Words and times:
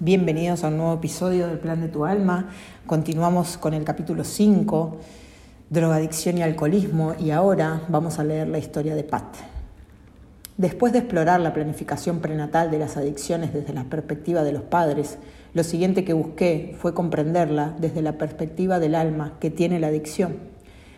Bienvenidos 0.00 0.62
a 0.62 0.68
un 0.68 0.76
nuevo 0.76 0.94
episodio 0.94 1.48
del 1.48 1.58
Plan 1.58 1.80
de 1.80 1.88
tu 1.88 2.04
Alma. 2.04 2.50
Continuamos 2.86 3.58
con 3.58 3.74
el 3.74 3.82
capítulo 3.82 4.22
5, 4.22 4.96
drogadicción 5.70 6.38
y 6.38 6.42
alcoholismo, 6.42 7.16
y 7.18 7.32
ahora 7.32 7.82
vamos 7.88 8.20
a 8.20 8.22
leer 8.22 8.46
la 8.46 8.58
historia 8.58 8.94
de 8.94 9.02
Pat. 9.02 9.24
Después 10.56 10.92
de 10.92 11.00
explorar 11.00 11.40
la 11.40 11.52
planificación 11.52 12.20
prenatal 12.20 12.70
de 12.70 12.78
las 12.78 12.96
adicciones 12.96 13.52
desde 13.52 13.72
la 13.72 13.82
perspectiva 13.82 14.44
de 14.44 14.52
los 14.52 14.62
padres, 14.62 15.18
lo 15.52 15.64
siguiente 15.64 16.04
que 16.04 16.12
busqué 16.12 16.76
fue 16.78 16.94
comprenderla 16.94 17.74
desde 17.80 18.00
la 18.00 18.18
perspectiva 18.18 18.78
del 18.78 18.94
alma 18.94 19.32
que 19.40 19.50
tiene 19.50 19.80
la 19.80 19.88
adicción. 19.88 20.36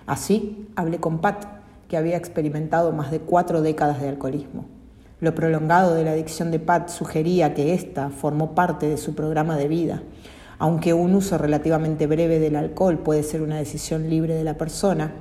Así 0.05 0.69
hablé 0.77 0.99
con 0.99 1.23
Pat, 1.23 1.47
que 1.89 1.97
había 1.97 2.19
experimentado 2.19 2.93
más 2.93 3.11
de 3.11 3.21
cuatro 3.21 3.63
décadas 3.63 4.03
de 4.03 4.11
alcoholismo. 4.11 4.67
Lo 5.21 5.35
prolongado 5.35 5.95
de 5.95 6.05
la 6.05 6.13
adicción 6.13 6.51
de 6.51 6.59
Pat 6.59 6.89
sugería 6.89 7.53
que 7.53 7.75
ésta 7.75 8.09
formó 8.09 8.55
parte 8.55 8.89
de 8.89 8.97
su 8.97 9.15
programa 9.15 9.57
de 9.57 9.69
vida. 9.69 10.03
Aunque 10.59 10.95
un 10.95 11.15
uso 11.15 11.37
relativamente 11.37 12.07
breve 12.07 12.39
del 12.39 12.57
alcohol 12.57 12.99
puede 12.99 13.23
ser 13.23 13.43
una 13.43 13.57
decisión 13.57 14.09
libre 14.09 14.35
de 14.35 14.45
la 14.45 14.57
persona, 14.57 15.13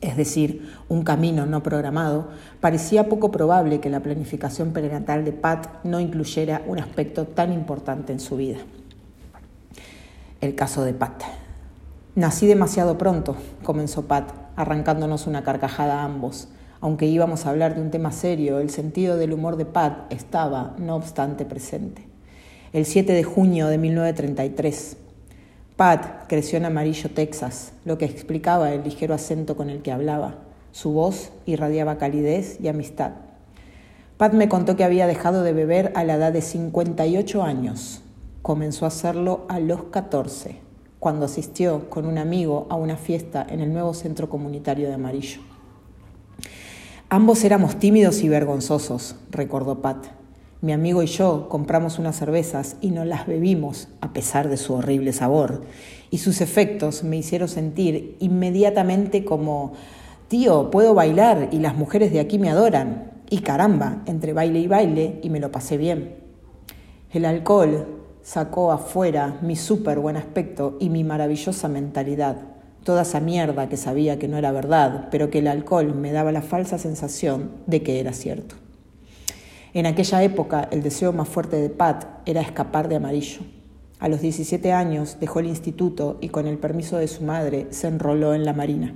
es 0.00 0.16
decir, 0.16 0.68
un 0.88 1.02
camino 1.02 1.46
no 1.46 1.62
programado, 1.62 2.28
parecía 2.60 3.08
poco 3.08 3.30
probable 3.30 3.80
que 3.80 3.88
la 3.88 4.00
planificación 4.00 4.72
prenatal 4.72 5.24
de 5.24 5.32
Pat 5.32 5.82
no 5.84 6.00
incluyera 6.00 6.62
un 6.66 6.78
aspecto 6.78 7.24
tan 7.24 7.52
importante 7.52 8.12
en 8.12 8.20
su 8.20 8.36
vida. 8.36 8.58
El 10.40 10.54
caso 10.54 10.84
de 10.84 10.92
Pat. 10.92 11.22
Nací 12.16 12.46
demasiado 12.46 12.98
pronto, 12.98 13.36
comenzó 13.62 14.06
Pat, 14.06 14.30
arrancándonos 14.56 15.26
una 15.26 15.42
carcajada 15.42 16.00
a 16.00 16.04
ambos. 16.04 16.48
Aunque 16.84 17.06
íbamos 17.06 17.46
a 17.46 17.48
hablar 17.48 17.74
de 17.74 17.80
un 17.80 17.90
tema 17.90 18.12
serio, 18.12 18.58
el 18.58 18.68
sentido 18.68 19.16
del 19.16 19.32
humor 19.32 19.56
de 19.56 19.64
Pat 19.64 20.12
estaba, 20.12 20.76
no 20.76 20.96
obstante, 20.96 21.46
presente. 21.46 22.06
El 22.74 22.84
7 22.84 23.14
de 23.14 23.24
junio 23.24 23.68
de 23.68 23.78
1933, 23.78 24.98
Pat 25.76 26.26
creció 26.28 26.58
en 26.58 26.66
Amarillo, 26.66 27.08
Texas, 27.08 27.72
lo 27.86 27.96
que 27.96 28.04
explicaba 28.04 28.70
el 28.70 28.84
ligero 28.84 29.14
acento 29.14 29.56
con 29.56 29.70
el 29.70 29.80
que 29.80 29.92
hablaba. 29.92 30.40
Su 30.72 30.92
voz 30.92 31.32
irradiaba 31.46 31.96
calidez 31.96 32.60
y 32.60 32.68
amistad. 32.68 33.12
Pat 34.18 34.34
me 34.34 34.50
contó 34.50 34.76
que 34.76 34.84
había 34.84 35.06
dejado 35.06 35.42
de 35.42 35.54
beber 35.54 35.90
a 35.94 36.04
la 36.04 36.16
edad 36.16 36.34
de 36.34 36.42
58 36.42 37.42
años. 37.42 38.02
Comenzó 38.42 38.84
a 38.84 38.88
hacerlo 38.88 39.46
a 39.48 39.58
los 39.58 39.84
14, 39.84 40.56
cuando 40.98 41.24
asistió 41.24 41.88
con 41.88 42.04
un 42.04 42.18
amigo 42.18 42.66
a 42.68 42.76
una 42.76 42.98
fiesta 42.98 43.46
en 43.48 43.60
el 43.60 43.72
nuevo 43.72 43.94
centro 43.94 44.28
comunitario 44.28 44.88
de 44.88 44.94
Amarillo. 44.96 45.53
Ambos 47.14 47.44
éramos 47.44 47.76
tímidos 47.76 48.24
y 48.24 48.28
vergonzosos, 48.28 49.14
recordó 49.30 49.80
Pat. 49.80 50.06
Mi 50.62 50.72
amigo 50.72 51.00
y 51.00 51.06
yo 51.06 51.48
compramos 51.48 52.00
unas 52.00 52.16
cervezas 52.16 52.74
y 52.80 52.90
no 52.90 53.04
las 53.04 53.28
bebimos, 53.28 53.86
a 54.00 54.12
pesar 54.12 54.48
de 54.48 54.56
su 54.56 54.74
horrible 54.74 55.12
sabor, 55.12 55.62
y 56.10 56.18
sus 56.18 56.40
efectos 56.40 57.04
me 57.04 57.16
hicieron 57.16 57.46
sentir 57.46 58.16
inmediatamente 58.18 59.24
como, 59.24 59.74
tío, 60.26 60.72
puedo 60.72 60.92
bailar 60.92 61.50
y 61.52 61.60
las 61.60 61.76
mujeres 61.76 62.10
de 62.10 62.18
aquí 62.18 62.40
me 62.40 62.50
adoran, 62.50 63.12
y 63.30 63.42
caramba, 63.42 64.02
entre 64.06 64.32
baile 64.32 64.58
y 64.58 64.66
baile, 64.66 65.20
y 65.22 65.30
me 65.30 65.38
lo 65.38 65.52
pasé 65.52 65.76
bien. 65.76 66.16
El 67.12 67.26
alcohol 67.26 67.86
sacó 68.24 68.72
afuera 68.72 69.38
mi 69.40 69.54
súper 69.54 70.00
buen 70.00 70.16
aspecto 70.16 70.78
y 70.80 70.90
mi 70.90 71.04
maravillosa 71.04 71.68
mentalidad 71.68 72.53
toda 72.84 73.02
esa 73.02 73.18
mierda 73.20 73.68
que 73.68 73.76
sabía 73.76 74.18
que 74.18 74.28
no 74.28 74.36
era 74.36 74.52
verdad, 74.52 75.08
pero 75.10 75.30
que 75.30 75.38
el 75.38 75.48
alcohol 75.48 75.94
me 75.94 76.12
daba 76.12 76.30
la 76.32 76.42
falsa 76.42 76.78
sensación 76.78 77.50
de 77.66 77.82
que 77.82 77.98
era 77.98 78.12
cierto. 78.12 78.54
En 79.72 79.86
aquella 79.86 80.22
época 80.22 80.68
el 80.70 80.82
deseo 80.82 81.12
más 81.12 81.28
fuerte 81.28 81.56
de 81.56 81.70
Pat 81.70 82.04
era 82.26 82.40
escapar 82.40 82.88
de 82.88 82.96
amarillo. 82.96 83.40
A 83.98 84.08
los 84.08 84.20
17 84.20 84.72
años 84.72 85.16
dejó 85.18 85.40
el 85.40 85.46
instituto 85.46 86.18
y 86.20 86.28
con 86.28 86.46
el 86.46 86.58
permiso 86.58 86.98
de 86.98 87.08
su 87.08 87.24
madre 87.24 87.66
se 87.70 87.88
enroló 87.88 88.34
en 88.34 88.44
la 88.44 88.52
marina. 88.52 88.94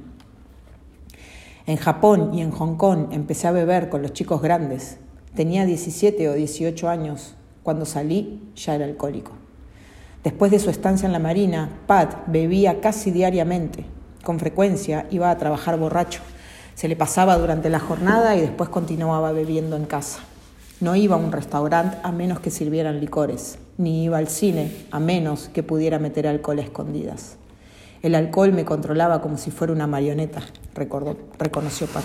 En 1.66 1.76
Japón 1.76 2.32
y 2.32 2.42
en 2.42 2.50
Hong 2.50 2.76
Kong 2.76 3.08
empecé 3.10 3.48
a 3.48 3.52
beber 3.52 3.88
con 3.88 4.02
los 4.02 4.12
chicos 4.12 4.40
grandes. 4.40 4.98
Tenía 5.34 5.64
17 5.64 6.28
o 6.28 6.34
18 6.34 6.88
años. 6.88 7.34
Cuando 7.62 7.84
salí 7.84 8.52
ya 8.54 8.74
era 8.74 8.84
alcohólico. 8.84 9.32
Después 10.24 10.50
de 10.50 10.58
su 10.58 10.68
estancia 10.70 11.06
en 11.06 11.12
la 11.12 11.18
Marina, 11.18 11.68
Pat 11.86 12.26
bebía 12.26 12.80
casi 12.80 13.10
diariamente. 13.10 13.84
Con 14.22 14.38
frecuencia 14.38 15.06
iba 15.10 15.30
a 15.30 15.38
trabajar 15.38 15.78
borracho. 15.78 16.20
Se 16.74 16.88
le 16.88 16.96
pasaba 16.96 17.38
durante 17.38 17.70
la 17.70 17.80
jornada 17.80 18.36
y 18.36 18.40
después 18.40 18.68
continuaba 18.68 19.32
bebiendo 19.32 19.76
en 19.76 19.84
casa. 19.84 20.20
No 20.80 20.94
iba 20.96 21.16
a 21.16 21.18
un 21.18 21.32
restaurante 21.32 21.98
a 22.02 22.12
menos 22.12 22.40
que 22.40 22.50
sirvieran 22.50 23.00
licores, 23.00 23.58
ni 23.78 24.04
iba 24.04 24.18
al 24.18 24.28
cine 24.28 24.72
a 24.90 25.00
menos 25.00 25.50
que 25.52 25.62
pudiera 25.62 25.98
meter 25.98 26.26
alcohol 26.26 26.58
a 26.58 26.62
escondidas. 26.62 27.36
El 28.02 28.14
alcohol 28.14 28.52
me 28.52 28.64
controlaba 28.64 29.20
como 29.20 29.38
si 29.38 29.50
fuera 29.50 29.72
una 29.72 29.88
marioneta, 29.88 30.40
reconoció 30.74 31.88
Pat. 31.88 32.04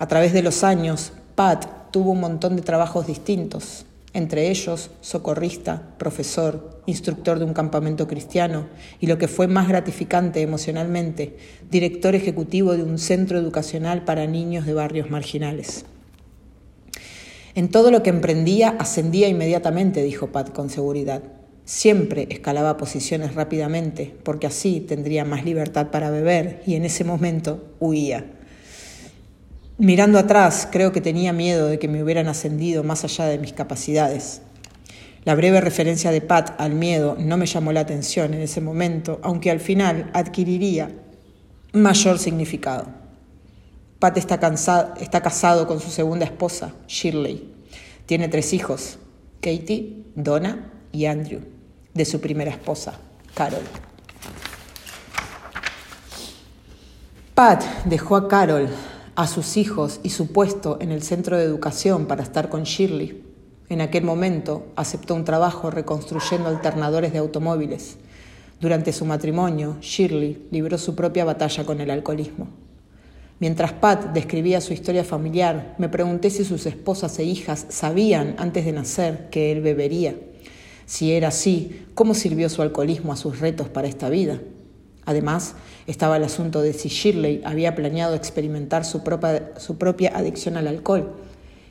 A 0.00 0.08
través 0.08 0.32
de 0.32 0.42
los 0.42 0.64
años, 0.64 1.12
Pat 1.36 1.92
tuvo 1.92 2.10
un 2.10 2.20
montón 2.20 2.56
de 2.56 2.62
trabajos 2.62 3.06
distintos, 3.06 3.86
entre 4.14 4.48
ellos 4.48 4.90
socorrista, 5.00 5.94
profesor, 5.98 6.80
instructor 6.86 7.38
de 7.38 7.44
un 7.44 7.52
campamento 7.52 8.06
cristiano 8.06 8.68
y 9.00 9.06
lo 9.06 9.18
que 9.18 9.28
fue 9.28 9.48
más 9.48 9.68
gratificante 9.68 10.40
emocionalmente, 10.40 11.36
director 11.70 12.14
ejecutivo 12.14 12.76
de 12.76 12.84
un 12.84 12.98
centro 12.98 13.38
educacional 13.38 14.04
para 14.04 14.26
niños 14.26 14.64
de 14.64 14.74
barrios 14.74 15.10
marginales. 15.10 15.84
En 17.56 17.68
todo 17.68 17.90
lo 17.90 18.02
que 18.02 18.10
emprendía 18.10 18.70
ascendía 18.78 19.28
inmediatamente, 19.28 20.02
dijo 20.02 20.32
Pat 20.32 20.50
con 20.50 20.70
seguridad. 20.70 21.22
Siempre 21.64 22.26
escalaba 22.30 22.76
posiciones 22.76 23.34
rápidamente, 23.34 24.14
porque 24.22 24.46
así 24.46 24.80
tendría 24.80 25.24
más 25.24 25.44
libertad 25.44 25.90
para 25.90 26.10
beber, 26.10 26.62
y 26.66 26.74
en 26.74 26.84
ese 26.84 27.04
momento 27.04 27.74
huía. 27.80 28.26
Mirando 29.84 30.18
atrás, 30.18 30.66
creo 30.72 30.92
que 30.92 31.02
tenía 31.02 31.34
miedo 31.34 31.68
de 31.68 31.78
que 31.78 31.88
me 31.88 32.02
hubieran 32.02 32.26
ascendido 32.26 32.82
más 32.82 33.04
allá 33.04 33.26
de 33.26 33.36
mis 33.36 33.52
capacidades. 33.52 34.40
La 35.26 35.34
breve 35.34 35.60
referencia 35.60 36.10
de 36.10 36.22
Pat 36.22 36.58
al 36.58 36.72
miedo 36.72 37.18
no 37.18 37.36
me 37.36 37.44
llamó 37.44 37.70
la 37.70 37.80
atención 37.80 38.32
en 38.32 38.40
ese 38.40 38.62
momento, 38.62 39.20
aunque 39.22 39.50
al 39.50 39.60
final 39.60 40.10
adquiriría 40.14 40.90
mayor 41.74 42.18
significado. 42.18 42.86
Pat 43.98 44.16
está, 44.16 44.40
está 44.98 45.20
casado 45.20 45.66
con 45.66 45.80
su 45.80 45.90
segunda 45.90 46.24
esposa, 46.24 46.72
Shirley. 46.88 47.52
Tiene 48.06 48.28
tres 48.28 48.54
hijos, 48.54 48.98
Katie, 49.42 50.04
Donna 50.14 50.72
y 50.92 51.04
Andrew, 51.04 51.42
de 51.92 52.06
su 52.06 52.22
primera 52.22 52.50
esposa, 52.50 52.98
Carol. 53.34 53.60
Pat 57.34 57.62
dejó 57.84 58.16
a 58.16 58.28
Carol 58.28 58.70
a 59.16 59.26
sus 59.26 59.56
hijos 59.56 60.00
y 60.02 60.10
su 60.10 60.32
puesto 60.32 60.78
en 60.80 60.90
el 60.90 61.02
centro 61.02 61.36
de 61.36 61.44
educación 61.44 62.06
para 62.06 62.22
estar 62.22 62.48
con 62.48 62.64
Shirley. 62.64 63.22
En 63.68 63.80
aquel 63.80 64.04
momento 64.04 64.66
aceptó 64.76 65.14
un 65.14 65.24
trabajo 65.24 65.70
reconstruyendo 65.70 66.48
alternadores 66.48 67.12
de 67.12 67.18
automóviles. 67.18 67.96
Durante 68.60 68.92
su 68.92 69.04
matrimonio, 69.04 69.76
Shirley 69.80 70.48
libró 70.50 70.78
su 70.78 70.94
propia 70.94 71.24
batalla 71.24 71.64
con 71.64 71.80
el 71.80 71.90
alcoholismo. 71.90 72.48
Mientras 73.40 73.72
Pat 73.72 74.12
describía 74.12 74.60
su 74.60 74.72
historia 74.72 75.04
familiar, 75.04 75.74
me 75.78 75.88
pregunté 75.88 76.30
si 76.30 76.44
sus 76.44 76.66
esposas 76.66 77.18
e 77.18 77.24
hijas 77.24 77.66
sabían 77.68 78.36
antes 78.38 78.64
de 78.64 78.72
nacer 78.72 79.28
que 79.30 79.52
él 79.52 79.60
bebería. 79.60 80.14
Si 80.86 81.12
era 81.12 81.28
así, 81.28 81.86
¿cómo 81.94 82.14
sirvió 82.14 82.48
su 82.48 82.62
alcoholismo 82.62 83.12
a 83.12 83.16
sus 83.16 83.40
retos 83.40 83.68
para 83.68 83.88
esta 83.88 84.08
vida? 84.08 84.40
Además, 85.04 85.54
estaba 85.86 86.16
el 86.16 86.24
asunto 86.24 86.62
de 86.62 86.72
si 86.72 86.88
Shirley 86.88 87.42
había 87.44 87.74
planeado 87.74 88.14
experimentar 88.14 88.84
su 88.84 89.02
propia, 89.02 90.16
adicción 90.16 90.56
al 90.56 90.68
alcohol. 90.68 91.12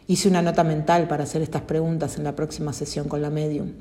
Hice 0.07 0.29
una 0.29 0.41
nota 0.41 0.63
mental 0.63 1.07
para 1.07 1.23
hacer 1.23 1.41
estas 1.41 1.63
preguntas 1.63 2.17
en 2.17 2.23
la 2.23 2.35
próxima 2.35 2.73
sesión 2.73 3.07
con 3.07 3.21
la 3.21 3.29
medium. 3.29 3.71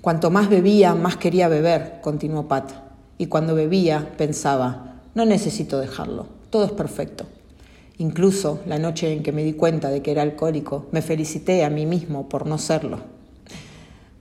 Cuanto 0.00 0.30
más 0.30 0.48
bebía, 0.48 0.94
más 0.94 1.16
quería 1.16 1.48
beber, 1.48 2.00
continuó 2.00 2.46
Pat. 2.46 2.70
Y 3.18 3.26
cuando 3.26 3.54
bebía, 3.54 4.12
pensaba, 4.16 5.00
no 5.14 5.24
necesito 5.24 5.80
dejarlo, 5.80 6.26
todo 6.50 6.64
es 6.64 6.72
perfecto. 6.72 7.26
Incluso 7.98 8.60
la 8.66 8.78
noche 8.78 9.12
en 9.12 9.22
que 9.22 9.32
me 9.32 9.42
di 9.42 9.54
cuenta 9.54 9.88
de 9.88 10.02
que 10.02 10.12
era 10.12 10.22
alcohólico, 10.22 10.86
me 10.92 11.02
felicité 11.02 11.64
a 11.64 11.70
mí 11.70 11.86
mismo 11.86 12.28
por 12.28 12.46
no 12.46 12.58
serlo. 12.58 13.00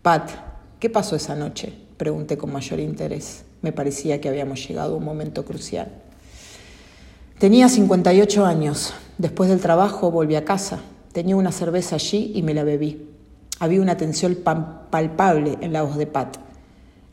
Pat, 0.01 0.31
¿qué 0.79 0.89
pasó 0.89 1.15
esa 1.15 1.35
noche? 1.35 1.73
Pregunté 1.97 2.37
con 2.37 2.53
mayor 2.53 2.79
interés. 2.79 3.44
Me 3.65 3.71
parecía 3.71 4.21
que 4.21 4.29
habíamos 4.29 4.67
llegado 4.67 4.93
a 4.93 4.97
un 4.97 5.03
momento 5.03 5.43
crucial. 5.43 5.87
Tenía 7.39 7.67
58 7.67 8.45
años. 8.45 8.93
Después 9.17 9.49
del 9.49 9.59
trabajo 9.59 10.11
volví 10.11 10.35
a 10.35 10.45
casa. 10.45 10.81
Tenía 11.13 11.35
una 11.35 11.51
cerveza 11.51 11.95
allí 11.95 12.31
y 12.35 12.43
me 12.43 12.53
la 12.53 12.63
bebí. 12.63 13.09
Había 13.57 13.81
una 13.81 13.97
tensión 13.97 14.35
palpable 14.91 15.57
en 15.61 15.73
la 15.73 15.81
voz 15.81 15.97
de 15.97 16.05
Pat. 16.05 16.37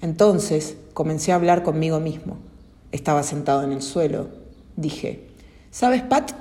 Entonces 0.03 0.77
comencé 0.93 1.33
a 1.33 1.37
hablar 1.37 1.63
conmigo 1.63 2.01
mismo. 2.01 2.37
Estaba 2.91 3.23
sentado 3.23 3.63
en 3.63 3.73
el 3.73 3.81
suelo. 3.81 4.29
Dije, 4.77 5.29
¿sabes, 5.71 6.03
Pat? 6.03 6.33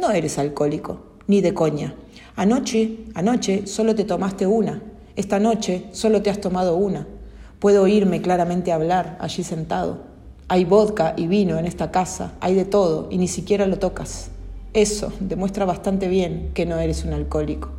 No 0.00 0.10
eres 0.10 0.38
alcohólico, 0.38 1.04
ni 1.28 1.40
de 1.40 1.54
coña. 1.54 1.94
Anoche, 2.34 2.98
anoche 3.14 3.68
solo 3.68 3.94
te 3.94 4.02
tomaste 4.02 4.44
una 4.44 4.82
Esta 5.14 5.38
noche 5.38 5.84
solo 5.92 6.20
te 6.20 6.30
has 6.30 6.40
tomado 6.40 6.74
una. 6.74 7.06
Puedo 7.62 7.84
oírme 7.84 8.20
claramente 8.20 8.72
hablar 8.72 9.16
allí 9.20 9.44
sentado. 9.44 9.98
Hay 10.48 10.64
vodka 10.64 11.14
y 11.16 11.28
vino 11.28 11.60
en 11.60 11.64
esta 11.64 11.92
casa, 11.92 12.32
hay 12.40 12.56
de 12.56 12.64
todo 12.64 13.06
y 13.08 13.18
ni 13.18 13.28
siquiera 13.28 13.66
lo 13.66 13.78
tocas. 13.78 14.30
Eso 14.74 15.12
demuestra 15.20 15.64
bastante 15.64 16.08
bien 16.08 16.50
que 16.54 16.66
no 16.66 16.76
eres 16.78 17.04
un 17.04 17.12
alcohólico. 17.12 17.70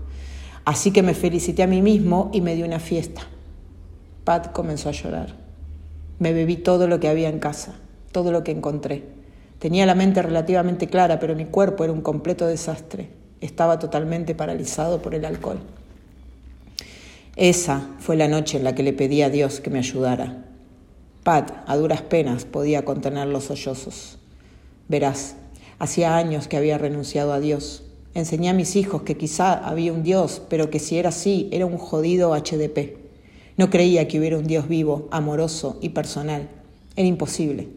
Así 0.63 0.91
que 0.91 1.03
me 1.03 1.13
felicité 1.13 1.63
a 1.63 1.67
mí 1.67 1.81
mismo 1.81 2.29
y 2.31 2.39
me 2.39 2.55
di 2.55 2.63
una 2.63 2.79
fiesta. 2.79 3.23
Pat 4.23 4.53
comenzó 4.53 4.87
a 4.87 4.93
llorar. 4.93 5.35
Me 6.17 6.31
bebí 6.31 6.55
todo 6.55 6.87
lo 6.87 7.01
que 7.01 7.09
había 7.09 7.27
en 7.27 7.39
casa, 7.39 7.73
todo 8.13 8.31
lo 8.31 8.45
que 8.45 8.51
encontré. 8.51 9.03
Tenía 9.59 9.85
la 9.85 9.95
mente 9.95 10.21
relativamente 10.21 10.87
clara, 10.87 11.19
pero 11.19 11.35
mi 11.35 11.43
cuerpo 11.43 11.83
era 11.83 11.91
un 11.91 12.01
completo 12.01 12.47
desastre. 12.47 13.09
Estaba 13.41 13.79
totalmente 13.79 14.33
paralizado 14.33 15.01
por 15.01 15.13
el 15.13 15.25
alcohol. 15.25 15.59
Esa 17.35 17.89
fue 17.97 18.15
la 18.15 18.27
noche 18.27 18.59
en 18.59 18.63
la 18.63 18.75
que 18.75 18.83
le 18.83 18.93
pedí 18.93 19.23
a 19.23 19.31
Dios 19.31 19.59
que 19.59 19.71
me 19.71 19.79
ayudara. 19.79 20.45
Pat, 21.23 21.51
a 21.65 21.75
duras 21.75 22.03
penas, 22.03 22.45
podía 22.45 22.85
contener 22.85 23.27
los 23.27 23.45
sollozos. 23.45 24.19
Verás, 24.87 25.35
hacía 25.79 26.15
años 26.15 26.47
que 26.47 26.57
había 26.57 26.77
renunciado 26.77 27.33
a 27.33 27.39
Dios. 27.39 27.85
Enseñé 28.13 28.49
a 28.49 28.53
mis 28.53 28.75
hijos 28.75 29.01
que 29.01 29.17
quizá 29.17 29.53
había 29.53 29.93
un 29.93 30.03
Dios, 30.03 30.43
pero 30.47 30.69
que 30.69 30.77
si 30.77 30.99
era 30.99 31.09
así, 31.09 31.49
era 31.51 31.65
un 31.65 31.79
jodido 31.79 32.35
HDP. 32.35 32.97
No 33.57 33.71
creía 33.71 34.07
que 34.07 34.19
hubiera 34.19 34.37
un 34.37 34.45
Dios 34.45 34.67
vivo, 34.67 35.07
amoroso 35.09 35.79
y 35.81 35.89
personal. 35.89 36.49
Era 36.95 37.07
imposible. 37.07 37.69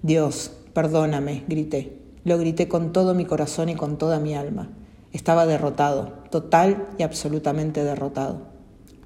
Dios, 0.00 0.52
perdóname, 0.72 1.44
grité. 1.48 1.98
Lo 2.24 2.38
grité 2.38 2.66
con 2.66 2.94
todo 2.94 3.12
mi 3.12 3.26
corazón 3.26 3.68
y 3.68 3.74
con 3.74 3.98
toda 3.98 4.20
mi 4.20 4.34
alma. 4.34 4.70
Estaba 5.12 5.44
derrotado, 5.44 6.14
total 6.30 6.88
y 6.96 7.02
absolutamente 7.02 7.84
derrotado 7.84 8.49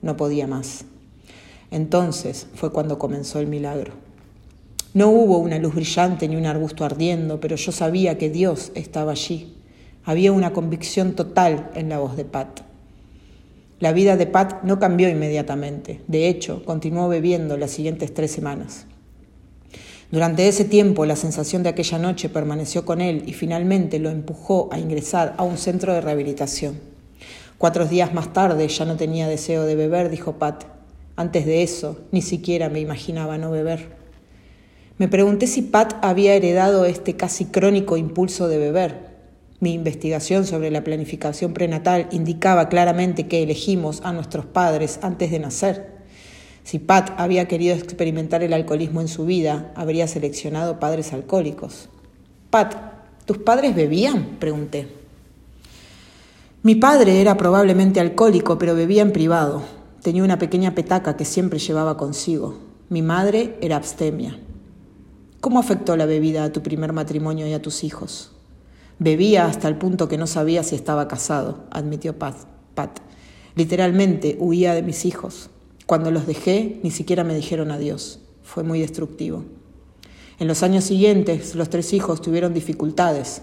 no 0.04 0.16
podía 0.16 0.46
más. 0.46 0.84
Entonces 1.70 2.46
fue 2.54 2.70
cuando 2.70 2.98
comenzó 2.98 3.40
el 3.40 3.48
milagro. 3.48 3.92
No 4.92 5.10
hubo 5.10 5.38
una 5.38 5.58
luz 5.58 5.74
brillante 5.74 6.28
ni 6.28 6.36
un 6.36 6.46
arbusto 6.46 6.84
ardiendo, 6.84 7.40
pero 7.40 7.56
yo 7.56 7.72
sabía 7.72 8.16
que 8.16 8.30
Dios 8.30 8.70
estaba 8.76 9.10
allí. 9.10 9.56
Había 10.04 10.30
una 10.30 10.52
convicción 10.52 11.14
total 11.14 11.70
en 11.74 11.88
la 11.88 11.98
voz 11.98 12.16
de 12.16 12.24
Pat. 12.24 12.60
La 13.80 13.92
vida 13.92 14.16
de 14.16 14.26
Pat 14.26 14.62
no 14.62 14.78
cambió 14.78 15.08
inmediatamente. 15.08 16.00
De 16.06 16.28
hecho, 16.28 16.64
continuó 16.64 17.08
bebiendo 17.08 17.56
las 17.56 17.72
siguientes 17.72 18.14
tres 18.14 18.30
semanas. 18.30 18.86
Durante 20.12 20.46
ese 20.46 20.64
tiempo, 20.64 21.06
la 21.06 21.16
sensación 21.16 21.64
de 21.64 21.70
aquella 21.70 21.98
noche 21.98 22.28
permaneció 22.28 22.84
con 22.84 23.00
él 23.00 23.24
y 23.26 23.32
finalmente 23.32 23.98
lo 23.98 24.10
empujó 24.10 24.68
a 24.70 24.78
ingresar 24.78 25.34
a 25.38 25.42
un 25.42 25.58
centro 25.58 25.92
de 25.92 26.02
rehabilitación. 26.02 26.93
Cuatro 27.58 27.86
días 27.86 28.12
más 28.12 28.32
tarde 28.32 28.66
ya 28.68 28.84
no 28.84 28.96
tenía 28.96 29.28
deseo 29.28 29.64
de 29.64 29.76
beber, 29.76 30.10
dijo 30.10 30.38
Pat. 30.38 30.64
Antes 31.16 31.46
de 31.46 31.62
eso, 31.62 32.00
ni 32.10 32.20
siquiera 32.20 32.68
me 32.68 32.80
imaginaba 32.80 33.38
no 33.38 33.50
beber. 33.52 33.88
Me 34.98 35.08
pregunté 35.08 35.46
si 35.46 35.62
Pat 35.62 35.94
había 36.02 36.34
heredado 36.34 36.84
este 36.84 37.16
casi 37.16 37.46
crónico 37.46 37.96
impulso 37.96 38.48
de 38.48 38.58
beber. 38.58 39.14
Mi 39.60 39.72
investigación 39.72 40.44
sobre 40.44 40.70
la 40.70 40.82
planificación 40.82 41.54
prenatal 41.54 42.08
indicaba 42.10 42.68
claramente 42.68 43.28
que 43.28 43.42
elegimos 43.42 44.02
a 44.04 44.12
nuestros 44.12 44.46
padres 44.46 44.98
antes 45.02 45.30
de 45.30 45.38
nacer. 45.38 45.94
Si 46.64 46.80
Pat 46.80 47.12
había 47.18 47.46
querido 47.46 47.76
experimentar 47.76 48.42
el 48.42 48.52
alcoholismo 48.52 49.00
en 49.00 49.08
su 49.08 49.26
vida, 49.26 49.72
habría 49.76 50.08
seleccionado 50.08 50.80
padres 50.80 51.12
alcohólicos. 51.12 51.88
Pat, 52.50 52.74
¿tus 53.26 53.38
padres 53.38 53.74
bebían? 53.74 54.36
pregunté. 54.40 55.03
Mi 56.64 56.76
padre 56.76 57.20
era 57.20 57.36
probablemente 57.36 58.00
alcohólico, 58.00 58.56
pero 58.56 58.74
bebía 58.74 59.02
en 59.02 59.12
privado. 59.12 59.62
Tenía 60.00 60.24
una 60.24 60.38
pequeña 60.38 60.74
petaca 60.74 61.14
que 61.14 61.26
siempre 61.26 61.58
llevaba 61.58 61.98
consigo. 61.98 62.58
Mi 62.88 63.02
madre 63.02 63.58
era 63.60 63.76
abstemia. 63.76 64.40
¿Cómo 65.42 65.58
afectó 65.58 65.94
la 65.94 66.06
bebida 66.06 66.42
a 66.42 66.52
tu 66.52 66.62
primer 66.62 66.94
matrimonio 66.94 67.46
y 67.46 67.52
a 67.52 67.60
tus 67.60 67.84
hijos? 67.84 68.32
Bebía 68.98 69.44
hasta 69.44 69.68
el 69.68 69.76
punto 69.76 70.08
que 70.08 70.16
no 70.16 70.26
sabía 70.26 70.62
si 70.62 70.74
estaba 70.74 71.06
casado, 71.06 71.66
admitió 71.70 72.18
Pat. 72.18 72.36
Pat. 72.74 72.98
Literalmente 73.56 74.38
huía 74.40 74.72
de 74.72 74.80
mis 74.80 75.04
hijos. 75.04 75.50
Cuando 75.84 76.10
los 76.10 76.26
dejé, 76.26 76.80
ni 76.82 76.90
siquiera 76.90 77.24
me 77.24 77.34
dijeron 77.34 77.72
adiós. 77.72 78.20
Fue 78.42 78.62
muy 78.62 78.80
destructivo. 78.80 79.44
En 80.38 80.48
los 80.48 80.62
años 80.62 80.84
siguientes, 80.84 81.56
los 81.56 81.68
tres 81.68 81.92
hijos 81.92 82.22
tuvieron 82.22 82.54
dificultades. 82.54 83.42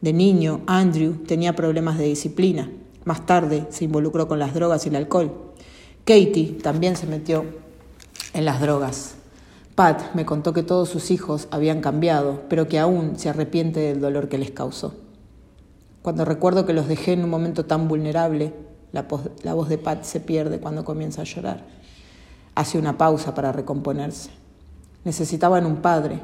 De 0.00 0.12
niño, 0.12 0.60
Andrew 0.66 1.14
tenía 1.26 1.56
problemas 1.56 1.98
de 1.98 2.04
disciplina. 2.04 2.70
Más 3.04 3.24
tarde 3.24 3.66
se 3.70 3.84
involucró 3.84 4.28
con 4.28 4.38
las 4.38 4.52
drogas 4.52 4.84
y 4.84 4.90
el 4.90 4.96
alcohol. 4.96 5.32
Katie 6.04 6.58
también 6.62 6.96
se 6.96 7.06
metió 7.06 7.44
en 8.34 8.44
las 8.44 8.60
drogas. 8.60 9.14
Pat 9.74 10.14
me 10.14 10.24
contó 10.24 10.52
que 10.52 10.62
todos 10.62 10.88
sus 10.88 11.10
hijos 11.10 11.48
habían 11.50 11.80
cambiado, 11.80 12.42
pero 12.48 12.68
que 12.68 12.78
aún 12.78 13.18
se 13.18 13.28
arrepiente 13.28 13.80
del 13.80 14.00
dolor 14.00 14.28
que 14.28 14.38
les 14.38 14.50
causó. 14.50 14.94
Cuando 16.02 16.24
recuerdo 16.24 16.66
que 16.66 16.72
los 16.72 16.88
dejé 16.88 17.12
en 17.12 17.24
un 17.24 17.30
momento 17.30 17.64
tan 17.64 17.88
vulnerable, 17.88 18.54
la, 18.92 19.06
la 19.42 19.54
voz 19.54 19.68
de 19.68 19.78
Pat 19.78 20.04
se 20.04 20.20
pierde 20.20 20.60
cuando 20.60 20.84
comienza 20.84 21.22
a 21.22 21.24
llorar. 21.24 21.66
Hace 22.54 22.78
una 22.78 22.96
pausa 22.96 23.34
para 23.34 23.52
recomponerse. 23.52 24.30
Necesitaban 25.04 25.66
un 25.66 25.76
padre, 25.76 26.20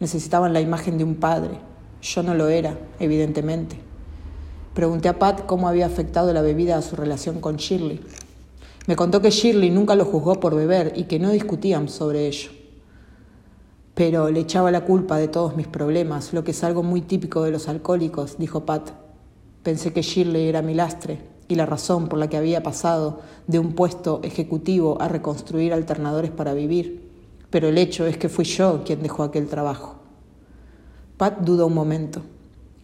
necesitaban 0.00 0.52
la 0.52 0.60
imagen 0.60 0.98
de 0.98 1.04
un 1.04 1.16
padre, 1.16 1.58
yo 2.02 2.22
no 2.22 2.34
lo 2.34 2.48
era, 2.48 2.78
evidentemente. 2.98 3.76
Pregunté 4.74 5.08
a 5.08 5.18
Pat 5.18 5.46
cómo 5.46 5.68
había 5.68 5.86
afectado 5.86 6.32
la 6.32 6.42
bebida 6.42 6.76
a 6.76 6.82
su 6.82 6.96
relación 6.96 7.40
con 7.40 7.56
Shirley. 7.56 8.00
Me 8.86 8.94
contó 8.94 9.20
que 9.22 9.30
Shirley 9.30 9.70
nunca 9.70 9.94
lo 9.94 10.04
juzgó 10.04 10.38
por 10.38 10.54
beber 10.54 10.92
y 10.96 11.04
que 11.04 11.18
no 11.18 11.30
discutían 11.30 11.88
sobre 11.88 12.26
ello. 12.26 12.50
Pero 13.94 14.30
le 14.30 14.40
echaba 14.40 14.70
la 14.70 14.84
culpa 14.84 15.16
de 15.16 15.28
todos 15.28 15.56
mis 15.56 15.66
problemas, 15.66 16.32
lo 16.34 16.44
que 16.44 16.50
es 16.50 16.62
algo 16.62 16.82
muy 16.82 17.00
típico 17.00 17.42
de 17.42 17.50
los 17.50 17.68
alcohólicos, 17.68 18.36
dijo 18.38 18.66
Pat. 18.66 18.90
Pensé 19.62 19.92
que 19.92 20.02
Shirley 20.02 20.48
era 20.48 20.62
mi 20.62 20.74
lastre 20.74 21.18
y 21.48 21.54
la 21.54 21.66
razón 21.66 22.08
por 22.08 22.18
la 22.18 22.28
que 22.28 22.36
había 22.36 22.62
pasado 22.62 23.20
de 23.46 23.58
un 23.58 23.72
puesto 23.72 24.20
ejecutivo 24.22 25.00
a 25.00 25.08
reconstruir 25.08 25.72
alternadores 25.72 26.30
para 26.30 26.54
vivir, 26.54 27.10
pero 27.50 27.68
el 27.68 27.78
hecho 27.78 28.06
es 28.06 28.18
que 28.18 28.28
fui 28.28 28.44
yo 28.44 28.82
quien 28.84 29.02
dejó 29.02 29.22
aquel 29.22 29.48
trabajo. 29.48 30.05
Pat 31.16 31.40
dudó 31.40 31.66
un 31.66 31.74
momento. 31.74 32.22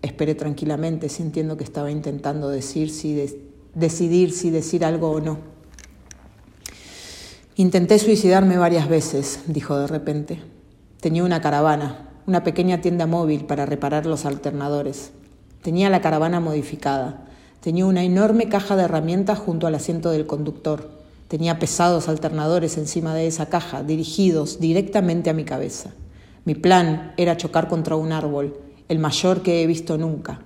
Esperé 0.00 0.34
tranquilamente, 0.34 1.08
sintiendo 1.08 1.56
que 1.56 1.64
estaba 1.64 1.90
intentando 1.90 2.49
decir 2.49 2.90
si 2.90 3.26
decidir 3.75 4.32
si 4.32 4.50
decir 4.50 4.84
algo 4.84 5.11
o 5.11 5.20
no. 5.20 5.38
Intenté 7.56 7.99
suicidarme 7.99 8.57
varias 8.57 8.88
veces, 8.88 9.40
dijo 9.47 9.76
de 9.76 9.87
repente. 9.87 10.40
Tenía 11.00 11.25
una 11.25 11.42
caravana, 11.42 12.09
una 12.26 12.42
pequeña 12.42 12.80
tienda 12.80 13.07
móvil 13.07 13.45
para 13.45 13.66
reparar 13.66 14.07
los 14.07 14.25
alternadores. 14.25 15.11
Tenía 15.62 15.90
la 15.90 16.00
caravana 16.00 16.40
modificada. 16.40 17.26
Tenía 17.61 17.87
una 17.87 18.02
enorme 18.02 18.49
caja 18.49 18.76
de 18.76 18.85
herramientas 18.85 19.38
junto 19.38 19.66
al 19.66 19.75
asiento 19.75 20.11
del 20.11 20.26
conductor. 20.26 21.02
Tenía 21.28 21.59
pesados 21.59 22.09
alternadores 22.09 22.78
encima 22.78 23.14
de 23.14 23.26
esa 23.26 23.47
caja, 23.47 23.83
dirigidos 23.83 24.59
directamente 24.59 25.28
a 25.28 25.35
mi 25.35 25.45
cabeza. 25.45 25.92
Mi 26.44 26.54
plan 26.54 27.14
era 27.16 27.37
chocar 27.37 27.68
contra 27.68 27.94
un 27.94 28.11
árbol, 28.11 28.58
el 28.88 28.99
mayor 28.99 29.42
que 29.42 29.62
he 29.62 29.66
visto 29.66 29.96
nunca. 29.96 30.40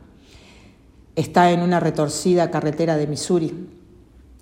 Está 1.15 1.51
en 1.53 1.63
una 1.63 1.81
retorcida 1.81 2.51
carretera 2.51 2.99
de 2.99 3.07
Missouri. 3.07 3.69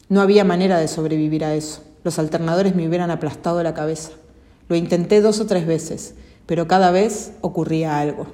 No 0.08 0.20
había 0.20 0.44
manera 0.44 0.78
de 0.78 0.88
sobrevivir 0.88 1.44
a 1.44 1.54
eso. 1.54 1.84
Los 2.02 2.18
alternadores 2.18 2.74
me 2.74 2.88
hubieran 2.88 3.12
aplastado 3.12 3.62
la 3.62 3.72
cabeza. 3.72 4.10
Lo 4.68 4.74
intenté 4.74 5.20
dos 5.20 5.38
o 5.40 5.46
tres 5.46 5.66
veces, 5.66 6.16
pero 6.46 6.66
cada 6.66 6.90
vez 6.90 7.32
ocurría 7.40 8.00
algo. 8.00 8.26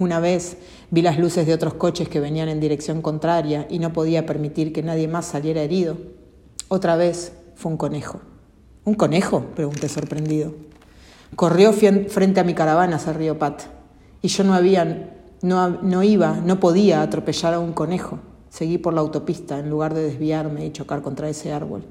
Una 0.00 0.18
vez 0.18 0.56
vi 0.90 1.02
las 1.02 1.18
luces 1.18 1.46
de 1.46 1.54
otros 1.54 1.74
coches 1.74 2.08
que 2.08 2.20
venían 2.20 2.48
en 2.48 2.60
dirección 2.60 3.02
contraria 3.02 3.66
y 3.70 3.78
no 3.78 3.92
podía 3.92 4.26
permitir 4.26 4.72
que 4.72 4.82
nadie 4.82 5.06
más 5.08 5.26
saliera 5.26 5.62
herido. 5.62 5.96
Otra 6.68 6.96
vez 6.96 7.32
fue 7.54 7.70
un 7.70 7.78
conejo. 7.78 8.20
¿Un 8.84 8.94
conejo? 8.94 9.42
pregunté 9.54 9.88
sorprendido. 9.88 10.67
Corrió 11.36 11.72
frente 11.72 12.40
a 12.40 12.44
mi 12.44 12.54
caravana, 12.54 12.98
se 12.98 13.12
rió 13.12 13.38
Pat. 13.38 13.62
Y 14.22 14.28
yo 14.28 14.44
no 14.44 14.54
había, 14.54 15.14
no, 15.42 15.68
no 15.68 16.02
iba, 16.02 16.34
no 16.34 16.58
podía 16.58 17.02
atropellar 17.02 17.54
a 17.54 17.60
un 17.60 17.72
conejo. 17.72 18.18
Seguí 18.50 18.78
por 18.78 18.94
la 18.94 19.00
autopista 19.00 19.58
en 19.58 19.70
lugar 19.70 19.94
de 19.94 20.02
desviarme 20.02 20.66
y 20.66 20.72
chocar 20.72 21.02
contra 21.02 21.28
ese 21.28 21.52
árbol. 21.52 21.84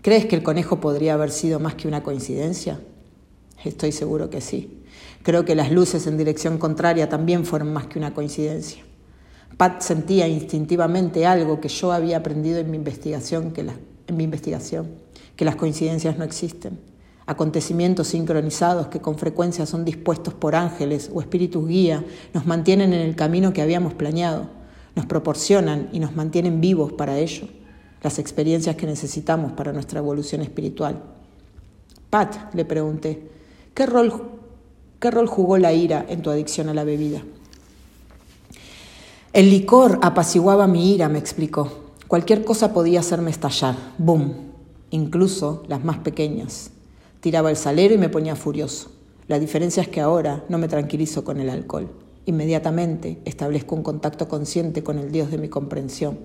¿Crees 0.00 0.26
que 0.26 0.36
el 0.36 0.42
conejo 0.42 0.80
podría 0.80 1.14
haber 1.14 1.30
sido 1.30 1.58
más 1.58 1.74
que 1.74 1.88
una 1.88 2.02
coincidencia? 2.02 2.80
Estoy 3.64 3.92
seguro 3.92 4.30
que 4.30 4.40
sí. 4.40 4.84
Creo 5.22 5.44
que 5.44 5.56
las 5.56 5.72
luces 5.72 6.06
en 6.06 6.16
dirección 6.16 6.56
contraria 6.56 7.08
también 7.08 7.44
fueron 7.44 7.72
más 7.72 7.88
que 7.88 7.98
una 7.98 8.14
coincidencia. 8.14 8.82
Pat 9.56 9.82
sentía 9.82 10.28
instintivamente 10.28 11.26
algo 11.26 11.60
que 11.60 11.68
yo 11.68 11.90
había 11.92 12.18
aprendido 12.18 12.60
en 12.60 12.70
mi 12.70 12.76
investigación, 12.76 13.50
que 13.50 13.66
en 14.06 14.16
mi 14.16 14.22
investigación, 14.22 14.88
que 15.34 15.44
las 15.44 15.56
coincidencias 15.56 16.16
no 16.16 16.24
existen 16.24 16.78
acontecimientos 17.28 18.08
sincronizados 18.08 18.86
que 18.86 19.02
con 19.02 19.18
frecuencia 19.18 19.66
son 19.66 19.84
dispuestos 19.84 20.32
por 20.32 20.54
ángeles 20.54 21.10
o 21.12 21.20
espíritus 21.20 21.68
guía, 21.68 22.02
nos 22.32 22.46
mantienen 22.46 22.94
en 22.94 23.02
el 23.02 23.16
camino 23.16 23.52
que 23.52 23.60
habíamos 23.60 23.92
planeado, 23.92 24.48
nos 24.96 25.04
proporcionan 25.04 25.90
y 25.92 26.00
nos 26.00 26.16
mantienen 26.16 26.62
vivos 26.62 26.94
para 26.94 27.18
ello. 27.18 27.46
las 28.00 28.20
experiencias 28.20 28.76
que 28.76 28.86
necesitamos 28.86 29.52
para 29.52 29.72
nuestra 29.72 29.98
evolución 29.98 30.40
espiritual. 30.40 31.02
Pat, 32.08 32.54
le 32.54 32.64
pregunté, 32.64 33.28
¿qué 33.74 33.86
rol, 33.86 34.22
qué 35.00 35.10
rol 35.10 35.26
jugó 35.26 35.58
la 35.58 35.72
ira 35.72 36.06
en 36.08 36.22
tu 36.22 36.30
adicción 36.30 36.68
a 36.68 36.74
la 36.74 36.84
bebida? 36.84 37.22
El 39.32 39.50
licor 39.50 39.98
apaciguaba 40.00 40.68
mi 40.68 40.94
ira, 40.94 41.08
me 41.08 41.18
explicó. 41.18 41.90
Cualquier 42.06 42.44
cosa 42.44 42.72
podía 42.72 43.00
hacerme 43.00 43.32
estallar. 43.32 43.74
¡Bum! 43.98 44.32
Incluso 44.90 45.64
las 45.66 45.82
más 45.84 45.98
pequeñas. 45.98 46.70
Tiraba 47.28 47.50
el 47.50 47.56
salero 47.56 47.92
y 47.92 47.98
me 47.98 48.08
ponía 48.08 48.36
furioso. 48.36 48.90
La 49.26 49.38
diferencia 49.38 49.82
es 49.82 49.88
que 49.88 50.00
ahora 50.00 50.46
no 50.48 50.56
me 50.56 50.66
tranquilizo 50.66 51.24
con 51.24 51.38
el 51.40 51.50
alcohol. 51.50 51.90
Inmediatamente 52.24 53.20
establezco 53.26 53.74
un 53.74 53.82
contacto 53.82 54.28
consciente 54.28 54.82
con 54.82 54.98
el 54.98 55.12
Dios 55.12 55.30
de 55.30 55.36
mi 55.36 55.50
comprensión. 55.50 56.18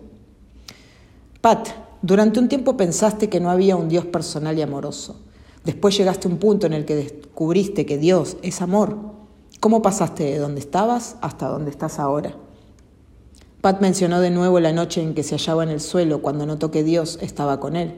Pat, 1.42 1.68
durante 2.02 2.40
un 2.40 2.48
tiempo 2.48 2.78
pensaste 2.78 3.28
que 3.28 3.42
no 3.42 3.50
había 3.50 3.76
un 3.76 3.90
Dios 3.90 4.06
personal 4.06 4.58
y 4.58 4.62
amoroso. 4.62 5.20
Después 5.66 5.98
llegaste 5.98 6.30
a 6.30 6.32
un 6.32 6.38
punto 6.38 6.68
en 6.68 6.72
el 6.72 6.86
que 6.86 6.96
descubriste 6.96 7.86
que 7.86 7.98
Dios 7.98 8.38
es 8.42 8.62
amor. 8.62 8.96
¿Cómo 9.60 9.82
pasaste 9.82 10.24
de 10.24 10.38
donde 10.38 10.62
estabas 10.62 11.18
hasta 11.20 11.50
donde 11.50 11.72
estás 11.72 12.00
ahora? 12.00 12.34
Pat 13.60 13.82
mencionó 13.82 14.22
de 14.22 14.32
nuevo 14.32 14.62
la 14.62 14.72
noche 14.72 15.02
en 15.02 15.14
que 15.14 15.24
se 15.24 15.36
hallaba 15.36 15.64
en 15.64 15.70
el 15.70 15.82
suelo 15.82 16.22
cuando 16.22 16.46
notó 16.46 16.72
que 16.72 16.86
Dios 16.86 17.20
estaba 17.22 17.60
con 17.60 17.76
él. 17.76 17.96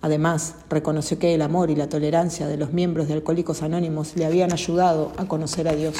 Además, 0.00 0.54
reconoció 0.70 1.18
que 1.18 1.34
el 1.34 1.42
amor 1.42 1.70
y 1.70 1.76
la 1.76 1.88
tolerancia 1.88 2.46
de 2.46 2.56
los 2.56 2.72
miembros 2.72 3.08
de 3.08 3.14
Alcohólicos 3.14 3.62
Anónimos 3.62 4.14
le 4.16 4.26
habían 4.26 4.52
ayudado 4.52 5.12
a 5.16 5.26
conocer 5.26 5.68
a 5.68 5.74
Dios. 5.74 5.96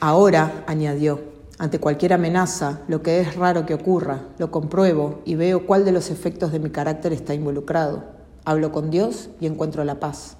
Ahora, 0.00 0.64
añadió, 0.68 1.20
ante 1.58 1.80
cualquier 1.80 2.12
amenaza, 2.12 2.82
lo 2.86 3.02
que 3.02 3.18
es 3.20 3.34
raro 3.34 3.66
que 3.66 3.74
ocurra, 3.74 4.26
lo 4.38 4.52
compruebo 4.52 5.22
y 5.24 5.34
veo 5.34 5.66
cuál 5.66 5.84
de 5.84 5.90
los 5.90 6.10
efectos 6.10 6.52
de 6.52 6.60
mi 6.60 6.70
carácter 6.70 7.12
está 7.12 7.34
involucrado. 7.34 8.04
Hablo 8.44 8.70
con 8.70 8.90
Dios 8.90 9.30
y 9.40 9.46
encuentro 9.46 9.82
la 9.82 9.98
paz. 9.98 10.36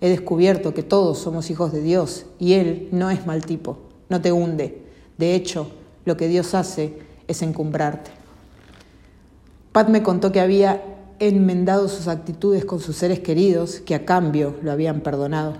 He 0.00 0.08
descubierto 0.08 0.72
que 0.74 0.84
todos 0.84 1.18
somos 1.18 1.50
hijos 1.50 1.72
de 1.72 1.82
Dios 1.82 2.26
y 2.38 2.52
Él 2.52 2.88
no 2.92 3.10
es 3.10 3.26
mal 3.26 3.44
tipo, 3.44 3.78
no 4.08 4.20
te 4.20 4.30
hunde. 4.30 4.86
De 5.18 5.34
hecho, 5.34 5.72
lo 6.04 6.16
que 6.16 6.28
Dios 6.28 6.54
hace 6.54 7.00
es 7.26 7.42
encumbrarte. 7.42 8.19
Pat 9.72 9.88
me 9.88 10.02
contó 10.02 10.32
que 10.32 10.40
había 10.40 10.82
enmendado 11.20 11.88
sus 11.88 12.08
actitudes 12.08 12.64
con 12.64 12.80
sus 12.80 12.96
seres 12.96 13.20
queridos 13.20 13.80
que 13.80 13.94
a 13.94 14.04
cambio 14.04 14.56
lo 14.62 14.72
habían 14.72 15.00
perdonado. 15.00 15.54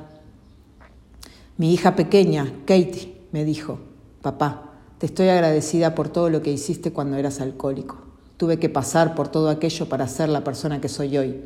Mi 1.57 1.73
hija 1.73 1.95
pequeña, 1.95 2.52
Katie, 2.67 3.21
me 3.31 3.45
dijo, 3.45 3.79
papá, 4.23 4.73
te 4.99 5.07
estoy 5.07 5.29
agradecida 5.29 5.95
por 5.95 6.09
todo 6.09 6.29
lo 6.29 6.43
que 6.43 6.50
hiciste 6.50 6.93
cuando 6.93 7.19
eras 7.19 7.40
alcohólico. 7.40 7.99
Tuve 8.37 8.59
que 8.59 8.69
pasar 8.69 9.14
por 9.14 9.29
todo 9.29 9.49
aquello 9.49 9.88
para 9.88 10.09
ser 10.09 10.29
la 10.29 10.43
persona 10.43 10.81
que 10.81 10.88
soy 10.88 11.17
hoy. 11.17 11.45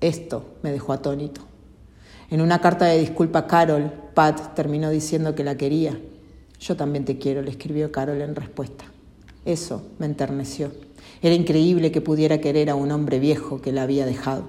Esto 0.00 0.44
me 0.62 0.72
dejó 0.72 0.92
atónito. 0.92 1.42
En 2.30 2.40
una 2.40 2.60
carta 2.60 2.86
de 2.86 2.98
disculpa 2.98 3.40
a 3.40 3.46
Carol, 3.46 3.92
Pat 4.14 4.54
terminó 4.54 4.90
diciendo 4.90 5.34
que 5.34 5.44
la 5.44 5.56
quería. 5.56 6.00
Yo 6.58 6.76
también 6.76 7.04
te 7.04 7.18
quiero, 7.18 7.42
le 7.42 7.50
escribió 7.50 7.92
Carol 7.92 8.20
en 8.20 8.34
respuesta. 8.34 8.84
Eso 9.44 9.82
me 9.98 10.06
enterneció. 10.06 10.70
Era 11.22 11.34
increíble 11.34 11.92
que 11.92 12.00
pudiera 12.00 12.40
querer 12.40 12.70
a 12.70 12.74
un 12.74 12.90
hombre 12.92 13.18
viejo 13.18 13.60
que 13.60 13.72
la 13.72 13.82
había 13.82 14.06
dejado. 14.06 14.44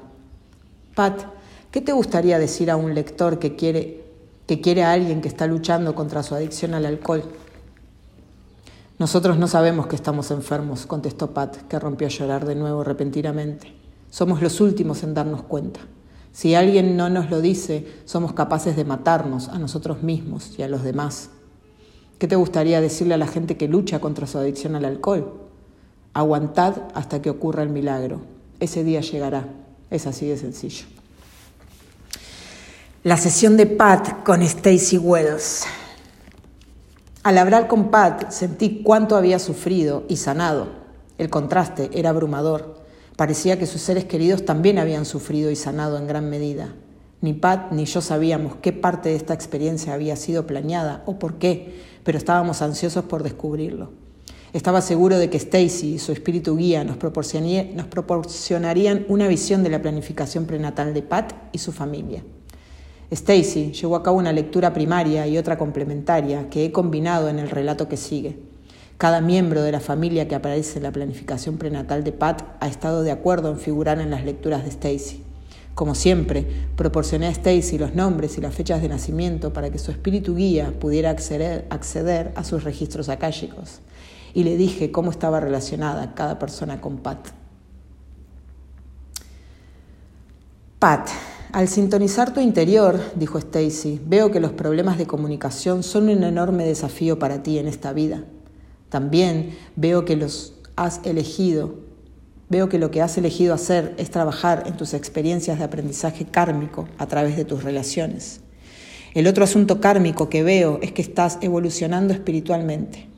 Pat, 0.96 1.24
¿qué 1.70 1.82
te 1.82 1.92
gustaría 1.92 2.40
decir 2.40 2.72
a 2.72 2.78
un 2.78 2.96
lector 2.96 3.40
que 3.40 3.56
quiere, 3.56 4.06
que 4.48 4.62
quiere 4.62 4.84
a 4.84 4.94
alguien 4.94 5.22
que 5.22 5.28
está 5.28 5.48
luchando 5.48 5.96
contra 5.96 6.24
su 6.24 6.34
adicción 6.34 6.74
al 6.74 6.86
alcohol? 6.86 7.24
Nosotros 9.00 9.38
no 9.38 9.48
sabemos 9.48 9.88
que 9.88 9.96
estamos 9.96 10.32
enfermos, 10.32 10.86
contestó 10.86 11.32
Pat, 11.32 11.58
que 11.68 11.80
rompió 11.80 12.08
a 12.08 12.12
llorar 12.12 12.46
de 12.46 12.56
nuevo 12.56 12.84
repentinamente. 12.84 13.74
Somos 14.10 14.42
los 14.42 14.62
últimos 14.62 15.04
en 15.04 15.14
darnos 15.14 15.42
cuenta. 15.44 15.80
Si 16.32 16.56
alguien 16.56 16.96
no 16.96 17.10
nos 17.10 17.30
lo 17.30 17.42
dice, 17.42 17.88
somos 18.06 18.34
capaces 18.34 18.76
de 18.76 18.86
matarnos 18.86 19.50
a 19.50 19.60
nosotros 19.60 20.04
mismos 20.04 20.54
y 20.58 20.62
a 20.62 20.70
los 20.70 20.84
demás. 20.84 21.32
¿Qué 22.20 22.28
te 22.28 22.36
gustaría 22.36 22.80
decirle 22.80 23.16
a 23.16 23.18
la 23.18 23.28
gente 23.28 23.58
que 23.58 23.68
lucha 23.68 24.00
contra 24.00 24.28
su 24.28 24.38
adicción 24.38 24.76
al 24.76 24.86
alcohol? 24.86 25.51
Aguantad 26.14 26.76
hasta 26.94 27.22
que 27.22 27.30
ocurra 27.30 27.64
el 27.64 27.70
milagro. 27.70 28.22
Ese 28.60 28.84
día 28.84 29.02
llegará. 29.02 29.48
Es 29.90 30.08
así 30.08 30.28
de 30.28 30.38
sencillo. 30.38 30.86
La 33.04 33.18
sesión 33.18 33.58
de 33.58 33.66
Pat 33.66 34.24
con 34.24 34.42
Stacy 34.42 34.98
Wells. 34.98 35.64
Al 37.24 37.38
hablar 37.38 37.68
con 37.68 37.92
Pat 37.92 38.30
sentí 38.32 38.84
cuánto 38.84 39.16
había 39.16 39.40
sufrido 39.40 40.04
y 40.08 40.18
sanado. 40.18 40.68
El 41.18 41.30
contraste 41.30 41.90
era 41.94 42.10
abrumador. 42.10 42.82
Parecía 43.16 43.58
que 43.58 43.66
sus 43.66 43.82
seres 43.82 44.06
queridos 44.06 44.46
también 44.46 44.80
habían 44.80 45.06
sufrido 45.06 45.50
y 45.50 45.56
sanado 45.56 45.98
en 45.98 46.08
gran 46.08 46.30
medida. 46.30 46.74
Ni 47.22 47.34
Pat 47.34 47.72
ni 47.72 47.86
yo 47.86 48.02
sabíamos 48.02 48.56
qué 48.56 48.74
parte 48.74 49.10
de 49.10 49.16
esta 49.16 49.34
experiencia 49.34 49.94
había 49.94 50.16
sido 50.16 50.46
planeada 50.46 51.04
o 51.06 51.20
por 51.20 51.36
qué, 51.36 51.80
pero 52.04 52.18
estábamos 52.18 52.62
ansiosos 52.62 53.06
por 53.06 53.24
descubrirlo. 53.24 53.92
Estaba 54.54 54.82
seguro 54.82 55.18
de 55.18 55.30
que 55.30 55.38
Stacy 55.38 55.94
y 55.94 56.00
su 56.00 56.12
espíritu 56.12 56.58
guía 56.58 56.84
nos, 56.84 56.98
nos 56.98 57.88
proporcionarían 57.88 59.06
una 59.08 59.30
visión 59.30 59.64
de 59.64 59.70
la 59.70 59.82
planificación 59.82 60.46
prenatal 60.46 60.94
de 60.94 61.02
Pat 61.02 61.32
y 61.54 61.60
su 61.60 61.72
familia. 61.72 62.22
Stacy 63.12 63.72
llevó 63.72 63.96
a 63.96 64.04
cabo 64.04 64.18
una 64.18 64.34
lectura 64.34 64.74
primaria 64.74 65.26
y 65.26 65.38
otra 65.38 65.58
complementaria 65.58 66.50
que 66.50 66.66
he 66.66 66.72
combinado 66.74 67.30
en 67.30 67.40
el 67.40 67.50
relato 67.50 67.88
que 67.88 67.96
sigue. 67.96 68.40
Cada 68.98 69.22
miembro 69.22 69.64
de 69.64 69.72
la 69.72 69.80
familia 69.80 70.28
que 70.28 70.36
aparece 70.36 70.80
en 70.80 70.84
la 70.84 70.92
planificación 70.92 71.58
prenatal 71.58 72.04
de 72.04 72.12
Pat 72.12 72.44
ha 72.60 72.68
estado 72.68 73.04
de 73.04 73.12
acuerdo 73.12 73.52
en 73.52 73.58
figurar 73.58 74.02
en 74.02 74.12
las 74.12 74.26
lecturas 74.26 74.66
de 74.66 74.70
Stacy. 74.70 75.24
Como 75.76 75.96
siempre, 75.96 76.46
proporcioné 76.76 77.28
a 77.28 77.32
Stacy 77.32 77.78
los 77.78 77.96
nombres 77.96 78.38
y 78.38 78.42
las 78.42 78.54
fechas 78.54 78.82
de 78.82 78.90
nacimiento 78.90 79.54
para 79.54 79.70
que 79.70 79.80
su 79.80 79.92
espíritu 79.92 80.36
guía 80.36 80.74
pudiera 80.78 81.10
acceder, 81.10 82.34
a 82.36 82.44
sus 82.44 82.66
registros 82.66 83.08
akáshicos 83.08 83.80
y 84.34 84.44
le 84.44 84.58
dije 84.58 84.92
cómo 84.92 85.12
estaba 85.12 85.40
relacionada 85.40 86.14
cada 86.14 86.40
persona 86.40 86.82
con 86.82 86.98
Pat. 86.98 87.30
Pat, 90.80 91.10
al 91.52 91.68
sintonizar 91.68 92.34
tu 92.34 92.40
interior, 92.40 93.00
dijo 93.16 93.38
Stacy, 93.38 94.02
veo 94.06 94.32
que 94.32 94.40
los 94.40 94.54
problemas 94.54 94.98
de 94.98 95.06
comunicación 95.06 95.84
son 95.84 96.10
un 96.10 96.24
enorme 96.24 96.66
desafío 96.66 97.20
para 97.20 97.44
ti 97.44 97.60
en 97.60 97.68
esta 97.68 97.94
vida. 97.94 98.24
También 98.90 99.58
veo 99.76 100.06
que 100.06 100.16
los 100.16 100.54
has 100.76 101.02
elegido. 101.04 101.76
Veo 102.50 102.68
que 102.68 102.80
lo 102.80 102.90
que 102.90 103.02
has 103.02 103.18
elegido 103.18 103.54
hacer 103.54 103.94
es 103.98 104.12
trabajar 104.12 104.64
en 104.66 104.76
tus 104.76 104.94
experiencias 104.94 105.60
de 105.60 105.66
aprendizaje 105.66 106.26
kármico 106.26 106.88
a 106.98 107.06
través 107.06 107.38
de 107.38 107.46
tus 107.46 107.64
relaciones. 107.64 108.42
El 109.14 109.28
otro 109.28 109.44
asunto 109.44 109.82
kármico 109.82 110.30
que 110.30 110.42
veo 110.42 110.80
es 110.82 110.94
que 110.94 111.02
estás 111.02 111.38
evolucionando 111.42 112.14
espiritualmente. 112.14 113.11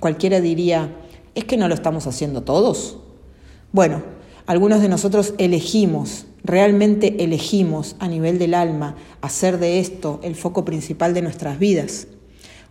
Cualquiera 0.00 0.40
diría, 0.40 0.94
¿es 1.34 1.44
que 1.44 1.56
no 1.56 1.68
lo 1.68 1.74
estamos 1.74 2.06
haciendo 2.06 2.42
todos? 2.42 2.98
Bueno, 3.72 4.02
algunos 4.46 4.80
de 4.80 4.88
nosotros 4.88 5.34
elegimos, 5.38 6.26
realmente 6.44 7.24
elegimos 7.24 7.96
a 7.98 8.08
nivel 8.08 8.38
del 8.38 8.54
alma 8.54 8.96
hacer 9.20 9.58
de 9.58 9.80
esto 9.80 10.20
el 10.22 10.34
foco 10.34 10.64
principal 10.64 11.14
de 11.14 11.22
nuestras 11.22 11.58
vidas. 11.58 12.08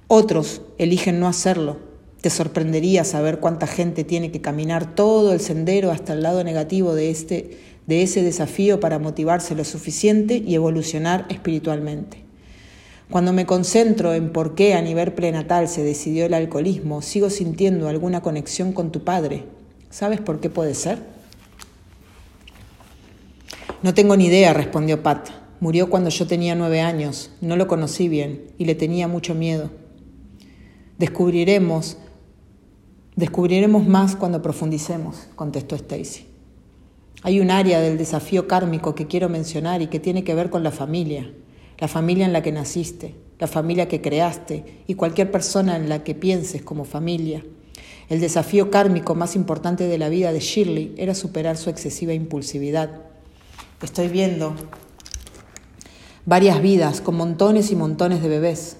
Otros 0.07 0.61
eligen 0.77 1.19
no 1.19 1.27
hacerlo. 1.27 1.77
Te 2.21 2.29
sorprendería 2.29 3.03
saber 3.03 3.39
cuánta 3.39 3.67
gente 3.67 4.03
tiene 4.03 4.31
que 4.31 4.41
caminar 4.41 4.95
todo 4.95 5.33
el 5.33 5.39
sendero 5.39 5.91
hasta 5.91 6.13
el 6.13 6.21
lado 6.21 6.43
negativo 6.43 6.93
de, 6.93 7.09
este, 7.09 7.57
de 7.87 8.03
ese 8.03 8.23
desafío 8.23 8.79
para 8.79 8.99
motivarse 8.99 9.55
lo 9.55 9.63
suficiente 9.63 10.37
y 10.37 10.55
evolucionar 10.55 11.25
espiritualmente. 11.29 12.24
Cuando 13.15 13.31
me 13.31 13.45
concentro 13.45 14.13
en 14.13 14.33
por 14.33 14.55
qué 14.55 14.73
a 14.73 14.81
nivel 14.81 15.13
prenatal 15.13 15.69
se 15.69 15.85
decidió 15.85 16.25
el 16.25 16.33
alcoholismo, 16.33 17.01
sigo 17.01 17.29
sintiendo 17.29 17.87
alguna 17.87 18.21
conexión 18.21 18.73
con 18.73 18.91
tu 18.91 19.05
padre. 19.05 19.45
¿Sabes 19.89 20.19
por 20.19 20.41
qué 20.41 20.49
puede 20.49 20.73
ser? 20.73 21.01
No 23.83 23.93
tengo 23.93 24.17
ni 24.17 24.25
idea, 24.25 24.53
respondió 24.53 25.01
Pat. 25.01 25.29
Murió 25.61 25.89
cuando 25.89 26.09
yo 26.09 26.27
tenía 26.27 26.55
nueve 26.55 26.81
años, 26.81 27.31
no 27.39 27.55
lo 27.55 27.67
conocí 27.67 28.09
bien 28.09 28.47
y 28.57 28.65
le 28.65 28.75
tenía 28.75 29.07
mucho 29.07 29.33
miedo. 29.33 29.69
Descubriremos, 30.97 31.95
descubriremos 33.15 33.87
más 33.87 34.17
cuando 34.17 34.41
profundicemos, 34.41 35.29
contestó 35.37 35.77
Stacy. 35.77 36.25
Hay 37.23 37.39
un 37.39 37.49
área 37.49 37.79
del 37.79 37.97
desafío 37.97 38.49
kármico 38.49 38.93
que 38.93 39.07
quiero 39.07 39.29
mencionar 39.29 39.81
y 39.81 39.87
que 39.87 40.01
tiene 40.01 40.25
que 40.25 40.35
ver 40.35 40.49
con 40.49 40.63
la 40.63 40.71
familia 40.71 41.31
la 41.77 41.87
familia 41.87 42.25
en 42.25 42.33
la 42.33 42.41
que 42.41 42.51
naciste, 42.51 43.15
la 43.39 43.47
familia 43.47 43.87
que 43.87 44.01
creaste 44.01 44.83
y 44.87 44.95
cualquier 44.95 45.31
persona 45.31 45.75
en 45.75 45.89
la 45.89 46.03
que 46.03 46.15
pienses 46.15 46.61
como 46.61 46.85
familia. 46.85 47.43
El 48.07 48.19
desafío 48.19 48.69
kármico 48.69 49.15
más 49.15 49.35
importante 49.35 49.87
de 49.87 49.97
la 49.97 50.09
vida 50.09 50.31
de 50.31 50.39
Shirley 50.39 50.93
era 50.97 51.15
superar 51.15 51.57
su 51.57 51.69
excesiva 51.69 52.13
impulsividad. 52.13 53.01
Estoy 53.81 54.07
viendo 54.07 54.55
varias 56.25 56.61
vidas 56.61 57.01
con 57.01 57.15
montones 57.15 57.71
y 57.71 57.75
montones 57.75 58.21
de 58.21 58.29
bebés. 58.29 58.77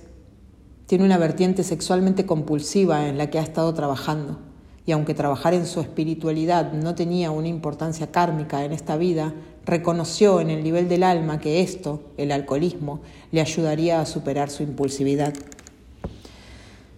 Tiene 0.86 1.04
una 1.04 1.18
vertiente 1.18 1.64
sexualmente 1.64 2.25
compulsiva 2.25 3.08
en 3.08 3.18
la 3.18 3.30
que 3.30 3.40
ha 3.40 3.44
estado 3.44 3.74
trabajando. 3.74 4.40
Y 4.86 4.92
aunque 4.92 5.13
trabajar 5.13 5.54
en 5.54 5.65
su 5.65 5.82
espiritualidad 5.82 6.72
no 6.74 6.94
tenía 6.94 7.32
una 7.32 7.48
importancia 7.48 8.12
kármica 8.12 8.63
en 8.63 8.72
esta 8.72 8.98
vida, 8.98 9.34
reconoció 9.65 10.42
en 10.42 10.51
el 10.51 10.63
nivel 10.63 10.88
del 10.88 11.04
alma 11.04 11.39
que 11.39 11.62
esto, 11.62 12.01
el 12.18 12.32
alcoholismo, 12.32 13.01
le 13.32 13.42
ayudaría 13.42 14.00
a 14.00 14.06
superar 14.06 14.50
su 14.50 14.63
impulsividad. 14.63 15.34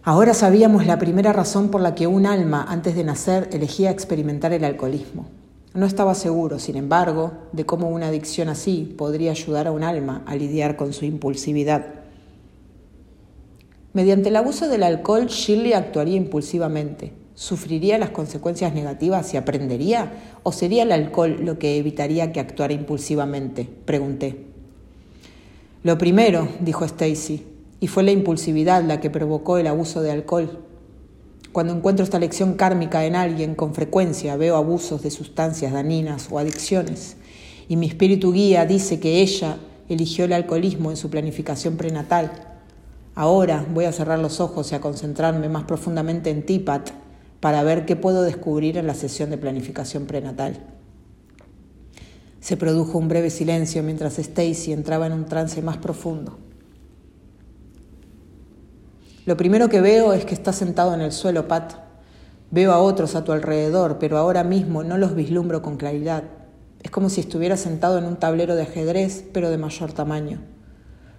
Ahora 0.04 0.34
sabíamos 0.34 0.86
la 0.86 1.00
primera 1.00 1.34
razón 1.34 1.70
por 1.70 1.82
la 1.82 1.96
que 1.96 2.08
un 2.08 2.26
alma 2.26 2.66
antes 2.68 2.96
de 2.96 3.04
nacer 3.04 3.50
elegía 3.52 3.92
experimentar 3.92 4.54
el 4.54 4.64
alcoholismo. 4.64 5.28
No 5.74 5.86
estaba 5.86 6.16
seguro, 6.16 6.60
sin 6.60 6.76
embargo, 6.76 7.34
de 7.52 7.66
cómo 7.66 7.90
una 7.90 8.08
adicción 8.08 8.50
así 8.50 8.96
podría 8.98 9.32
ayudar 9.32 9.68
a 9.68 9.72
un 9.72 9.84
alma 9.84 10.24
a 10.26 10.36
lidiar 10.36 10.76
con 10.76 10.92
su 10.94 11.06
impulsividad. 11.06 11.86
Mediante 13.94 14.30
el 14.30 14.36
abuso 14.36 14.68
del 14.68 14.84
alcohol, 14.84 15.28
Shirley 15.28 15.74
actuaría 15.74 16.16
impulsivamente. 16.16 17.27
¿Sufriría 17.38 18.00
las 18.00 18.10
consecuencias 18.10 18.74
negativas 18.74 19.32
y 19.32 19.38
aprendería? 19.38 20.12
¿O 20.42 20.52
sería 20.52 20.82
el 20.82 20.92
alcohol 20.92 21.38
lo 21.42 21.60
que 21.60 21.78
evitaría 21.78 22.32
que 22.32 22.40
actuara 22.40 22.74
impulsivamente? 22.74 23.70
Pregunté. 23.86 24.48
Lo 25.84 26.00
primero, 26.00 26.48
dijo 26.62 26.84
Stacy, 26.84 27.46
y 27.80 27.86
fue 27.86 28.02
la 28.02 28.10
impulsividad 28.10 28.84
la 28.84 29.00
que 29.00 29.12
provocó 29.12 29.60
el 29.60 29.68
abuso 29.68 30.02
de 30.02 30.10
alcohol. 30.10 30.66
Cuando 31.52 31.76
encuentro 31.76 32.04
esta 32.04 32.18
lección 32.18 32.56
kármica 32.56 33.06
en 33.06 33.16
alguien, 33.16 33.54
con 33.54 33.76
frecuencia 33.76 34.36
veo 34.36 34.56
abusos 34.56 35.04
de 35.04 35.12
sustancias 35.12 35.74
dañinas 35.74 36.30
o 36.32 36.40
adicciones, 36.40 37.18
y 37.70 37.76
mi 37.76 37.86
espíritu 37.86 38.34
guía 38.34 38.66
dice 38.66 39.00
que 39.00 39.22
ella 39.22 39.58
eligió 39.90 40.26
el 40.26 40.34
alcoholismo 40.34 40.90
en 40.90 40.98
su 40.98 41.12
planificación 41.12 41.78
prenatal. 41.78 42.32
Ahora 43.14 43.64
voy 43.72 43.86
a 43.86 43.92
cerrar 43.92 44.18
los 44.18 44.40
ojos 44.40 44.72
y 44.72 44.76
a 44.76 44.82
concentrarme 44.82 45.50
más 45.50 45.66
profundamente 45.66 46.32
en 46.32 46.44
ti, 46.44 46.58
Pat, 46.58 46.90
para 47.40 47.64
ver 47.64 47.86
qué 47.86 47.96
puedo 47.96 48.24
descubrir 48.24 48.78
en 48.78 48.88
la 48.88 48.94
sesión 48.94 49.30
de 49.30 49.38
planificación 49.38 50.06
prenatal. 50.06 50.58
Se 52.40 52.58
produjo 52.58 52.98
un 52.98 53.08
breve 53.08 53.30
silencio 53.30 53.84
mientras 53.84 54.20
Stacy 54.20 54.72
entraba 54.72 55.08
en 55.08 55.14
un 55.14 55.26
trance 55.26 55.62
más 55.62 55.78
profundo. 55.78 56.38
Lo 59.26 59.36
primero 59.36 59.68
que 59.68 59.82
veo 59.82 60.14
es 60.14 60.24
que 60.24 60.34
estás 60.34 60.56
sentado 60.56 60.94
en 60.94 61.02
el 61.02 61.12
suelo, 61.12 61.48
Pat. 61.48 61.74
Veo 62.50 62.72
a 62.72 62.80
otros 62.80 63.16
a 63.16 63.26
tu 63.26 63.34
alrededor, 63.34 63.98
pero 64.00 64.18
ahora 64.18 64.46
mismo 64.46 64.84
no 64.84 64.98
los 64.98 65.16
vislumbro 65.16 65.62
con 65.62 65.76
claridad. 65.76 66.24
Es 66.82 66.92
como 66.92 67.10
si 67.10 67.20
estuviera 67.20 67.58
sentado 67.58 67.98
en 67.98 68.06
un 68.06 68.16
tablero 68.16 68.56
de 68.56 68.62
ajedrez, 68.62 69.26
pero 69.34 69.50
de 69.50 69.58
mayor 69.58 69.92
tamaño. 69.92 70.40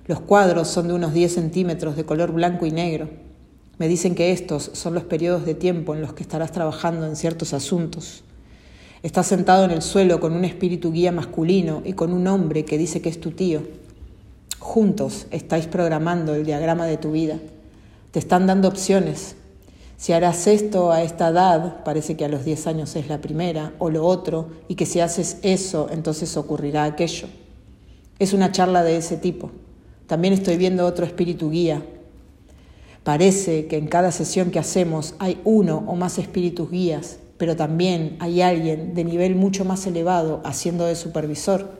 Los 0.07 0.21
cuadros 0.21 0.69
son 0.69 0.89
de 0.89 0.95
unos 0.95 1.13
10 1.13 1.35
centímetros 1.35 1.97
de 1.97 2.07
color 2.07 2.33
blanco 2.33 2.65
y 2.65 2.71
negro. 2.71 3.11
Me 3.79 3.87
dicen 3.87 4.17
que 4.17 4.33
estos 4.33 4.71
son 4.75 4.95
los 4.95 5.05
periodos 5.05 5.47
de 5.47 5.55
tiempo 5.55 5.95
en 5.95 6.01
los 6.01 6.13
que 6.13 6.25
estarás 6.25 6.51
trabajando 6.51 7.07
en 7.07 7.15
ciertos 7.15 7.53
asuntos. 7.55 8.25
Estás 9.05 9.29
sentado 9.29 9.65
en 9.65 9.71
el 9.71 9.83
suelo 9.83 10.19
con 10.19 10.33
un 10.33 10.45
espíritu 10.45 10.91
guía 10.91 11.13
masculino 11.13 11.83
y 11.85 11.93
con 11.93 12.13
un 12.13 12.27
hombre 12.27 12.65
que 12.65 12.77
dice 12.77 13.01
que 13.01 13.09
es 13.09 13.21
tu 13.21 13.31
tío. 13.31 13.63
Juntos 14.59 15.29
estáis 15.31 15.69
programando 15.69 16.35
el 16.35 16.45
diagrama 16.45 16.87
de 16.87 16.97
tu 16.97 17.13
vida. 17.13 17.39
Te 18.11 18.19
están 18.19 18.49
dando 18.49 18.67
opciones. 18.67 19.37
Si 19.97 20.13
harás 20.13 20.49
esto 20.49 20.91
a 20.91 21.03
esta 21.05 21.29
edad, 21.29 21.85
parece 21.85 22.17
que 22.17 22.25
a 22.25 22.29
los 22.29 22.45
10 22.45 22.67
años 22.67 22.97
es 22.97 23.09
la 23.09 23.21
primera, 23.21 23.75
o 23.79 23.91
lo 23.91 24.05
otro, 24.05 24.49
y 24.67 24.75
que 24.75 24.87
si 24.87 24.99
haces 24.99 25.39
eso, 25.43 25.89
entonces 25.93 26.37
ocurrirá 26.37 26.85
aquello. 26.85 27.29
Es 28.19 28.33
una 28.33 28.51
charla 28.51 28.83
de 28.83 28.97
ese 28.97 29.17
tipo. 29.17 29.53
También 30.09 30.35
estoy 30.35 30.57
viendo 30.57 30.87
otro 30.87 31.05
espíritu 31.05 31.51
guía, 31.51 31.83
Parece 33.09 33.69
que 33.69 33.79
en 33.79 33.87
cada 33.87 34.13
sesión 34.13 34.51
que 34.51 34.59
hacemos 34.59 35.15
hay 35.19 35.41
uno 35.45 35.83
o 35.87 35.97
más 35.97 36.19
espíritus 36.19 36.71
guías, 36.71 37.21
pero 37.39 37.57
también 37.57 38.19
hay 38.21 38.43
alguien 38.43 38.93
de 38.93 39.03
nivel 39.03 39.35
mucho 39.35 39.65
más 39.65 39.87
elevado 39.87 40.43
haciendo 40.45 40.85
de 40.85 40.95
supervisor. 40.95 41.71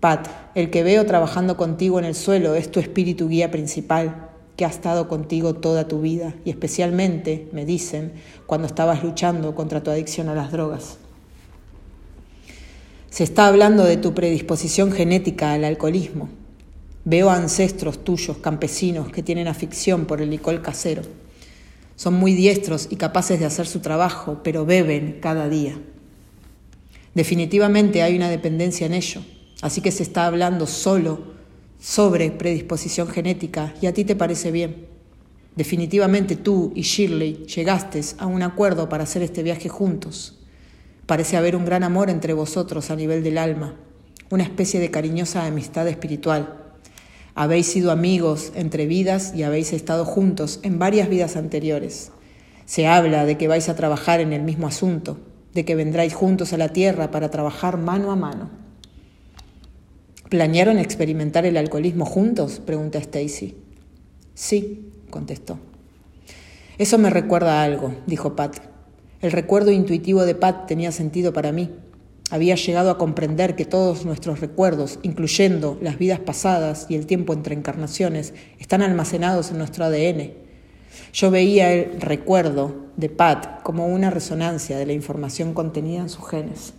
Pat, 0.00 0.28
el 0.54 0.68
que 0.68 0.82
veo 0.82 1.06
trabajando 1.06 1.56
contigo 1.56 1.98
en 1.98 2.04
el 2.04 2.14
suelo 2.14 2.54
es 2.54 2.70
tu 2.70 2.80
espíritu 2.80 3.28
guía 3.28 3.50
principal, 3.50 4.28
que 4.58 4.66
ha 4.66 4.68
estado 4.68 5.08
contigo 5.08 5.54
toda 5.54 5.88
tu 5.88 6.02
vida 6.02 6.34
y 6.44 6.50
especialmente, 6.50 7.48
me 7.52 7.64
dicen, 7.64 8.12
cuando 8.44 8.66
estabas 8.66 9.02
luchando 9.02 9.54
contra 9.54 9.82
tu 9.82 9.90
adicción 9.90 10.28
a 10.28 10.34
las 10.34 10.52
drogas. 10.52 10.98
Se 13.08 13.24
está 13.24 13.46
hablando 13.46 13.84
de 13.84 13.96
tu 13.96 14.12
predisposición 14.12 14.92
genética 14.92 15.54
al 15.54 15.64
alcoholismo, 15.64 16.28
Veo 17.04 17.28
ancestros 17.28 18.02
tuyos, 18.02 18.38
campesinos, 18.38 19.10
que 19.10 19.22
tienen 19.22 19.46
afición 19.46 20.06
por 20.06 20.22
el 20.22 20.30
licor 20.30 20.62
casero. 20.62 21.02
Son 21.96 22.14
muy 22.14 22.34
diestros 22.34 22.88
y 22.90 22.96
capaces 22.96 23.38
de 23.38 23.44
hacer 23.46 23.66
su 23.66 23.80
trabajo, 23.80 24.40
pero 24.42 24.64
beben 24.64 25.18
cada 25.20 25.48
día. 25.48 25.78
Definitivamente 27.14 28.02
hay 28.02 28.16
una 28.16 28.30
dependencia 28.30 28.86
en 28.86 28.94
ello, 28.94 29.22
así 29.60 29.80
que 29.80 29.92
se 29.92 30.02
está 30.02 30.26
hablando 30.26 30.66
solo 30.66 31.34
sobre 31.78 32.30
predisposición 32.30 33.08
genética 33.08 33.74
y 33.80 33.86
a 33.86 33.92
ti 33.92 34.04
te 34.04 34.16
parece 34.16 34.50
bien. 34.50 34.86
Definitivamente 35.54 36.34
tú 36.34 36.72
y 36.74 36.82
Shirley 36.82 37.44
llegaste 37.46 38.00
a 38.18 38.26
un 38.26 38.42
acuerdo 38.42 38.88
para 38.88 39.04
hacer 39.04 39.22
este 39.22 39.42
viaje 39.42 39.68
juntos. 39.68 40.40
Parece 41.06 41.36
haber 41.36 41.54
un 41.54 41.66
gran 41.66 41.84
amor 41.84 42.08
entre 42.08 42.32
vosotros 42.32 42.90
a 42.90 42.96
nivel 42.96 43.22
del 43.22 43.38
alma, 43.38 43.76
una 44.30 44.42
especie 44.42 44.80
de 44.80 44.90
cariñosa 44.90 45.46
amistad 45.46 45.86
espiritual. 45.86 46.63
Habéis 47.34 47.66
sido 47.66 47.90
amigos 47.90 48.52
entre 48.54 48.86
vidas 48.86 49.34
y 49.34 49.42
habéis 49.42 49.72
estado 49.72 50.04
juntos 50.04 50.60
en 50.62 50.78
varias 50.78 51.08
vidas 51.08 51.36
anteriores. 51.36 52.12
Se 52.64 52.86
habla 52.86 53.24
de 53.24 53.36
que 53.36 53.48
vais 53.48 53.68
a 53.68 53.74
trabajar 53.74 54.20
en 54.20 54.32
el 54.32 54.42
mismo 54.42 54.68
asunto, 54.68 55.18
de 55.52 55.64
que 55.64 55.74
vendráis 55.74 56.14
juntos 56.14 56.52
a 56.52 56.58
la 56.58 56.68
tierra 56.68 57.10
para 57.10 57.30
trabajar 57.30 57.76
mano 57.76 58.12
a 58.12 58.16
mano. 58.16 58.50
¿Planearon 60.28 60.78
experimentar 60.78 61.44
el 61.44 61.56
alcoholismo 61.56 62.06
juntos? 62.06 62.60
pregunta 62.64 62.98
Stacy. 62.98 63.56
Sí, 64.34 64.92
contestó. 65.10 65.58
Eso 66.78 66.98
me 66.98 67.10
recuerda 67.10 67.60
a 67.60 67.64
algo, 67.64 67.94
dijo 68.06 68.36
Pat. 68.36 68.58
El 69.20 69.32
recuerdo 69.32 69.70
intuitivo 69.70 70.24
de 70.24 70.34
Pat 70.34 70.66
tenía 70.66 70.92
sentido 70.92 71.32
para 71.32 71.52
mí. 71.52 71.70
Había 72.30 72.54
llegado 72.54 72.90
a 72.90 72.98
comprender 72.98 73.54
que 73.54 73.66
todos 73.66 74.06
nuestros 74.06 74.40
recuerdos, 74.40 74.98
incluyendo 75.02 75.78
las 75.82 75.98
vidas 75.98 76.20
pasadas 76.20 76.86
y 76.88 76.94
el 76.94 77.06
tiempo 77.06 77.32
entre 77.32 77.54
encarnaciones, 77.54 78.32
están 78.58 78.82
almacenados 78.82 79.50
en 79.50 79.58
nuestro 79.58 79.84
ADN. 79.84 80.32
Yo 81.12 81.30
veía 81.30 81.72
el 81.72 82.00
recuerdo 82.00 82.86
de 82.96 83.08
Pat 83.08 83.62
como 83.62 83.86
una 83.86 84.10
resonancia 84.10 84.78
de 84.78 84.86
la 84.86 84.92
información 84.92 85.52
contenida 85.52 86.00
en 86.00 86.08
sus 86.08 86.28
genes. 86.28 86.72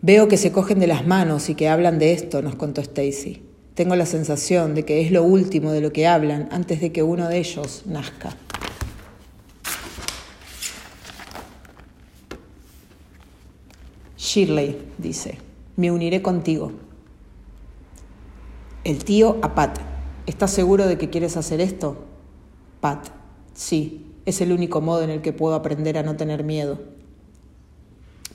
Veo 0.00 0.28
que 0.28 0.36
se 0.36 0.52
cogen 0.52 0.78
de 0.78 0.86
las 0.86 1.06
manos 1.06 1.50
y 1.50 1.54
que 1.54 1.68
hablan 1.68 1.98
de 1.98 2.12
esto, 2.12 2.40
nos 2.40 2.54
contó 2.54 2.80
Stacy. 2.80 3.42
Tengo 3.74 3.96
la 3.96 4.06
sensación 4.06 4.74
de 4.74 4.84
que 4.84 5.02
es 5.02 5.10
lo 5.10 5.22
último 5.22 5.72
de 5.72 5.80
lo 5.80 5.92
que 5.92 6.06
hablan 6.06 6.48
antes 6.52 6.80
de 6.80 6.92
que 6.92 7.02
uno 7.02 7.28
de 7.28 7.38
ellos 7.38 7.82
nazca. 7.86 8.36
Shirley 14.30 14.76
dice, 14.96 15.38
me 15.74 15.90
uniré 15.90 16.22
contigo. 16.22 16.70
El 18.84 19.02
tío 19.02 19.38
a 19.42 19.56
Pat, 19.56 19.80
¿estás 20.24 20.52
seguro 20.52 20.86
de 20.86 20.98
que 20.98 21.10
quieres 21.10 21.36
hacer 21.36 21.60
esto? 21.60 21.96
Pat, 22.80 23.08
sí, 23.54 24.06
es 24.26 24.40
el 24.40 24.52
único 24.52 24.80
modo 24.80 25.02
en 25.02 25.10
el 25.10 25.20
que 25.20 25.32
puedo 25.32 25.56
aprender 25.56 25.98
a 25.98 26.04
no 26.04 26.14
tener 26.14 26.44
miedo. 26.44 26.78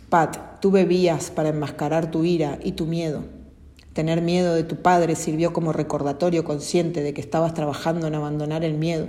Pat, 0.10 0.60
tú 0.60 0.70
bebías 0.70 1.32
para 1.32 1.48
enmascarar 1.48 2.12
tu 2.12 2.26
ira 2.26 2.60
y 2.62 2.74
tu 2.74 2.88
miedo. 2.88 3.24
Tener 3.94 4.22
miedo 4.22 4.54
de 4.54 4.66
tu 4.66 4.76
padre 4.82 5.16
sirvió 5.16 5.54
como 5.54 5.72
recordatorio 5.72 6.44
consciente 6.44 7.04
de 7.04 7.14
que 7.14 7.22
estabas 7.22 7.54
trabajando 7.54 8.08
en 8.08 8.16
abandonar 8.16 8.66
el 8.66 8.74
miedo. 8.74 9.08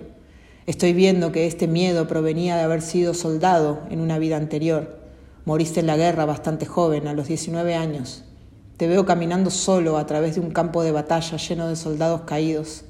Estoy 0.67 0.93
viendo 0.93 1.33
que 1.33 1.49
este 1.49 1.67
miedo 1.67 2.07
provenía 2.07 2.55
de 2.55 2.63
haber 2.63 2.81
sido 2.81 3.13
soldado 3.13 3.81
en 3.91 3.99
una 3.99 4.21
vida 4.21 4.37
anterior 4.37 5.05
Moriste 5.47 5.79
en 5.79 5.87
la 5.87 5.97
guerra 5.97 6.25
bastante 6.25 6.67
joven, 6.67 7.07
a 7.07 7.13
los 7.13 7.29
19 7.29 7.77
años. 7.77 8.25
Te 8.79 8.89
veo 8.89 9.07
caminando 9.07 9.51
solo 9.51 9.97
a 9.97 10.05
través 10.05 10.35
de 10.35 10.41
un 10.41 10.51
campo 10.51 10.83
de 10.83 10.91
batalla 10.91 11.37
lleno 11.37 11.69
de 11.69 11.77
soldados 11.77 12.23
caídos. 12.23 12.83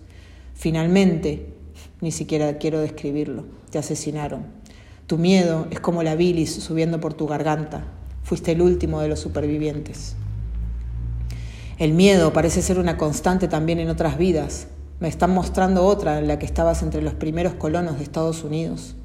Finalmente, 0.55 1.53
ni 2.01 2.11
siquiera 2.13 2.57
quiero 2.57 2.81
describirlo, 2.81 3.45
te 3.69 3.79
asesinaron. 3.79 4.47
Tu 5.07 5.19
miedo 5.19 5.67
es 5.71 5.81
como 5.81 6.03
la 6.03 6.15
bilis 6.15 6.55
subiendo 6.55 6.99
por 6.99 7.13
tu 7.13 7.27
garganta. 7.27 7.85
Fuiste 8.23 8.53
el 8.53 8.63
último 8.63 9.03
de 9.03 9.09
los 9.09 9.21
supervivientes. 9.21 10.17
El 11.77 11.93
miedo 11.93 12.33
parece 12.33 12.63
ser 12.63 12.79
una 12.79 12.97
constante 12.97 13.49
también 13.49 13.81
en 13.81 13.91
otras 13.91 14.17
vidas. 14.17 14.69
Me 14.99 15.09
están 15.09 15.35
mostrando 15.35 15.85
otra 15.85 16.19
en 16.19 16.27
la 16.27 16.39
que 16.39 16.47
estabas 16.47 16.83
entre 16.83 17.03
los 17.03 17.13
primeros 17.13 17.53
colonos 17.53 17.99
de 17.99 18.05
Estados 18.05 18.45
Unidos. 18.45 18.97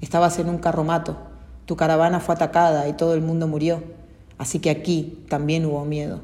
Estabas 0.00 0.40
en 0.40 0.48
un 0.48 0.58
carromato, 0.58 1.35
tu 1.66 1.76
caravana 1.76 2.20
fue 2.20 2.34
atacada 2.34 2.88
y 2.88 2.94
todo 2.94 3.14
el 3.14 3.20
mundo 3.20 3.48
murió, 3.48 3.82
así 4.38 4.60
que 4.60 4.70
aquí 4.70 5.24
también 5.28 5.66
hubo 5.66 5.84
miedo. 5.84 6.20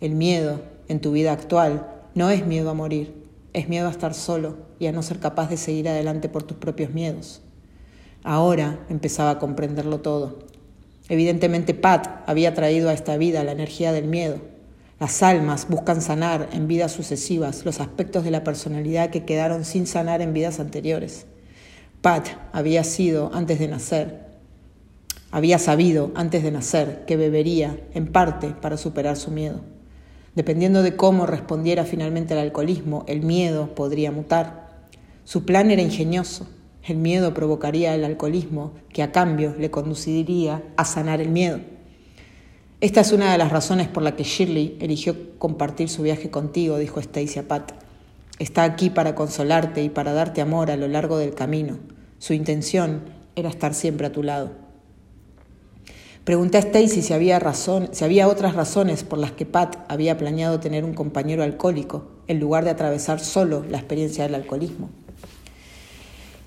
El 0.00 0.14
miedo 0.14 0.60
en 0.88 1.00
tu 1.00 1.12
vida 1.12 1.32
actual 1.32 1.88
no 2.14 2.30
es 2.30 2.46
miedo 2.46 2.70
a 2.70 2.74
morir, 2.74 3.14
es 3.54 3.68
miedo 3.68 3.88
a 3.88 3.90
estar 3.90 4.12
solo 4.12 4.56
y 4.78 4.86
a 4.86 4.92
no 4.92 5.02
ser 5.02 5.18
capaz 5.18 5.48
de 5.48 5.56
seguir 5.56 5.88
adelante 5.88 6.28
por 6.28 6.42
tus 6.42 6.58
propios 6.58 6.92
miedos. 6.92 7.40
Ahora 8.22 8.80
empezaba 8.90 9.30
a 9.30 9.38
comprenderlo 9.38 10.00
todo. 10.00 10.40
Evidentemente 11.08 11.72
Pat 11.72 12.22
había 12.26 12.52
traído 12.52 12.90
a 12.90 12.92
esta 12.92 13.16
vida 13.16 13.44
la 13.44 13.52
energía 13.52 13.92
del 13.92 14.06
miedo. 14.06 14.40
Las 15.00 15.22
almas 15.22 15.68
buscan 15.68 16.02
sanar 16.02 16.50
en 16.52 16.68
vidas 16.68 16.92
sucesivas 16.92 17.64
los 17.64 17.80
aspectos 17.80 18.24
de 18.24 18.30
la 18.30 18.44
personalidad 18.44 19.08
que 19.08 19.24
quedaron 19.24 19.64
sin 19.64 19.86
sanar 19.86 20.20
en 20.20 20.34
vidas 20.34 20.60
anteriores. 20.60 21.26
Pat 22.02 22.28
había 22.52 22.84
sido, 22.84 23.30
antes 23.32 23.58
de 23.58 23.68
nacer, 23.68 24.25
había 25.36 25.58
sabido 25.58 26.12
antes 26.14 26.42
de 26.42 26.50
nacer 26.50 27.04
que 27.06 27.18
bebería, 27.18 27.78
en 27.92 28.10
parte, 28.10 28.54
para 28.58 28.78
superar 28.78 29.18
su 29.18 29.30
miedo. 29.30 29.60
Dependiendo 30.34 30.82
de 30.82 30.96
cómo 30.96 31.26
respondiera 31.26 31.84
finalmente 31.84 32.32
al 32.32 32.40
alcoholismo, 32.40 33.04
el 33.06 33.20
miedo 33.20 33.74
podría 33.74 34.10
mutar. 34.10 34.88
Su 35.24 35.44
plan 35.44 35.70
era 35.70 35.82
ingenioso. 35.82 36.48
El 36.82 36.96
miedo 36.96 37.34
provocaría 37.34 37.94
el 37.94 38.06
alcoholismo, 38.06 38.72
que 38.88 39.02
a 39.02 39.12
cambio 39.12 39.54
le 39.58 39.70
conduciría 39.70 40.62
a 40.78 40.86
sanar 40.86 41.20
el 41.20 41.28
miedo. 41.28 41.60
Esta 42.80 43.02
es 43.02 43.12
una 43.12 43.30
de 43.30 43.36
las 43.36 43.52
razones 43.52 43.88
por 43.88 44.02
la 44.02 44.16
que 44.16 44.24
Shirley 44.24 44.78
eligió 44.80 45.36
compartir 45.38 45.90
su 45.90 46.00
viaje 46.00 46.30
contigo, 46.30 46.78
dijo 46.78 46.98
Stacy 46.98 47.40
a 47.40 47.46
Pat. 47.46 47.72
Está 48.38 48.64
aquí 48.64 48.88
para 48.88 49.14
consolarte 49.14 49.82
y 49.82 49.90
para 49.90 50.14
darte 50.14 50.40
amor 50.40 50.70
a 50.70 50.78
lo 50.78 50.88
largo 50.88 51.18
del 51.18 51.34
camino. 51.34 51.76
Su 52.20 52.32
intención 52.32 53.02
era 53.34 53.50
estar 53.50 53.74
siempre 53.74 54.06
a 54.06 54.12
tu 54.12 54.22
lado. 54.22 54.64
Pregunté 56.26 56.58
a 56.58 56.60
Stacy 56.60 57.02
si 57.02 57.12
había 57.12 57.38
razón, 57.38 57.90
si 57.92 58.02
había 58.02 58.26
otras 58.26 58.56
razones 58.56 59.04
por 59.04 59.16
las 59.16 59.30
que 59.30 59.46
Pat 59.46 59.76
había 59.86 60.18
planeado 60.18 60.58
tener 60.58 60.84
un 60.84 60.92
compañero 60.92 61.44
alcohólico 61.44 62.08
en 62.26 62.40
lugar 62.40 62.64
de 62.64 62.70
atravesar 62.70 63.20
solo 63.20 63.64
la 63.70 63.78
experiencia 63.78 64.24
del 64.24 64.34
alcoholismo. 64.34 64.90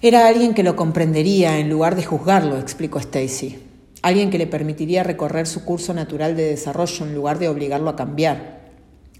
Era 0.01 0.27
alguien 0.27 0.53
que 0.53 0.63
lo 0.63 0.75
comprendería 0.75 1.59
en 1.59 1.69
lugar 1.69 1.95
de 1.95 2.03
juzgarlo, 2.03 2.57
explicó 2.57 2.99
Stacy. 2.99 3.57
Alguien 4.01 4.29
que 4.29 4.37
le 4.37 4.47
permitiría 4.47 5.03
recorrer 5.03 5.47
su 5.47 5.63
curso 5.63 5.93
natural 5.93 6.35
de 6.35 6.43
desarrollo 6.43 7.05
en 7.05 7.15
lugar 7.15 7.39
de 7.39 7.47
obligarlo 7.47 7.89
a 7.89 7.95
cambiar. 7.95 8.59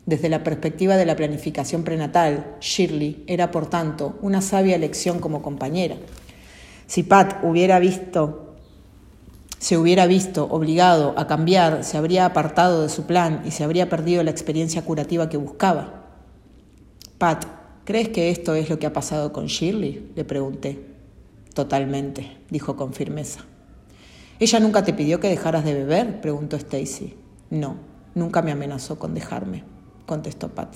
Desde 0.06 0.28
la 0.28 0.44
perspectiva 0.44 0.98
de 0.98 1.06
la 1.06 1.16
planificación 1.16 1.86
prenatal, 1.86 2.58
Shirley 2.60 3.24
era, 3.28 3.50
por 3.50 3.68
tanto, 3.70 4.20
una 4.22 4.42
sabia 4.42 4.76
elección 4.76 5.20
como 5.20 5.42
compañera. 5.42 5.96
Si 6.86 7.04
Pat 7.04 7.46
hubiera 7.46 7.80
visto, 7.80 8.49
se 9.60 9.78
hubiera 9.78 10.08
visto 10.08 10.48
obligado 10.50 11.14
a 11.18 11.28
cambiar, 11.28 11.84
se 11.84 11.98
habría 11.98 12.26
apartado 12.26 12.82
de 12.82 12.90
su 12.90 13.04
plan 13.04 13.44
y 13.46 13.52
se 13.52 13.64
habría 13.64 13.90
perdido 13.90 14.24
la 14.24 14.32
experiencia 14.32 14.84
curativa 14.84 15.30
que 15.30 15.38
buscaba. 15.38 16.06
Pat 17.18 17.60
¿Crees 17.90 18.10
que 18.10 18.30
esto 18.30 18.54
es 18.54 18.70
lo 18.70 18.78
que 18.78 18.86
ha 18.86 18.94
pasado 18.94 19.34
con 19.34 19.48
Shirley? 19.48 20.12
Le 20.16 20.24
pregunté. 20.24 20.80
Totalmente, 21.56 22.38
dijo 22.52 22.76
con 22.76 22.94
firmeza. 22.94 23.46
¿Ella 24.40 24.60
nunca 24.60 24.84
te 24.84 24.94
pidió 24.94 25.20
que 25.20 25.28
dejaras 25.28 25.66
de 25.66 25.74
beber? 25.74 26.22
preguntó 26.22 26.56
Stacy. 26.56 27.16
No, 27.50 27.78
nunca 28.14 28.44
me 28.44 28.52
amenazó 28.52 29.00
con 29.00 29.16
dejarme, 29.16 29.64
contestó 30.06 30.50
Pat. 30.50 30.76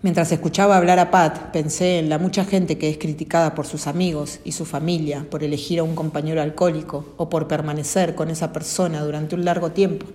Mientras 0.00 0.30
escuchaba 0.30 0.76
hablar 0.76 1.00
a 1.00 1.10
Pat, 1.10 1.50
pensé 1.50 1.98
en 1.98 2.08
la 2.08 2.18
mucha 2.18 2.44
gente 2.44 2.78
que 2.78 2.88
es 2.88 2.98
criticada 2.98 3.56
por 3.56 3.66
sus 3.66 3.88
amigos 3.88 4.38
y 4.44 4.52
su 4.52 4.64
familia 4.64 5.26
por 5.28 5.42
elegir 5.42 5.80
a 5.80 5.82
un 5.82 5.96
compañero 5.96 6.40
alcohólico 6.40 7.14
o 7.16 7.28
por 7.28 7.48
permanecer 7.48 8.14
con 8.14 8.30
esa 8.30 8.52
persona 8.52 9.02
durante 9.02 9.34
un 9.34 9.44
largo 9.44 9.72
tiempo. 9.72 10.06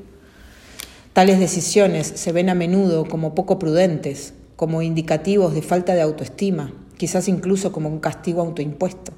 Tales 1.12 1.38
decisiones 1.38 2.08
se 2.08 2.32
ven 2.32 2.50
a 2.50 2.56
menudo 2.56 3.04
como 3.04 3.36
poco 3.36 3.60
prudentes 3.60 4.34
como 4.56 4.82
indicativos 4.82 5.54
de 5.54 5.62
falta 5.62 5.96
de 5.96 6.02
autoestima, 6.02 6.72
quizás 6.96 7.28
incluso 7.28 7.74
como 7.74 7.90
un 7.90 8.00
castigo 8.00 8.40
autoimpuesto. 8.40 9.12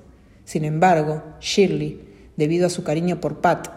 Sin 0.45 0.65
embargo, 0.65 1.21
Shirley, 1.41 2.01
debido 2.37 2.65
a 2.65 2.71
su 2.71 2.83
cariño 2.83 3.21
por 3.21 3.39
Pat, 3.39 3.67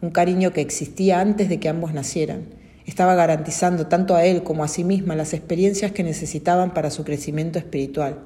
un 0.00 0.10
cariño 0.10 0.54
que 0.54 0.62
existía 0.62 1.20
antes 1.20 1.50
de 1.50 1.60
que 1.60 1.68
ambos 1.68 1.92
nacieran, 1.92 2.46
estaba 2.88 3.14
garantizando 3.14 3.86
tanto 3.86 4.16
a 4.16 4.24
él 4.24 4.42
como 4.42 4.64
a 4.64 4.68
sí 4.68 4.82
misma 4.82 5.14
las 5.14 5.34
experiencias 5.34 5.92
que 5.92 6.02
necesitaban 6.02 6.72
para 6.72 6.90
su 6.90 7.04
crecimiento 7.04 7.58
espiritual. 7.58 8.18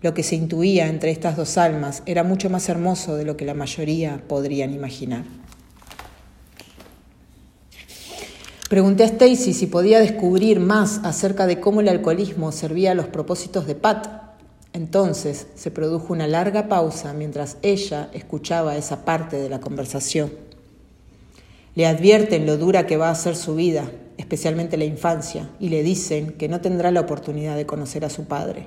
Lo 0.00 0.14
que 0.14 0.22
se 0.22 0.34
intuía 0.34 0.88
entre 0.88 1.10
estas 1.10 1.36
dos 1.36 1.58
almas 1.58 2.02
era 2.06 2.24
mucho 2.24 2.48
más 2.48 2.70
hermoso 2.70 3.16
de 3.16 3.26
lo 3.26 3.36
que 3.36 3.44
la 3.44 3.52
mayoría 3.52 4.22
podrían 4.26 4.72
imaginar. 4.72 5.24
Pregunté 8.70 9.02
a 9.02 9.06
Stacy 9.08 9.52
si 9.52 9.66
podía 9.66 10.00
descubrir 10.00 10.58
más 10.58 11.00
acerca 11.04 11.46
de 11.46 11.60
cómo 11.60 11.82
el 11.82 11.88
alcoholismo 11.88 12.50
servía 12.50 12.92
a 12.92 12.94
los 12.94 13.08
propósitos 13.08 13.66
de 13.66 13.74
Pat. 13.74 14.08
Entonces 14.72 15.48
se 15.54 15.70
produjo 15.70 16.14
una 16.14 16.26
larga 16.26 16.68
pausa 16.68 17.12
mientras 17.12 17.58
ella 17.60 18.08
escuchaba 18.14 18.76
esa 18.76 19.04
parte 19.04 19.36
de 19.36 19.50
la 19.50 19.60
conversación. 19.60 20.47
Le 21.78 21.86
advierten 21.86 22.44
lo 22.44 22.56
dura 22.56 22.88
que 22.88 22.96
va 22.96 23.08
a 23.08 23.14
ser 23.14 23.36
su 23.36 23.54
vida, 23.54 23.88
especialmente 24.16 24.76
la 24.76 24.84
infancia, 24.84 25.48
y 25.60 25.68
le 25.68 25.84
dicen 25.84 26.32
que 26.32 26.48
no 26.48 26.60
tendrá 26.60 26.90
la 26.90 27.02
oportunidad 27.02 27.54
de 27.54 27.66
conocer 27.66 28.04
a 28.04 28.10
su 28.10 28.24
padre. 28.24 28.66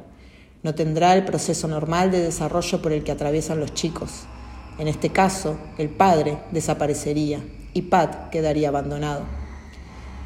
No 0.63 0.76
tendrá 0.76 1.13
el 1.13 1.26
proceso 1.26 1.67
normal 1.67 2.10
de 2.12 2.21
desarrollo 2.21 2.82
por 2.82 2.93
el 2.93 3.04
que 3.04 3.12
atraviesan 3.12 3.60
los 3.60 3.74
chicos. 3.74 4.28
En 4.80 4.88
este 4.88 5.10
caso, 5.10 5.58
el 5.78 5.89
padre 5.89 6.38
desaparecería 6.54 7.43
y 7.74 7.82
Pat 7.82 8.30
quedaría 8.30 8.69
abandonado. 8.69 9.26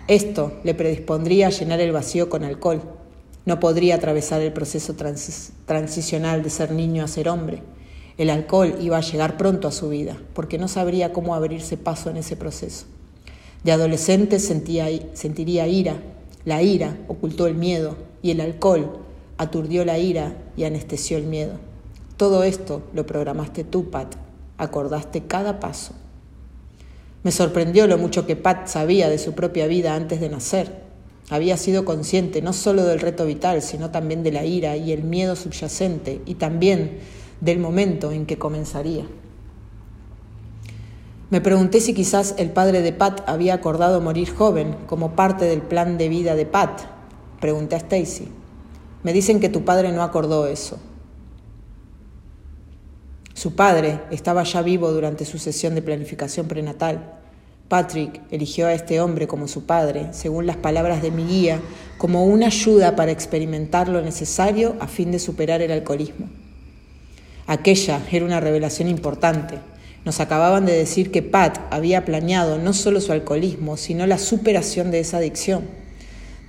Esto 0.07 0.53
le 0.63 0.75
predispondría 0.75 1.47
a 1.47 1.49
llenar 1.49 1.81
el 1.81 1.91
vacío 1.91 2.29
con 2.29 2.43
alcohol. 2.43 2.83
No 3.45 3.59
podría 3.59 3.95
atravesar 3.95 4.41
el 4.41 4.53
proceso 4.53 4.95
transicional 5.65 6.43
de 6.43 6.51
ser 6.51 6.71
niño 6.71 7.03
a 7.03 7.07
ser 7.07 7.29
hombre. 7.29 7.63
El 8.17 8.29
alcohol 8.29 8.75
iba 8.79 8.97
a 8.97 9.01
llegar 9.01 9.37
pronto 9.37 9.67
a 9.67 9.71
su 9.71 9.89
vida, 9.89 10.17
porque 10.33 10.57
no 10.57 10.67
sabría 10.67 11.11
cómo 11.11 11.35
abrirse 11.35 11.75
paso 11.75 12.09
en 12.09 12.17
ese 12.17 12.37
proceso. 12.37 12.85
De 13.63 13.71
adolescente 13.71 14.39
sentía, 14.39 14.87
sentiría 15.13 15.67
ira. 15.67 15.95
La 16.45 16.61
ira 16.61 16.97
ocultó 17.07 17.47
el 17.47 17.55
miedo 17.55 17.97
y 18.21 18.31
el 18.31 18.39
alcohol 18.39 18.99
aturdió 19.37 19.83
la 19.83 19.97
ira 19.97 20.37
y 20.55 20.63
anestesió 20.63 21.17
el 21.17 21.25
miedo. 21.25 21.53
Todo 22.15 22.43
esto 22.43 22.83
lo 22.93 23.05
programaste 23.05 23.63
tú, 23.63 23.89
Pat. 23.89 24.15
Acordaste 24.57 25.23
cada 25.23 25.59
paso. 25.59 25.93
Me 27.23 27.31
sorprendió 27.31 27.87
lo 27.87 27.97
mucho 27.97 28.25
que 28.25 28.35
Pat 28.35 28.67
sabía 28.67 29.09
de 29.09 29.17
su 29.17 29.33
propia 29.33 29.67
vida 29.67 29.95
antes 29.95 30.21
de 30.21 30.29
nacer. 30.29 30.85
Había 31.29 31.57
sido 31.57 31.83
consciente 31.83 32.41
no 32.41 32.53
solo 32.53 32.85
del 32.85 32.99
reto 32.99 33.25
vital, 33.25 33.61
sino 33.63 33.89
también 33.89 34.21
de 34.21 34.31
la 34.31 34.45
ira 34.45 34.77
y 34.77 34.91
el 34.91 35.03
miedo 35.03 35.35
subyacente 35.35 36.21
y 36.25 36.35
también 36.35 36.99
del 37.41 37.59
momento 37.59 38.11
en 38.11 38.25
que 38.25 38.37
comenzaría. 38.37 39.05
Me 41.31 41.41
pregunté 41.41 41.81
si 41.81 41.93
quizás 41.93 42.35
el 42.37 42.51
padre 42.51 42.81
de 42.81 42.93
Pat 42.93 43.21
había 43.27 43.55
acordado 43.55 43.99
morir 43.99 44.31
joven 44.33 44.75
como 44.85 45.15
parte 45.15 45.45
del 45.45 45.61
plan 45.61 45.97
de 45.97 46.07
vida 46.07 46.35
de 46.35 46.45
Pat. 46.45 46.81
Pregunté 47.41 47.75
a 47.75 47.79
Stacy. 47.79 48.27
Me 49.03 49.11
dicen 49.11 49.39
que 49.39 49.49
tu 49.49 49.65
padre 49.65 49.91
no 49.91 50.03
acordó 50.03 50.47
eso. 50.47 50.79
Su 53.33 53.55
padre 53.55 54.01
estaba 54.11 54.43
ya 54.43 54.61
vivo 54.61 54.91
durante 54.91 55.25
su 55.25 55.37
sesión 55.39 55.75
de 55.75 55.81
planificación 55.81 56.47
prenatal. 56.47 57.19
Patrick 57.67 58.21
eligió 58.31 58.67
a 58.67 58.73
este 58.73 59.01
hombre 59.01 59.27
como 59.27 59.47
su 59.47 59.65
padre, 59.65 60.09
según 60.13 60.45
las 60.45 60.57
palabras 60.57 61.01
de 61.01 61.11
mi 61.11 61.25
guía, 61.25 61.59
como 61.97 62.25
una 62.25 62.47
ayuda 62.47 62.95
para 62.95 63.11
experimentar 63.11 63.89
lo 63.89 64.01
necesario 64.01 64.75
a 64.79 64.87
fin 64.87 65.11
de 65.11 65.19
superar 65.19 65.61
el 65.61 65.71
alcoholismo. 65.71 66.44
Aquella 67.47 68.01
era 68.11 68.25
una 68.25 68.39
revelación 68.39 68.87
importante. 68.87 69.59
Nos 70.03 70.19
acababan 70.19 70.65
de 70.65 70.73
decir 70.73 71.11
que 71.11 71.21
Pat 71.21 71.59
había 71.69 72.03
planeado 72.03 72.57
no 72.57 72.73
solo 72.73 72.99
su 72.99 73.11
alcoholismo, 73.11 73.77
sino 73.77 74.07
la 74.07 74.17
superación 74.17 74.89
de 74.89 74.99
esa 74.99 75.17
adicción. 75.17 75.63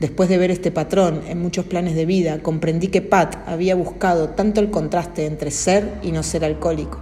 Después 0.01 0.31
de 0.31 0.39
ver 0.39 0.51
este 0.51 0.71
patrón 0.71 1.21
en 1.29 1.41
muchos 1.41 1.67
planes 1.67 1.97
de 1.97 2.07
vida, 2.07 2.43
comprendí 2.43 2.89
que 2.89 3.03
Pat 3.03 3.37
había 3.47 3.75
buscado 3.75 4.31
tanto 4.31 4.61
el 4.61 4.71
contraste 4.71 5.27
entre 5.27 5.51
ser 5.51 5.91
y 6.03 6.13
no 6.13 6.23
ser 6.23 6.47
alcohólico, 6.47 6.99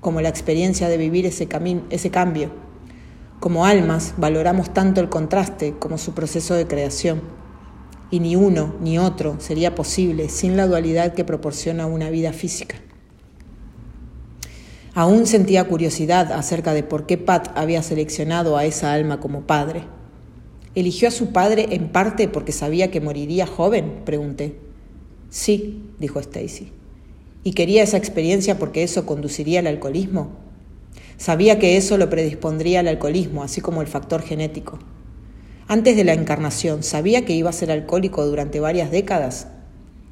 como 0.00 0.20
la 0.20 0.28
experiencia 0.28 0.88
de 0.88 0.96
vivir 0.96 1.24
ese, 1.24 1.48
ese 1.90 2.10
cambio. 2.10 2.50
Como 3.38 3.64
almas, 3.64 4.14
valoramos 4.16 4.74
tanto 4.74 5.00
el 5.00 5.08
contraste 5.08 5.74
como 5.78 5.98
su 5.98 6.14
proceso 6.14 6.54
de 6.54 6.66
creación. 6.66 7.22
Y 8.10 8.18
ni 8.18 8.34
uno 8.34 8.74
ni 8.80 8.98
otro 8.98 9.36
sería 9.38 9.76
posible 9.76 10.28
sin 10.30 10.56
la 10.56 10.66
dualidad 10.66 11.14
que 11.14 11.24
proporciona 11.24 11.86
una 11.86 12.10
vida 12.10 12.32
física. 12.32 12.76
Aún 14.96 15.26
sentía 15.26 15.64
curiosidad 15.64 16.32
acerca 16.32 16.72
de 16.72 16.82
por 16.82 17.04
qué 17.04 17.18
Pat 17.18 17.50
había 17.54 17.82
seleccionado 17.82 18.56
a 18.56 18.64
esa 18.64 18.94
alma 18.94 19.20
como 19.20 19.42
padre. 19.42 19.82
¿Eligió 20.74 21.08
a 21.08 21.10
su 21.10 21.32
padre 21.32 21.66
en 21.72 21.90
parte 21.90 22.28
porque 22.28 22.50
sabía 22.50 22.90
que 22.90 23.02
moriría 23.02 23.46
joven? 23.46 24.00
pregunté. 24.06 24.56
Sí, 25.28 25.82
dijo 25.98 26.18
Stacy. 26.18 26.72
¿Y 27.44 27.52
quería 27.52 27.82
esa 27.82 27.98
experiencia 27.98 28.58
porque 28.58 28.84
eso 28.84 29.04
conduciría 29.04 29.60
al 29.60 29.66
alcoholismo? 29.66 30.30
Sabía 31.18 31.58
que 31.58 31.76
eso 31.76 31.98
lo 31.98 32.08
predispondría 32.08 32.80
al 32.80 32.88
alcoholismo, 32.88 33.42
así 33.42 33.60
como 33.60 33.82
el 33.82 33.88
factor 33.88 34.22
genético. 34.22 34.78
Antes 35.68 35.94
de 35.96 36.04
la 36.04 36.14
encarnación, 36.14 36.82
¿sabía 36.82 37.26
que 37.26 37.34
iba 37.34 37.50
a 37.50 37.52
ser 37.52 37.70
alcohólico 37.70 38.24
durante 38.24 38.60
varias 38.60 38.90
décadas? 38.90 39.48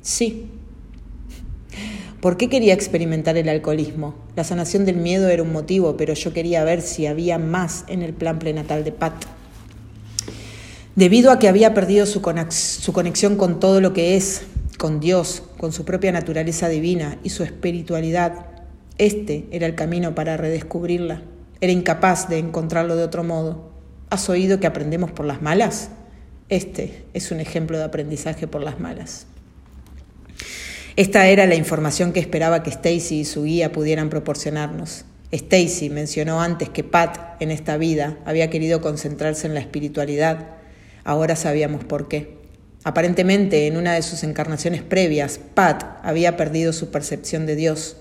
Sí. 0.03 0.51
¿Por 2.24 2.38
qué 2.38 2.48
quería 2.48 2.72
experimentar 2.72 3.37
el 3.37 3.50
alcoholismo? 3.50 4.14
La 4.34 4.44
sanación 4.44 4.87
del 4.87 4.96
miedo 4.96 5.28
era 5.28 5.42
un 5.42 5.52
motivo, 5.52 5.98
pero 5.98 6.14
yo 6.14 6.32
quería 6.32 6.64
ver 6.64 6.80
si 6.80 7.04
había 7.04 7.37
más 7.37 7.84
en 7.87 8.00
el 8.00 8.14
plan 8.14 8.38
prenatal 8.38 8.82
de 8.82 8.92
Pat. 8.92 9.12
Debido 10.96 11.30
a 11.30 11.38
que 11.38 11.48
había 11.48 11.74
perdido 11.74 12.06
su, 12.06 12.22
conexión 12.22 13.37
con 13.37 13.60
todo 13.60 13.82
lo 13.82 13.92
que 13.92 14.16
es, 14.16 14.44
con 14.78 15.00
Dios, 15.00 15.42
con 15.58 15.74
su 15.74 15.84
propia 15.84 16.12
naturaleza 16.12 16.70
divina 16.70 17.18
y 17.22 17.28
su 17.28 17.42
espiritualidad, 17.42 18.46
este 18.96 19.44
era 19.50 19.66
el 19.66 19.74
camino 19.74 20.14
para 20.14 20.38
redescubrirla. 20.38 21.20
Era 21.60 21.74
incapaz 21.74 22.30
de 22.30 22.38
encontrarlo 22.38 22.96
de 22.96 23.04
otro 23.04 23.22
modo. 23.22 23.70
¿Has 24.08 24.30
oído 24.30 24.60
que 24.60 24.66
aprendemos 24.66 25.12
por 25.12 25.26
las 25.26 25.42
malas? 25.42 25.90
Este 26.48 27.04
es 27.12 27.30
un 27.32 27.40
ejemplo 27.40 27.76
de 27.76 27.84
aprendizaje 27.84 28.46
por 28.46 28.62
las 28.62 28.80
malas. 28.80 29.26
Esta 30.96 31.26
era 31.26 31.46
la 31.46 31.57
información 31.57 32.12
que 32.12 32.20
esperaba 32.20 32.62
que 32.62 32.70
Stacy 32.70 33.20
y 33.20 33.24
su 33.24 33.42
guía 33.42 33.72
pudieran 33.72 34.11
proporcionarnos. 34.11 35.04
Stacy 35.33 35.90
mencionó 35.90 36.40
antes 36.40 36.68
que 36.68 36.85
Pat 36.85 37.42
en 37.42 37.50
esta 37.50 37.76
vida 37.76 38.16
había 38.24 38.48
querido 38.48 38.80
concentrarse 38.80 39.48
en 39.48 39.54
la 39.54 39.61
espiritualidad. 39.61 40.50
Ahora 41.02 41.35
sabíamos 41.35 41.83
por 41.83 42.07
qué. 42.07 42.38
Aparentemente, 42.85 43.66
en 43.66 43.76
una 43.76 43.94
de 43.94 44.02
sus 44.02 44.22
encarnaciones 44.22 44.83
previas, 44.83 45.40
Pat 45.54 45.83
había 46.04 46.37
perdido 46.37 46.72
su 46.72 46.92
percepción 46.92 47.44
de 47.44 47.57
Dios. 47.57 47.96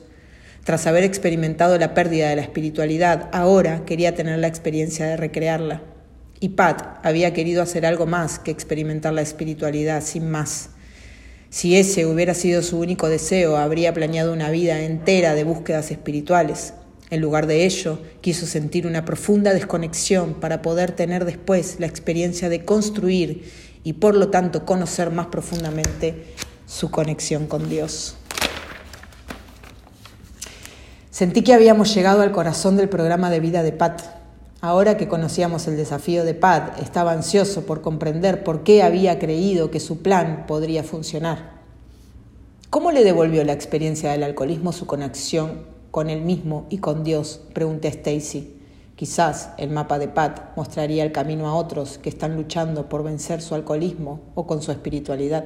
Tras 0.63 0.85
haber 0.85 1.03
experimentado 1.03 1.79
la 1.79 1.95
pérdida 1.95 2.29
de 2.29 2.35
la 2.35 2.43
espiritualidad, 2.43 3.27
ahora 3.33 3.85
quería 3.85 4.13
tener 4.13 4.37
la 4.37 4.47
experiencia 4.47 5.07
de 5.07 5.17
recrearla. 5.17 5.81
Y 6.39 6.49
Pat 6.49 6.99
había 7.03 7.33
querido 7.33 7.63
hacer 7.63 7.87
algo 7.87 8.05
más 8.05 8.37
que 8.37 8.51
experimentar 8.51 9.13
la 9.13 9.23
espiritualidad, 9.23 10.03
sin 10.03 10.29
más. 10.29 10.69
Si 11.53 11.77
ese 11.77 12.07
hubiera 12.07 12.33
sido 12.33 12.63
su 12.63 12.79
único 12.79 13.09
deseo, 13.09 13.57
habría 13.57 13.93
planeado 13.93 14.33
una 14.33 14.49
vida 14.49 14.81
entera 14.81 15.35
de 15.35 15.43
búsquedas 15.43 15.91
espirituales. 15.91 16.73
En 17.11 17.21
lugar 17.21 17.45
de 17.45 17.63
ello, 17.65 17.99
quiso 18.21 18.47
sentir 18.47 18.87
una 18.87 19.05
profunda 19.05 19.53
desconexión 19.53 20.33
para 20.33 20.63
poder 20.63 20.93
tener 20.93 21.25
después 21.25 21.79
la 21.79 21.85
experiencia 21.85 22.49
de 22.49 22.65
construir 22.65 23.51
y 23.83 23.93
por 23.93 24.15
lo 24.15 24.29
tanto 24.29 24.65
conocer 24.65 25.11
más 25.11 25.27
profundamente 25.27 26.33
su 26.65 26.89
conexión 26.89 27.45
con 27.45 27.69
Dios. 27.69 28.15
Sentí 31.11 31.43
que 31.43 31.53
habíamos 31.53 31.93
llegado 31.93 32.23
al 32.23 32.31
corazón 32.31 32.77
del 32.77 32.89
programa 32.89 33.29
de 33.29 33.39
vida 33.41 33.61
de 33.61 33.73
Pat. 33.73 34.22
Ahora 34.63 34.95
que 34.95 35.09
conocíamos 35.09 35.67
el 35.67 35.75
desafío 35.75 36.23
de 36.23 36.35
Pat, 36.35 36.79
estaba 36.81 37.11
ansioso 37.11 37.65
por 37.65 37.81
comprender 37.81 38.45
por 38.45 38.63
qué 38.63 38.81
había 38.81 39.19
creído 39.19 39.71
que 39.71 39.81
su 39.81 40.01
plan 40.01 40.45
podría 40.47 40.85
funcionar. 40.85 41.59
¿Cómo 42.69 42.93
le 42.93 43.03
devolvió 43.03 43.43
la 43.43 43.51
experiencia 43.51 44.13
del 44.13 44.23
alcoholismo 44.23 44.71
su 44.71 44.85
conexión 44.85 45.65
con 45.91 46.09
él 46.09 46.21
mismo 46.21 46.65
y 46.69 46.77
con 46.77 47.03
Dios? 47.03 47.41
Pregunté 47.53 47.89
a 47.89 47.91
Stacy. 47.91 48.57
Quizás 48.95 49.49
el 49.57 49.69
mapa 49.69 49.99
de 49.99 50.07
Pat 50.07 50.55
mostraría 50.55 51.03
el 51.03 51.11
camino 51.11 51.49
a 51.49 51.55
otros 51.55 51.97
que 51.97 52.07
están 52.07 52.37
luchando 52.37 52.87
por 52.87 53.03
vencer 53.03 53.41
su 53.41 53.55
alcoholismo 53.55 54.21
o 54.33 54.47
con 54.47 54.61
su 54.61 54.71
espiritualidad. 54.71 55.43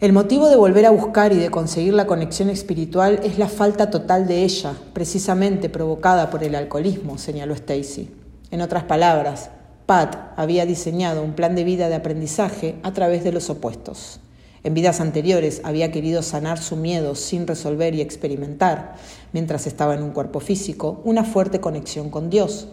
El 0.00 0.12
motivo 0.12 0.48
de 0.48 0.56
volver 0.56 0.86
a 0.86 0.90
buscar 0.90 1.32
y 1.32 1.36
de 1.36 1.52
conseguir 1.52 1.94
la 1.94 2.08
conexión 2.08 2.50
espiritual 2.50 3.20
es 3.22 3.38
la 3.38 3.46
falta 3.46 3.90
total 3.90 4.26
de 4.26 4.42
ella, 4.42 4.74
precisamente 4.92 5.68
provocada 5.68 6.30
por 6.30 6.42
el 6.42 6.56
alcoholismo, 6.56 7.16
señaló 7.16 7.54
Stacy. 7.54 8.10
En 8.50 8.60
otras 8.60 8.82
palabras, 8.82 9.50
Pat 9.86 10.32
había 10.36 10.66
diseñado 10.66 11.22
un 11.22 11.34
plan 11.34 11.54
de 11.54 11.62
vida 11.62 11.88
de 11.88 11.94
aprendizaje 11.94 12.74
a 12.82 12.92
través 12.92 13.22
de 13.22 13.30
los 13.30 13.48
opuestos. 13.50 14.18
En 14.64 14.74
vidas 14.74 15.00
anteriores 15.00 15.60
había 15.62 15.92
querido 15.92 16.22
sanar 16.22 16.58
su 16.58 16.74
miedo 16.74 17.14
sin 17.14 17.46
resolver 17.46 17.94
y 17.94 18.00
experimentar, 18.00 18.96
mientras 19.32 19.68
estaba 19.68 19.94
en 19.94 20.02
un 20.02 20.10
cuerpo 20.10 20.40
físico, 20.40 21.02
una 21.04 21.22
fuerte 21.22 21.60
conexión 21.60 22.10
con 22.10 22.30
Dios. 22.30 22.66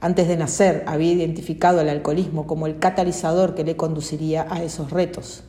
Antes 0.00 0.26
de 0.26 0.36
nacer 0.36 0.82
había 0.88 1.12
identificado 1.12 1.80
el 1.80 1.88
alcoholismo 1.88 2.48
como 2.48 2.66
el 2.66 2.80
catalizador 2.80 3.54
que 3.54 3.62
le 3.62 3.76
conduciría 3.76 4.44
a 4.50 4.64
esos 4.64 4.90
retos. 4.90 5.44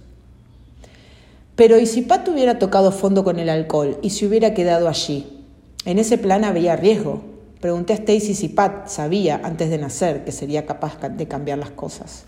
Pero 1.59 1.77
¿y 1.77 1.85
si 1.85 2.03
Pat 2.03 2.25
hubiera 2.29 2.57
tocado 2.57 2.89
fondo 2.93 3.25
con 3.25 3.37
el 3.37 3.49
alcohol 3.49 3.99
y 4.01 4.11
se 4.11 4.25
hubiera 4.25 4.53
quedado 4.53 4.87
allí? 4.87 5.43
En 5.83 5.99
ese 5.99 6.17
plan 6.17 6.45
había 6.45 6.77
riesgo. 6.77 7.21
Pregunté 7.59 7.91
a 7.91 7.97
Stacy 7.97 8.33
si 8.33 8.47
Pat 8.47 8.87
sabía 8.87 9.41
antes 9.43 9.69
de 9.69 9.77
nacer 9.77 10.23
que 10.23 10.31
sería 10.31 10.65
capaz 10.65 10.97
de 11.09 11.27
cambiar 11.27 11.57
las 11.57 11.71
cosas. 11.71 12.23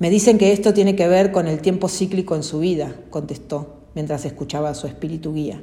Me 0.00 0.10
dicen 0.10 0.36
que 0.36 0.50
esto 0.50 0.74
tiene 0.74 0.96
que 0.96 1.06
ver 1.06 1.30
con 1.30 1.46
el 1.46 1.60
tiempo 1.60 1.88
cíclico 1.88 2.34
en 2.34 2.42
su 2.42 2.58
vida, 2.58 2.92
contestó, 3.10 3.76
mientras 3.94 4.24
escuchaba 4.24 4.70
a 4.70 4.74
su 4.74 4.88
espíritu 4.88 5.32
guía. 5.32 5.62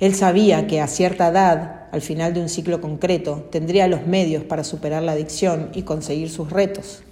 Él 0.00 0.16
sabía 0.16 0.66
que 0.66 0.80
a 0.80 0.88
cierta 0.88 1.28
edad, 1.28 1.86
al 1.92 2.00
final 2.00 2.34
de 2.34 2.40
un 2.40 2.48
ciclo 2.48 2.80
concreto, 2.80 3.46
tendría 3.52 3.86
los 3.86 4.08
medios 4.08 4.42
para 4.42 4.64
superar 4.64 5.04
la 5.04 5.12
adicción 5.12 5.70
y 5.72 5.82
conseguir 5.82 6.30
sus 6.30 6.50
retos. 6.50 7.04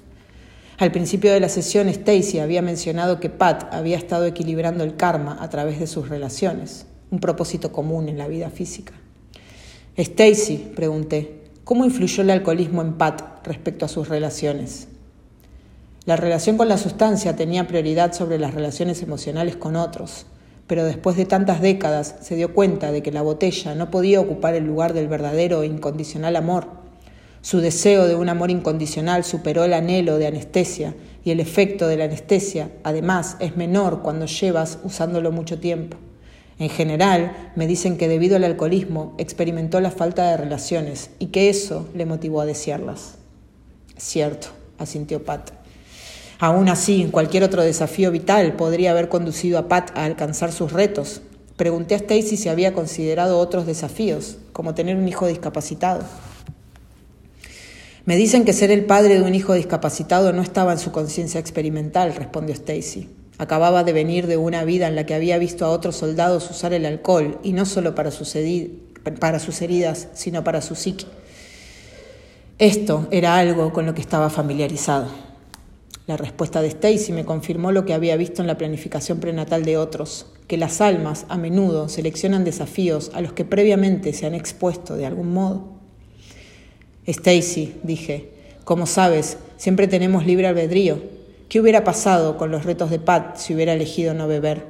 Al 0.79 0.93
principio 0.93 1.33
de 1.33 1.41
la 1.41 1.49
sesión, 1.49 1.89
Stacy 1.89 2.39
había 2.39 2.61
mencionado 2.61 3.19
que 3.19 3.31
Pat 3.31 3.73
había 3.73 3.97
estado 3.97 4.27
equilibrando 4.27 4.85
el 4.85 4.97
karma 4.97 5.39
a 5.41 5.49
través 5.49 5.81
de 5.81 5.87
sus 5.87 6.11
relaciones, 6.11 6.85
un 7.11 7.19
propósito 7.19 7.73
común 7.73 8.11
en 8.11 8.19
la 8.19 8.29
vida 8.29 8.51
física. 8.51 8.93
Stacy, 9.97 10.73
pregunté, 10.77 11.45
¿cómo 11.65 11.87
influyó 11.87 12.23
el 12.23 12.29
alcoholismo 12.29 12.83
en 12.83 12.93
Pat 12.93 13.47
respecto 13.47 13.87
a 13.87 13.89
sus 13.89 14.11
relaciones? 14.11 14.89
La 16.05 16.17
relación 16.17 16.59
con 16.59 16.69
la 16.69 16.77
sustancia 16.77 17.37
tenía 17.37 17.67
prioridad 17.67 18.13
sobre 18.13 18.39
las 18.39 18.53
relaciones 18.53 19.03
emocionales 19.03 19.57
con 19.57 19.77
otros, 19.77 20.27
pero 20.67 20.85
después 20.85 21.17
de 21.17 21.25
tantas 21.25 21.63
décadas 21.63 22.17
se 22.21 22.37
dio 22.37 22.53
cuenta 22.53 22.93
de 22.93 23.03
que 23.03 23.13
la 23.13 23.23
botella 23.23 23.75
no 23.75 23.91
podía 23.91 24.21
ocupar 24.21 24.55
el 24.55 24.67
lugar 24.67 24.93
del 24.93 25.09
verdadero 25.09 25.63
e 25.63 25.67
incondicional 25.67 26.37
amor 26.37 26.86
su 27.47 27.61
deseo 27.61 28.09
de 28.09 28.17
un 28.17 28.29
amor 28.29 28.51
incondicional 28.51 29.23
superó 29.23 29.63
el 29.63 29.73
anhelo 29.73 30.19
de 30.19 30.27
anestesia 30.27 30.97
y 31.25 31.31
el 31.31 31.39
efecto 31.39 31.87
de 31.87 31.97
la 31.97 32.07
anestesia, 32.07 32.73
además, 32.83 33.37
es 33.39 33.57
menor 33.57 34.03
cuando 34.03 34.27
llevas 34.27 34.81
usándolo 34.83 35.31
mucho 35.31 35.61
tiempo. 35.61 35.97
En 36.59 36.71
general, 36.71 37.53
me 37.55 37.69
dicen 37.69 37.99
que 37.99 38.09
debido 38.09 38.35
al 38.35 38.43
alcoholismo 38.43 39.15
experimentó 39.17 39.81
la 39.81 39.93
falta 39.93 40.29
de 40.29 40.39
relaciones 40.39 41.11
y 41.21 41.27
que 41.27 41.49
eso 41.49 41.89
le 41.95 42.05
motivó 42.05 42.41
a 42.41 42.47
desearlas. 42.47 43.15
Cierto, 43.97 44.49
asintió 44.79 45.25
Pat. 45.25 45.53
Aún 46.41 46.69
así, 46.69 47.07
cualquier 47.13 47.45
otro 47.45 47.63
desafío 47.63 48.11
vital 48.11 48.55
podría 48.55 48.91
haber 48.91 49.09
conducido 49.09 49.61
a 49.61 49.69
Pat 49.69 49.97
a 49.97 50.05
alcanzar 50.05 50.51
sus 50.51 50.73
retos. 50.73 51.23
Pregunté 51.57 51.95
a 51.95 51.99
Stacy 51.99 52.39
si 52.39 52.49
había 52.49 52.75
considerado 52.75 53.39
otros 53.39 53.67
desafíos, 53.67 54.39
como 54.53 54.75
tener 54.75 54.97
un 54.97 55.07
hijo 55.07 55.29
discapacitado. 55.29 56.01
Me 58.07 58.17
dicen 58.17 58.45
que 58.45 58.53
ser 58.53 58.71
el 58.71 58.85
padre 58.85 59.19
de 59.19 59.23
un 59.23 59.35
hijo 59.35 59.55
discapacitado 59.55 60.33
no 60.33 60.41
estaba 60.41 60.71
en 60.71 60.79
su 60.79 60.93
conciencia 60.93 61.41
experimental, 61.41 62.15
respondió 62.15 62.55
Stacy. 62.55 63.11
Acababa 63.37 63.83
de 63.83 63.93
venir 63.93 64.29
de 64.29 64.37
una 64.37 64.63
vida 64.63 64.87
en 64.87 64.95
la 64.95 65.05
que 65.07 65.15
había 65.15 65.39
visto 65.39 65.67
a 65.67 65.71
otros 65.71 65.97
soldados 65.97 66.49
usar 66.49 66.73
el 66.73 66.87
alcohol, 66.87 67.41
y 67.43 67.53
no 67.53 67.67
solo 67.67 67.97
para 67.97 68.13
sus, 68.13 68.37
heridas, 68.37 70.09
sino 70.15 70.45
para 70.45 70.63
su 70.63 70.77
psique. 70.77 71.07
Esto 72.61 73.09
era 73.11 73.39
algo 73.39 73.73
con 73.73 73.87
lo 73.87 73.95
que 73.95 74.03
estaba 74.03 74.31
familiarizado. 74.31 75.09
La 76.07 76.17
respuesta 76.17 76.63
de 76.63 76.69
Stacy 76.69 77.11
me 77.11 77.25
confirmó 77.25 77.73
lo 77.73 77.85
que 77.85 77.93
había 77.93 78.17
visto 78.17 78.41
en 78.41 78.47
la 78.47 78.57
planificación 78.57 79.19
prenatal 79.19 79.65
de 79.65 79.79
otros, 79.79 80.27
que 80.47 80.57
las 80.57 80.81
almas 80.81 81.27
a 81.29 81.37
menudo 81.39 81.89
seleccionan 81.89 82.45
desafíos 82.45 83.11
a 83.15 83.21
los 83.21 83.33
que 83.33 83.45
previamente 83.45 84.13
se 84.13 84.27
han 84.27 84.35
expuesto 84.37 84.95
de 84.95 85.07
algún 85.07 85.33
modo. 85.33 85.76
Stacy, 87.07 87.77
dije, 87.83 88.33
como 88.65 88.87
sabes, 88.87 89.39
siempre 89.57 89.87
tenemos 89.87 90.27
libre 90.27 90.49
albedrío. 90.49 91.01
¿Qué 91.49 91.61
hubiera 91.61 91.85
pasado 91.85 92.37
con 92.37 92.51
los 92.51 92.65
retos 92.65 92.91
de 92.91 92.99
Pat 92.99 93.37
si 93.37 93.55
hubiera 93.55 93.73
elegido 93.73 94.13
no 94.13 94.27
beber? 94.27 94.65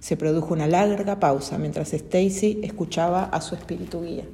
Se 0.00 0.16
produjo 0.16 0.52
una 0.52 0.66
larga 0.66 1.18
pausa 1.18 1.56
mientras 1.56 1.94
Stacy 1.94 2.60
escuchaba 2.62 3.24
a 3.24 3.40
su 3.40 3.54
espíritu 3.54 4.02
guía. 4.02 4.24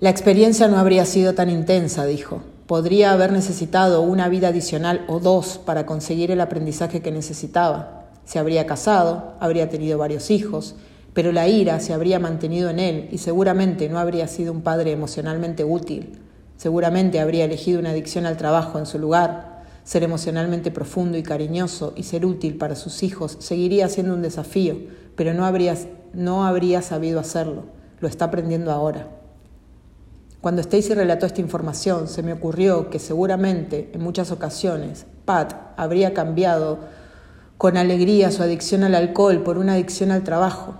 La 0.00 0.10
experiencia 0.10 0.68
no 0.68 0.78
habría 0.78 1.04
sido 1.04 1.34
tan 1.34 1.50
intensa, 1.50 2.06
dijo. 2.06 2.42
Podría 2.66 3.12
haber 3.12 3.32
necesitado 3.32 4.02
una 4.02 4.28
vida 4.28 4.48
adicional 4.48 5.04
o 5.08 5.20
dos 5.20 5.60
para 5.64 5.86
conseguir 5.86 6.30
el 6.30 6.40
aprendizaje 6.40 7.00
que 7.00 7.12
necesitaba. 7.12 8.06
Se 8.24 8.38
habría 8.38 8.66
casado, 8.66 9.34
habría 9.40 9.68
tenido 9.68 9.98
varios 9.98 10.30
hijos, 10.30 10.74
pero 11.16 11.32
la 11.32 11.48
ira 11.48 11.80
se 11.80 11.94
habría 11.94 12.18
mantenido 12.18 12.68
en 12.68 12.78
él 12.78 13.08
y 13.10 13.16
seguramente 13.16 13.88
no 13.88 13.98
habría 13.98 14.28
sido 14.28 14.52
un 14.52 14.60
padre 14.60 14.92
emocionalmente 14.92 15.64
útil. 15.64 16.20
Seguramente 16.58 17.20
habría 17.20 17.46
elegido 17.46 17.80
una 17.80 17.92
adicción 17.92 18.26
al 18.26 18.36
trabajo 18.36 18.78
en 18.78 18.84
su 18.84 18.98
lugar. 18.98 19.62
Ser 19.82 20.02
emocionalmente 20.02 20.70
profundo 20.70 21.16
y 21.16 21.22
cariñoso 21.22 21.94
y 21.96 22.02
ser 22.02 22.26
útil 22.26 22.58
para 22.58 22.76
sus 22.76 23.02
hijos 23.02 23.38
seguiría 23.40 23.88
siendo 23.88 24.12
un 24.12 24.20
desafío, 24.20 24.76
pero 25.16 25.32
no 25.32 25.46
habría, 25.46 25.74
no 26.12 26.44
habría 26.44 26.82
sabido 26.82 27.18
hacerlo. 27.18 27.62
Lo 28.00 28.08
está 28.08 28.26
aprendiendo 28.26 28.70
ahora. 28.70 29.08
Cuando 30.42 30.60
Stacy 30.60 30.92
relató 30.92 31.24
esta 31.24 31.40
información, 31.40 32.08
se 32.08 32.22
me 32.22 32.34
ocurrió 32.34 32.90
que 32.90 32.98
seguramente 32.98 33.90
en 33.94 34.02
muchas 34.02 34.32
ocasiones 34.32 35.06
Pat 35.24 35.54
habría 35.78 36.12
cambiado 36.12 36.80
con 37.56 37.78
alegría 37.78 38.30
su 38.30 38.42
adicción 38.42 38.82
al 38.82 38.94
alcohol 38.94 39.42
por 39.42 39.56
una 39.56 39.72
adicción 39.72 40.10
al 40.10 40.22
trabajo. 40.22 40.74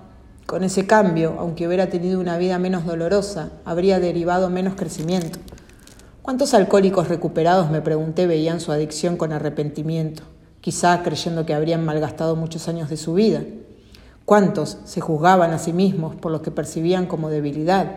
Con 0.47 0.63
ese 0.63 0.87
cambio, 0.87 1.35
aunque 1.39 1.67
hubiera 1.67 1.89
tenido 1.89 2.21
una 2.21 2.39
vida 2.39 2.59
menos 2.59 2.87
dolorosa, 2.87 3.51
habría 3.65 3.99
derivado 3.99 4.49
menos 4.49 4.75
crecimiento. 4.77 5.41
¿Cuántos 6.23 6.55
alcohólicos 6.55 7.09
recuperados, 7.09 7.71
me 7.71 7.83
pregunté, 7.83 8.29
veían 8.29 8.61
su 8.61 8.71
adicción 8.71 9.17
con 9.17 9.33
arrepentimiento, 9.33 10.23
quizá 10.61 11.03
creyendo 11.03 11.45
que 11.45 11.55
habrían 11.55 11.85
malgastado 11.85 12.37
muchos 12.37 12.69
años 12.69 12.89
de 12.89 12.97
su 12.97 13.15
vida? 13.15 13.43
¿Cuántos 14.25 14.79
se 14.85 15.01
juzgaban 15.01 15.53
a 15.53 15.59
sí 15.59 15.73
mismos 15.73 16.15
por 16.15 16.31
lo 16.31 16.43
que 16.43 16.53
percibían 16.53 17.07
como 17.07 17.29
debilidad? 17.29 17.91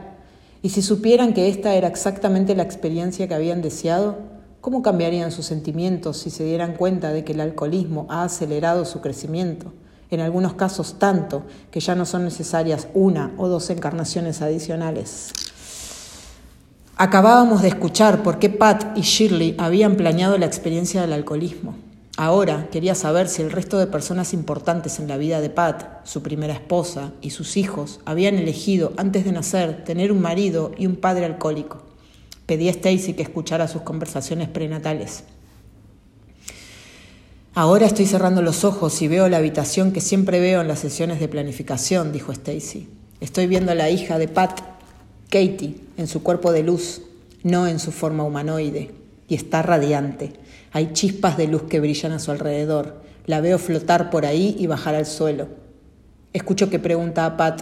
Y 0.64 0.70
si 0.70 0.82
supieran 0.82 1.34
que 1.34 1.50
esta 1.50 1.76
era 1.76 1.88
exactamente 1.88 2.56
la 2.56 2.64
experiencia 2.64 3.28
que 3.28 3.36
habían 3.36 3.62
deseado, 3.62 4.18
¿Cómo 4.62 4.82
cambiarían 4.82 5.32
sus 5.32 5.46
sentimientos 5.46 6.18
si 6.18 6.30
se 6.30 6.44
dieran 6.44 6.76
cuenta 6.76 7.14
de 7.14 7.24
que 7.24 7.32
el 7.32 7.40
alcoholismo 7.40 8.08
ha 8.10 8.24
acelerado 8.24 8.84
su 8.84 9.00
crecimiento? 9.00 9.72
En 10.12 10.20
algunos 10.20 10.54
casos 10.54 10.98
tanto 10.98 11.44
que 11.72 11.80
ya 11.80 11.96
no 11.96 12.06
son 12.06 12.24
necesarias 12.24 12.88
una 12.94 13.32
o 13.38 13.48
dos 13.48 13.70
encarnaciones 13.70 14.42
adicionales. 14.42 15.32
Acabábamos 16.96 17.62
de 17.62 17.70
escuchar 17.70 18.24
por 18.24 18.40
qué 18.40 18.50
Pat 18.50 18.98
y 18.98 19.02
Shirley 19.02 19.56
habían 19.58 19.96
planeado 19.96 20.38
la 20.38 20.46
experiencia 20.46 21.00
del 21.00 21.14
alcoholismo. 21.14 21.76
Ahora 22.18 22.68
quería 22.70 22.96
saber 22.96 23.30
si 23.30 23.42
el 23.42 23.52
resto 23.52 23.78
de 23.80 23.88
personas 23.88 24.34
importantes 24.34 25.00
en 25.00 25.08
la 25.08 25.16
vida 25.16 25.40
de 25.40 25.50
Pat, 25.50 26.06
su 26.06 26.22
primera 26.22 26.54
esposa 26.54 27.14
y 27.22 27.30
sus 27.30 27.56
hijos, 27.56 28.02
habían 28.04 28.36
elegido 28.36 28.92
antes 28.98 29.24
de 29.24 29.32
nacer 29.32 29.86
tener 29.86 30.12
un 30.12 30.20
marido 30.20 30.72
y 30.78 30.86
un 30.86 30.98
padre 30.98 31.24
alcohólico. 31.24 31.84
Pedí 32.46 32.68
a 32.68 32.72
Stacy 32.72 33.14
que 33.14 33.24
escuchara 33.24 33.70
sus 33.70 33.84
conversaciones 33.84 34.50
prenatales. 34.50 35.24
Ahora 37.62 37.88
estoy 37.88 38.06
cerrando 38.06 38.42
los 38.42 38.64
ojos 38.64 39.02
y 39.02 39.10
veo 39.10 39.28
la 39.28 39.36
habitación 39.36 39.92
que 39.92 40.00
siempre 40.00 40.40
veo 40.40 40.62
en 40.62 40.70
las 40.70 40.80
sesiones 40.80 41.20
de 41.20 41.28
planificación, 41.28 42.14
dijo 42.14 42.32
Stacy. 42.32 42.88
Estoy 43.20 43.48
viendo 43.48 43.74
a 43.74 43.76
la 43.76 43.90
hija 43.90 44.18
de 44.18 44.30
Pat, 44.30 44.62
Katie, 45.26 45.76
en 45.98 46.08
su 46.08 46.24
cuerpo 46.24 46.54
de 46.54 46.64
luz, 46.64 47.02
no 47.44 47.68
en 47.68 47.80
su 47.80 47.92
forma 47.92 48.24
humanoide, 48.24 48.92
y 49.28 49.36
está 49.36 49.62
radiante. 49.62 50.32
Hay 50.72 50.94
chispas 50.94 51.36
de 51.36 51.48
luz 51.48 51.64
que 51.64 51.82
brillan 51.82 52.14
a 52.14 52.20
su 52.20 52.32
alrededor. 52.32 53.02
La 53.26 53.42
veo 53.42 53.60
flotar 53.60 54.10
por 54.10 54.26
ahí 54.26 54.56
y 54.58 54.66
bajar 54.68 54.96
al 54.96 55.06
suelo. 55.06 55.50
Escucho 56.32 56.70
que 56.70 56.80
pregunta 56.80 57.26
a 57.26 57.36
Pat, 57.36 57.62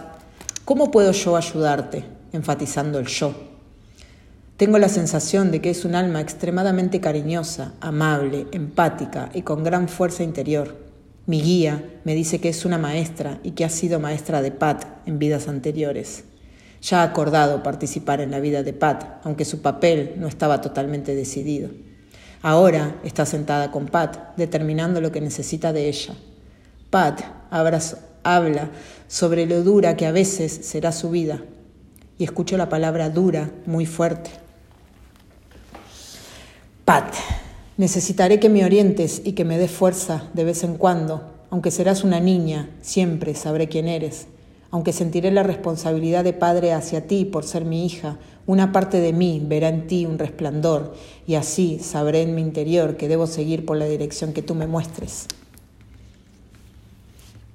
¿cómo 0.64 0.92
puedo 0.92 1.10
yo 1.10 1.36
ayudarte? 1.36 2.04
enfatizando 2.32 3.00
el 3.00 3.08
yo. 3.08 3.47
Tengo 4.58 4.80
la 4.80 4.88
sensación 4.88 5.52
de 5.52 5.60
que 5.60 5.70
es 5.70 5.84
un 5.84 5.94
alma 5.94 6.20
extremadamente 6.20 7.00
cariñosa, 7.00 7.74
amable, 7.80 8.48
empática 8.50 9.30
y 9.32 9.42
con 9.42 9.62
gran 9.62 9.86
fuerza 9.88 10.24
interior. 10.24 10.74
Mi 11.26 11.40
guía 11.40 12.00
me 12.02 12.16
dice 12.16 12.40
que 12.40 12.48
es 12.48 12.64
una 12.64 12.76
maestra 12.76 13.38
y 13.44 13.52
que 13.52 13.64
ha 13.64 13.68
sido 13.68 14.00
maestra 14.00 14.42
de 14.42 14.50
Pat 14.50 14.84
en 15.06 15.20
vidas 15.20 15.46
anteriores. 15.46 16.24
Ya 16.82 17.02
ha 17.02 17.04
acordado 17.04 17.62
participar 17.62 18.20
en 18.20 18.32
la 18.32 18.40
vida 18.40 18.64
de 18.64 18.72
Pat, 18.72 19.20
aunque 19.22 19.44
su 19.44 19.62
papel 19.62 20.14
no 20.16 20.26
estaba 20.26 20.60
totalmente 20.60 21.14
decidido. 21.14 21.70
Ahora 22.42 22.96
está 23.04 23.26
sentada 23.26 23.70
con 23.70 23.86
Pat, 23.86 24.36
determinando 24.36 25.00
lo 25.00 25.12
que 25.12 25.20
necesita 25.20 25.72
de 25.72 25.88
ella. 25.88 26.14
Pat 26.90 27.20
habla 27.48 28.70
sobre 29.06 29.46
lo 29.46 29.62
dura 29.62 29.96
que 29.96 30.06
a 30.06 30.10
veces 30.10 30.50
será 30.50 30.90
su 30.90 31.10
vida, 31.10 31.44
y 32.18 32.24
escucho 32.24 32.56
la 32.56 32.68
palabra 32.68 33.08
dura 33.08 33.52
muy 33.64 33.86
fuerte. 33.86 34.47
Pat, 36.88 37.12
necesitaré 37.76 38.40
que 38.40 38.48
me 38.48 38.64
orientes 38.64 39.20
y 39.22 39.32
que 39.32 39.44
me 39.44 39.58
des 39.58 39.70
fuerza 39.70 40.30
de 40.32 40.44
vez 40.44 40.64
en 40.64 40.78
cuando. 40.78 41.20
Aunque 41.50 41.70
serás 41.70 42.02
una 42.02 42.18
niña, 42.18 42.70
siempre 42.80 43.34
sabré 43.34 43.68
quién 43.68 43.88
eres. 43.88 44.26
Aunque 44.70 44.94
sentiré 44.94 45.30
la 45.30 45.42
responsabilidad 45.42 46.24
de 46.24 46.32
padre 46.32 46.72
hacia 46.72 47.06
ti 47.06 47.26
por 47.26 47.44
ser 47.44 47.66
mi 47.66 47.84
hija, 47.84 48.16
una 48.46 48.72
parte 48.72 49.00
de 49.00 49.12
mí 49.12 49.42
verá 49.44 49.68
en 49.68 49.86
ti 49.86 50.06
un 50.06 50.18
resplandor 50.18 50.94
y 51.26 51.34
así 51.34 51.78
sabré 51.78 52.22
en 52.22 52.34
mi 52.34 52.40
interior 52.40 52.96
que 52.96 53.08
debo 53.08 53.26
seguir 53.26 53.66
por 53.66 53.76
la 53.76 53.84
dirección 53.84 54.32
que 54.32 54.40
tú 54.40 54.54
me 54.54 54.66
muestres. 54.66 55.26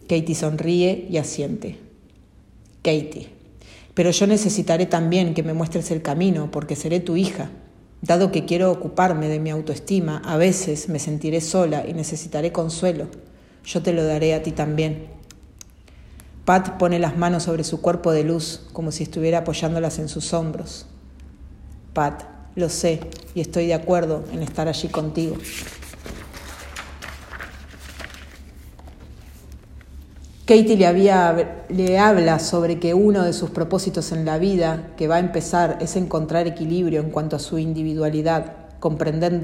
Katie 0.08 0.36
sonríe 0.36 1.08
y 1.10 1.18
asiente. 1.18 1.80
Katie, 2.84 3.30
pero 3.96 4.12
yo 4.12 4.28
necesitaré 4.28 4.86
también 4.86 5.34
que 5.34 5.42
me 5.42 5.56
muestres 5.56 5.90
el 5.90 6.04
camino 6.04 6.52
porque 6.52 6.76
seré 6.76 7.00
tu 7.00 7.16
hija. 7.16 7.50
Dado 8.04 8.34
que 8.34 8.44
quiero 8.44 8.70
ocuparme 8.70 9.30
de 9.30 9.40
mi 9.40 9.50
autoestima, 9.50 10.22
a 10.26 10.36
veces 10.36 10.90
me 10.90 11.00
sentiré 11.00 11.40
sola 11.40 11.86
y 11.88 11.94
necesitaré 11.94 12.52
consuelo. 12.52 13.08
Yo 13.64 13.82
te 13.82 13.94
lo 13.94 14.04
daré 14.04 14.34
a 14.34 14.44
ti 14.44 14.52
también. 14.52 15.08
Pat 16.44 16.78
pone 16.78 17.00
las 17.00 17.18
manos 17.18 17.44
sobre 17.44 17.64
su 17.64 17.80
cuerpo 17.80 18.12
de 18.12 18.26
luz, 18.26 18.68
como 18.74 18.92
si 18.92 19.04
estuviera 19.04 19.38
apoyándolas 19.40 20.00
en 20.00 20.10
sus 20.10 20.34
hombros. 20.34 20.86
Pat, 21.94 22.24
lo 22.56 22.68
sé 22.68 23.00
y 23.36 23.40
estoy 23.40 23.68
de 23.68 23.74
acuerdo 23.74 24.26
en 24.34 24.44
estar 24.44 24.68
allí 24.68 24.90
contigo. 24.90 25.38
Katie 30.46 30.76
le, 31.70 32.00
habla 32.00 32.38
sobre 32.38 32.78
que 32.78 32.94
uno 32.94 33.24
de 33.24 33.32
sus 33.32 33.50
propósitos 33.50 34.12
en 34.12 34.26
la 34.26 34.38
vida 34.38 34.90
que 34.98 35.08
va 35.08 35.16
a 35.16 35.20
empezar 35.20 35.78
es 35.80 35.96
encontrar 35.96 36.48
equilibrio 36.48 37.00
en 37.00 37.12
cuanto 37.12 37.38
a 37.38 37.40
su 37.40 37.60
individualidad, 37.60 38.54
comprender, 38.82 39.42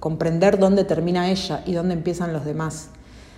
comprender 0.00 0.58
dónde 0.58 0.82
termina 0.82 1.30
ella 1.30 1.62
y 1.66 1.74
dónde 1.74 1.94
empiezan 1.94 2.32
los 2.32 2.44
demás. 2.44 2.88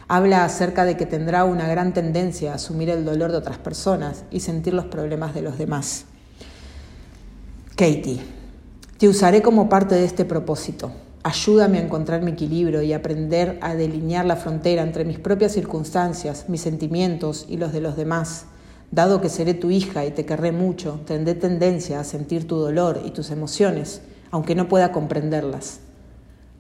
Habla 0.08 0.46
acerca 0.46 0.86
de 0.86 0.96
que 0.96 1.04
tendrá 1.04 1.44
una 1.44 1.68
gran 1.68 1.92
tendencia 1.92 2.52
a 2.52 2.54
asumir 2.54 2.88
el 2.88 3.04
dolor 3.04 3.30
de 3.30 3.38
otras 3.38 3.58
personas 3.58 4.24
y 4.30 4.40
sentir 4.40 4.72
los 4.72 4.86
problemas 4.86 5.34
de 5.34 5.42
los 5.42 5.58
demás. 5.58 6.06
Katie, 7.76 8.20
te 8.96 9.06
usaré 9.06 9.42
como 9.42 9.68
parte 9.68 9.96
de 9.96 10.06
este 10.06 10.24
propósito. 10.24 10.90
Ayúdame 11.24 11.78
a 11.78 11.82
encontrar 11.82 12.22
mi 12.22 12.32
equilibrio 12.32 12.82
y 12.82 12.92
aprender 12.92 13.58
a 13.60 13.76
delinear 13.76 14.24
la 14.24 14.34
frontera 14.34 14.82
entre 14.82 15.04
mis 15.04 15.20
propias 15.20 15.52
circunstancias, 15.52 16.46
mis 16.48 16.62
sentimientos 16.62 17.46
y 17.48 17.58
los 17.58 17.72
de 17.72 17.80
los 17.80 17.96
demás. 17.96 18.46
Dado 18.90 19.20
que 19.20 19.28
seré 19.28 19.54
tu 19.54 19.70
hija 19.70 20.04
y 20.04 20.10
te 20.10 20.26
querré 20.26 20.50
mucho, 20.50 21.00
tendré 21.06 21.34
tendencia 21.34 22.00
a 22.00 22.04
sentir 22.04 22.48
tu 22.48 22.56
dolor 22.56 23.02
y 23.06 23.10
tus 23.10 23.30
emociones, 23.30 24.02
aunque 24.32 24.56
no 24.56 24.68
pueda 24.68 24.90
comprenderlas. 24.90 25.78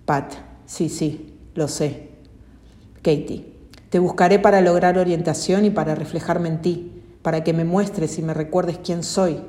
Pat, 0.06 0.32
sí, 0.64 0.88
sí, 0.88 1.34
lo 1.56 1.66
sé. 1.66 2.10
Katie, 3.02 3.52
te 3.90 3.98
buscaré 3.98 4.38
para 4.38 4.60
lograr 4.60 4.96
orientación 4.96 5.64
y 5.64 5.70
para 5.70 5.96
reflejarme 5.96 6.48
en 6.48 6.62
ti, 6.62 7.02
para 7.22 7.42
que 7.42 7.52
me 7.52 7.64
muestres 7.64 8.16
y 8.18 8.22
me 8.22 8.32
recuerdes 8.32 8.78
quién 8.78 9.02
soy, 9.02 9.40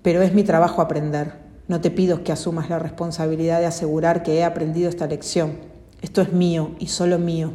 pero 0.00 0.22
es 0.22 0.32
mi 0.32 0.42
trabajo 0.42 0.80
aprender. 0.80 1.47
No 1.68 1.82
te 1.82 1.90
pido 1.90 2.24
que 2.24 2.32
asumas 2.32 2.70
la 2.70 2.78
responsabilidad 2.78 3.60
de 3.60 3.66
asegurar 3.66 4.22
que 4.22 4.38
he 4.38 4.44
aprendido 4.44 4.88
esta 4.88 5.06
lección. 5.06 5.58
Esto 6.00 6.22
es 6.22 6.32
mío 6.32 6.74
y 6.78 6.88
solo 6.88 7.18
mío. 7.18 7.52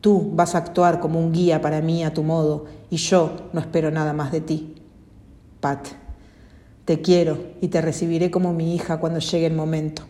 Tú 0.00 0.30
vas 0.32 0.54
a 0.54 0.58
actuar 0.58 0.98
como 0.98 1.20
un 1.20 1.32
guía 1.32 1.60
para 1.60 1.82
mí 1.82 2.02
a 2.02 2.14
tu 2.14 2.22
modo 2.22 2.64
y 2.88 2.96
yo 2.96 3.50
no 3.52 3.60
espero 3.60 3.90
nada 3.90 4.14
más 4.14 4.32
de 4.32 4.40
ti. 4.40 4.76
Pat, 5.60 5.88
te 6.86 7.02
quiero 7.02 7.36
y 7.60 7.68
te 7.68 7.82
recibiré 7.82 8.30
como 8.30 8.54
mi 8.54 8.74
hija 8.74 8.98
cuando 8.98 9.18
llegue 9.18 9.46
el 9.46 9.54
momento. 9.54 10.04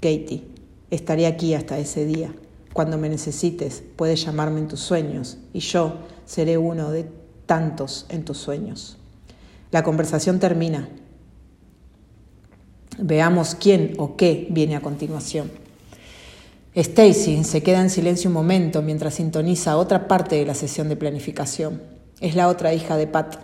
Katie, 0.00 0.44
estaré 0.90 1.26
aquí 1.26 1.54
hasta 1.54 1.78
ese 1.78 2.04
día. 2.04 2.34
Cuando 2.74 2.98
me 2.98 3.08
necesites, 3.08 3.82
puedes 3.96 4.22
llamarme 4.24 4.60
en 4.60 4.68
tus 4.68 4.80
sueños 4.80 5.38
y 5.54 5.60
yo 5.60 5.94
seré 6.26 6.58
uno 6.58 6.90
de 6.90 7.08
tantos 7.46 8.04
en 8.10 8.26
tus 8.26 8.36
sueños. 8.36 8.98
La 9.70 9.82
conversación 9.82 10.38
termina 10.38 10.90
Veamos 12.98 13.54
quién 13.54 13.94
o 13.98 14.16
qué 14.16 14.46
viene 14.50 14.76
a 14.76 14.80
continuación. 14.80 15.50
Stacy 16.74 17.44
se 17.44 17.62
queda 17.62 17.80
en 17.80 17.90
silencio 17.90 18.28
un 18.28 18.34
momento 18.34 18.82
mientras 18.82 19.14
sintoniza 19.14 19.76
otra 19.76 20.08
parte 20.08 20.36
de 20.36 20.46
la 20.46 20.54
sesión 20.54 20.88
de 20.88 20.96
planificación. 20.96 21.82
Es 22.20 22.34
la 22.34 22.48
otra 22.48 22.72
hija 22.72 22.96
de 22.96 23.06
Pat, 23.06 23.36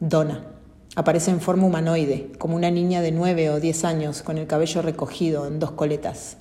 Donna. 0.00 0.46
Aparece 0.94 1.30
en 1.30 1.40
forma 1.40 1.66
humanoide, 1.66 2.32
como 2.38 2.56
una 2.56 2.70
niña 2.70 3.02
de 3.02 3.12
nueve 3.12 3.50
o 3.50 3.60
diez 3.60 3.84
años 3.84 4.22
con 4.22 4.38
el 4.38 4.46
cabello 4.46 4.82
recogido 4.82 5.46
en 5.46 5.58
dos 5.58 5.72
coletas. 5.72 6.38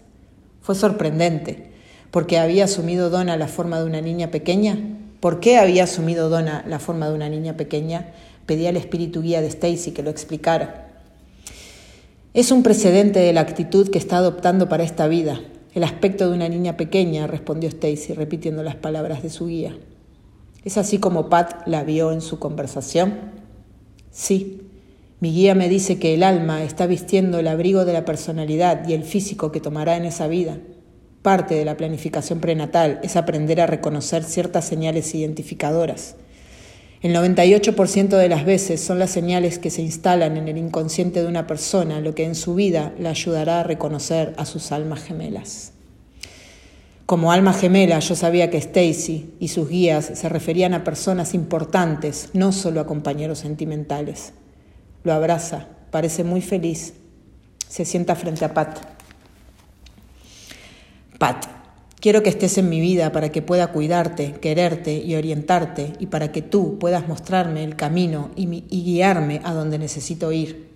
Fue 0.61 0.75
sorprendente, 0.75 1.71
porque 2.09 2.39
había 2.39 2.63
asumido 2.63 3.09
Donna 3.09 3.38
la 3.38 3.47
forma 3.47 3.80
de 3.80 3.86
una 3.86 4.01
niña 4.01 4.32
pequeña. 4.32 4.80
¿Por 5.19 5.39
qué 5.39 5.57
había 5.57 5.84
asumido 5.84 6.30
Donna 6.30 6.63
la 6.67 6.80
forma 6.80 7.09
de 7.09 7.15
una 7.15 7.30
niña 7.30 7.57
pequeña? 7.57 8.13
Pedí 8.45 8.65
al 8.67 8.77
espíritu 8.77 9.21
guía 9.21 9.41
de 9.41 9.47
Stacy 9.47 9.91
que 9.91 10.03
lo 10.03 10.09
explicara. 10.09 10.84
Es 12.36 12.51
un 12.51 12.63
precedente 12.63 13.19
de 13.19 13.31
la 13.31 13.39
actitud 13.39 13.89
que 13.89 13.97
está 13.97 14.17
adoptando 14.17 14.67
para 14.67 14.83
esta 14.83 15.07
vida. 15.07 15.39
El 15.73 15.86
aspecto 15.86 16.27
de 16.27 16.36
una 16.36 16.49
niña 16.49 16.75
pequeña, 16.75 17.27
respondió 17.27 17.69
Stacy, 17.69 18.11
repitiendo 18.11 18.61
las 18.61 18.75
palabras 18.75 19.23
de 19.23 19.29
su 19.29 19.47
guía. 19.47 19.77
¿Es 20.65 20.77
así 20.77 20.97
como 20.97 21.29
Pat 21.29 21.65
la 21.65 21.86
vio 21.86 22.11
en 22.11 22.19
su 22.19 22.38
conversación? 22.38 23.31
Sí. 24.11 24.63
Mi 25.21 25.31
guía 25.31 25.55
me 25.55 25.69
dice 25.69 25.97
que 25.97 26.13
el 26.13 26.23
alma 26.23 26.61
está 26.61 26.88
vistiendo 26.88 27.39
el 27.39 27.47
abrigo 27.47 27.86
de 27.86 27.93
la 27.93 28.03
personalidad 28.03 28.86
y 28.86 28.91
el 28.91 29.03
físico 29.03 29.53
que 29.53 29.61
tomará 29.61 29.95
en 29.95 30.03
esa 30.03 30.27
vida. 30.27 30.57
Parte 31.21 31.55
de 31.55 31.63
la 31.63 31.77
planificación 31.77 32.41
prenatal 32.41 32.99
es 33.01 33.15
aprender 33.15 33.61
a 33.61 33.65
reconocer 33.65 34.25
ciertas 34.25 34.65
señales 34.65 35.15
identificadoras. 35.15 36.17
El 37.06 37.14
98% 37.14 38.18
de 38.18 38.30
las 38.30 38.45
veces 38.45 38.82
son 38.82 38.97
las 38.97 39.12
señales 39.12 39.60
que 39.60 39.70
se 39.70 39.84
instalan 39.84 40.38
en 40.38 40.47
el 40.47 40.58
inconsciente 40.58 41.22
de 41.22 41.28
una 41.28 41.45
persona 41.45 42.01
lo 42.01 42.16
que 42.16 42.24
en 42.24 42.34
su 42.34 42.56
vida 42.56 42.93
le 42.97 43.10
ayudará 43.10 43.60
a 43.60 43.64
reconocer 43.64 44.34
a 44.38 44.45
sus 44.45 44.72
almas 44.72 45.03
gemelas. 45.03 45.74
Como 47.06 47.32
alma 47.32 47.53
gemela 47.53 47.99
yo 47.99 48.16
sabía 48.16 48.49
que 48.49 48.58
Stacy 48.58 49.36
y 49.39 49.49
sus 49.49 49.70
guías 49.70 50.14
se 50.16 50.30
referían 50.30 50.74
a 50.74 50.84
personas 50.84 51.36
importantes, 51.36 52.30
no 52.34 52.51
solo 52.51 52.82
a 52.82 52.88
compañeros 52.88 53.38
sentimentales. 53.38 54.34
Lo 55.03 55.14
abraza, 55.14 55.68
parece 55.91 56.24
muy 56.24 56.41
feliz. 56.41 56.95
Se 57.68 57.86
sienta 57.86 58.16
frente 58.16 58.45
a. 58.45 58.56
Pat, 58.56 58.94
quiero 62.06 62.22
que 62.22 62.30
estés 62.30 62.60
en 62.60 62.70
mi 62.70 62.80
vida 62.82 63.12
para 63.12 63.32
que 63.32 63.41
pueda 63.41 63.72
cuidarte, 63.72 64.34
quererte 64.34 64.95
y 64.95 65.16
orientarte 65.16 65.93
y 65.97 66.06
para 66.06 66.32
que 66.32 66.43
tú 66.43 66.78
puedas 66.78 67.08
mostrarme 67.08 67.64
el 67.64 67.76
camino 67.76 68.30
y, 68.36 68.45
guiarme 68.70 69.41
a 69.43 69.56
donde 69.56 69.80
necesito 69.80 70.32
ir. 70.32 70.70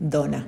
Dona. 0.00 0.46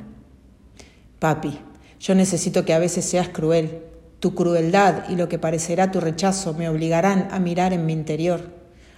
Papi, 1.19 1.59
yo 2.01 2.15
necesito 2.15 2.65
que 2.65 2.73
a 2.73 2.79
veces 2.79 3.05
seas 3.05 3.29
cruel. 3.29 3.83
Tu 4.19 4.35
crueldad 4.35 5.11
y 5.11 5.17
lo 5.17 5.29
que 5.29 5.39
parecerá 5.39 5.91
tu 5.91 6.01
rechazo 6.01 6.55
me 6.55 6.71
obligarán 6.71 7.29
a 7.31 7.39
mirar 7.39 7.75
en 7.75 7.85
mi 7.85 7.93
interior. 7.93 8.41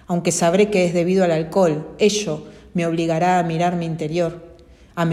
Aunque 0.07 0.31
sabré 0.31 0.69
que 0.69 0.85
es 0.85 0.93
debido 0.93 1.25
al 1.25 1.31
alcohol, 1.31 1.93
ello 1.99 2.45
me 2.73 2.85
obligará 2.85 3.37
a 3.37 3.43
mirar 3.43 3.75
mi 3.75 3.85
interior, 3.85 4.55
a, 4.95 5.05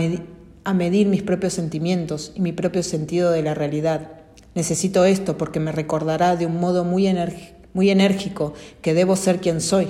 a 0.62 0.74
medir 0.74 1.08
mis 1.08 1.24
propios 1.24 1.54
sentimientos 1.54 2.30
y 2.36 2.40
mi 2.40 2.52
propio 2.52 2.84
sentido 2.84 3.32
de 3.32 3.42
la 3.42 3.54
realidad. 3.54 4.19
Necesito 4.54 5.04
esto 5.04 5.38
porque 5.38 5.60
me 5.60 5.72
recordará 5.72 6.36
de 6.36 6.46
un 6.46 6.58
modo 6.58 6.84
muy, 6.84 7.08
muy 7.72 7.90
enérgico 7.90 8.54
que 8.82 8.94
debo 8.94 9.16
ser 9.16 9.40
quien 9.40 9.60
soy. 9.60 9.88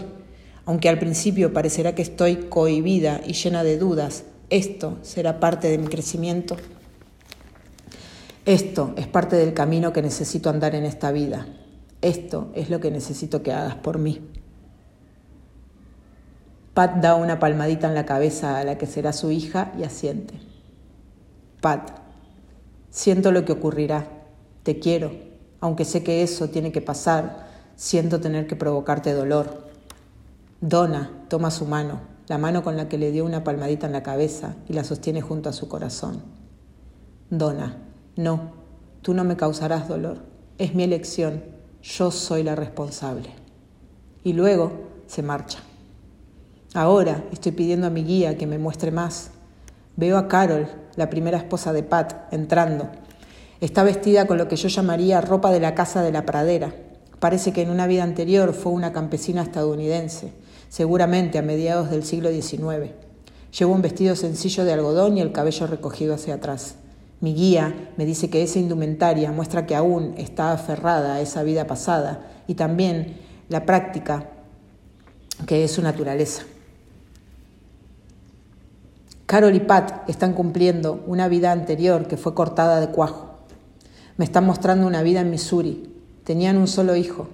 Aunque 0.67 0.89
al 0.89 0.99
principio 0.99 1.53
parecerá 1.53 1.95
que 1.95 2.03
estoy 2.03 2.37
cohibida 2.49 3.21
y 3.27 3.33
llena 3.33 3.65
de 3.65 3.79
dudas, 3.79 4.25
esto 4.51 4.99
será 5.03 5.41
parte 5.41 5.69
de 5.69 5.79
mi 5.79 5.87
crecimiento. 5.87 6.57
Esto 8.45 8.95
es 8.97 9.07
parte 9.07 9.37
del 9.37 9.55
camino 9.55 9.93
que 9.93 10.03
necesito 10.03 10.51
andar 10.51 10.75
en 10.75 10.85
esta 10.85 11.13
vida. 11.13 11.47
Esto 12.03 12.51
es 12.55 12.71
lo 12.71 12.81
que 12.81 12.91
necesito 12.91 13.43
que 13.43 13.53
hagas 13.53 13.77
por 13.77 13.99
mí. 13.99 14.21
Pat 16.75 16.97
da 16.97 17.15
una 17.15 17.39
palmadita 17.39 17.89
en 17.89 17.95
la 17.95 18.07
cabeza 18.07 18.59
a 18.59 18.65
la 18.65 18.79
que 18.79 18.87
será 18.87 19.13
su 19.13 19.31
hija 19.31 19.73
y 19.79 19.85
asiente. 19.85 20.35
Pat, 21.61 21.91
siento 22.91 23.33
lo 23.33 23.45
que 23.45 23.53
ocurrirá. 23.53 24.20
Te 24.63 24.79
quiero, 24.79 25.13
aunque 25.61 25.85
sé 25.85 26.03
que 26.03 26.23
eso 26.23 26.49
tiene 26.49 26.73
que 26.73 26.81
pasar, 26.81 27.49
siento 27.77 28.21
tener 28.21 28.47
que 28.47 28.57
provocarte 28.57 29.13
dolor. 29.13 29.69
Donna 30.61 31.11
toma 31.29 31.51
su 31.51 31.65
mano, 31.65 32.01
la 32.29 32.39
mano 32.39 32.63
con 32.63 32.77
la 32.77 32.89
que 32.89 32.99
le 32.99 33.11
dio 33.11 33.25
una 33.25 33.43
palmadita 33.43 33.87
en 33.87 33.93
la 33.93 34.03
cabeza 34.03 34.57
y 34.69 34.75
la 34.75 34.85
sostiene 34.85 35.23
junto 35.23 35.49
a 35.49 35.55
su 35.55 35.69
corazón. 35.69 36.23
Donna, 37.31 37.79
no, 38.17 38.53
tú 39.03 39.15
no 39.15 39.25
me 39.25 39.37
causarás 39.37 39.89
dolor. 39.89 40.19
Es 40.59 40.75
mi 40.75 40.83
elección, 40.83 41.43
yo 41.83 42.11
soy 42.11 42.43
la 42.43 42.55
responsable. 42.55 43.31
Y 44.23 44.35
luego 44.35 44.73
se 45.07 45.23
marcha. 45.23 45.61
Ahora 46.75 47.25
estoy 47.33 47.53
pidiendo 47.53 47.87
a 47.87 47.91
mi 47.91 48.05
guía 48.05 48.37
que 48.37 48.47
me 48.47 48.59
muestre 48.59 48.91
más. 48.91 49.31
Veo 49.97 50.19
a 50.19 50.29
Carol, 50.29 50.69
la 50.97 51.11
primera 51.11 51.39
esposa 51.39 51.73
de 51.73 51.83
Pat, 51.83 52.33
entrando. 52.33 52.91
Está 53.61 53.83
vestida 53.83 54.27
con 54.27 54.39
lo 54.39 54.49
que 54.49 54.57
yo 54.57 54.69
llamaría 54.69 55.21
ropa 55.21 55.51
de 55.51 55.61
la 55.61 55.75
casa 55.75 56.03
de 56.03 56.13
la 56.13 56.25
pradera. 56.25 56.75
Parece 57.19 57.53
que 57.53 57.61
en 57.61 57.69
una 57.69 57.87
vida 57.87 58.05
anterior 58.05 58.55
fue 58.55 58.73
una 58.73 58.95
campesina 58.95 59.43
estadounidense, 59.43 60.33
seguramente 60.71 61.39
a 61.39 61.43
mediados 61.43 61.91
del 61.91 62.03
siglo 62.03 62.31
XIX. 62.31 62.93
Lleva 63.59 63.73
un 63.73 63.83
vestido 63.83 64.17
sencillo 64.17 64.65
de 64.65 64.73
algodón 64.73 65.19
y 65.19 65.21
el 65.21 65.33
cabello 65.33 65.67
recogido 65.67 66.15
hacia 66.15 66.35
atrás. 66.35 66.77
Mi 67.21 67.35
guía 67.35 67.91
me 67.99 68.07
dice 68.07 68.31
que 68.31 68.43
esa 68.43 68.59
indumentaria 68.59 69.31
muestra 69.31 69.67
que 69.67 69.77
aún 69.77 70.15
está 70.17 70.53
aferrada 70.53 71.17
a 71.17 71.21
esa 71.21 71.43
vida 71.43 71.67
pasada 71.67 72.31
y 72.47 72.55
también 72.55 73.19
la 73.51 73.67
práctica 73.67 74.31
que 75.47 75.65
es 75.65 75.73
su 75.73 75.83
naturaleza. 75.83 76.45
Carol 79.27 79.55
y 79.55 79.61
Pat 79.61 80.09
están 80.09 80.33
cumpliendo 80.33 81.05
una 81.07 81.29
vida 81.29 81.53
anterior 81.53 82.09
que 82.09 82.17
fue 82.17 82.35
cortada 82.35 82.81
de 82.81 82.89
cuajo. 82.89 83.30
Me 84.21 84.27
están 84.27 84.45
mostrando 84.45 84.87
una 84.87 85.03
vida 85.03 85.23
en 85.23 85.31
Missouri. 85.31 85.95
Tenían 86.25 86.59
un 86.59 86.69
solo 86.69 86.95
hijo. 86.95 87.29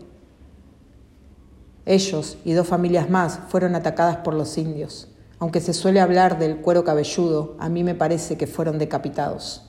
Ellos 1.85 2.39
y 2.45 2.53
dos 2.53 2.69
familias 2.69 3.11
más 3.11 3.41
fueron 3.49 3.75
atacadas 3.75 4.19
por 4.19 4.35
los 4.35 4.57
indios. 4.57 5.09
Aunque 5.41 5.61
se 5.61 5.73
suele 5.73 5.99
hablar 5.99 6.39
del 6.39 6.59
cuero 6.59 6.85
cabelludo, 6.85 7.57
a 7.59 7.69
mí 7.69 7.83
me 7.83 7.97
parece 7.97 8.37
que 8.37 8.47
fueron 8.47 8.79
decapitados. 8.79 9.65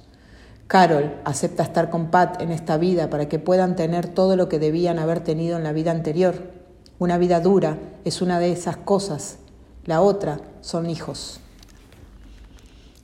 Carol 0.67 1.15
acepta 1.25 1.63
estar 1.63 1.89
con 1.89 2.11
Pat 2.11 2.39
en 2.39 2.51
esta 2.51 2.77
vida 2.77 3.09
para 3.09 3.27
que 3.27 3.39
puedan 3.39 3.75
tener 3.75 4.07
todo 4.07 4.35
lo 4.35 4.47
que 4.47 4.59
debían 4.59 4.99
haber 4.99 5.21
tenido 5.21 5.57
en 5.57 5.63
la 5.63 5.73
vida 5.73 5.89
anterior. 5.89 6.51
Una 6.99 7.17
vida 7.17 7.39
dura 7.39 7.79
es 8.05 8.21
una 8.21 8.37
de 8.37 8.51
esas 8.51 8.77
cosas. 8.77 9.39
La 9.85 10.03
otra 10.03 10.39
son 10.61 10.87
hijos. 10.87 11.39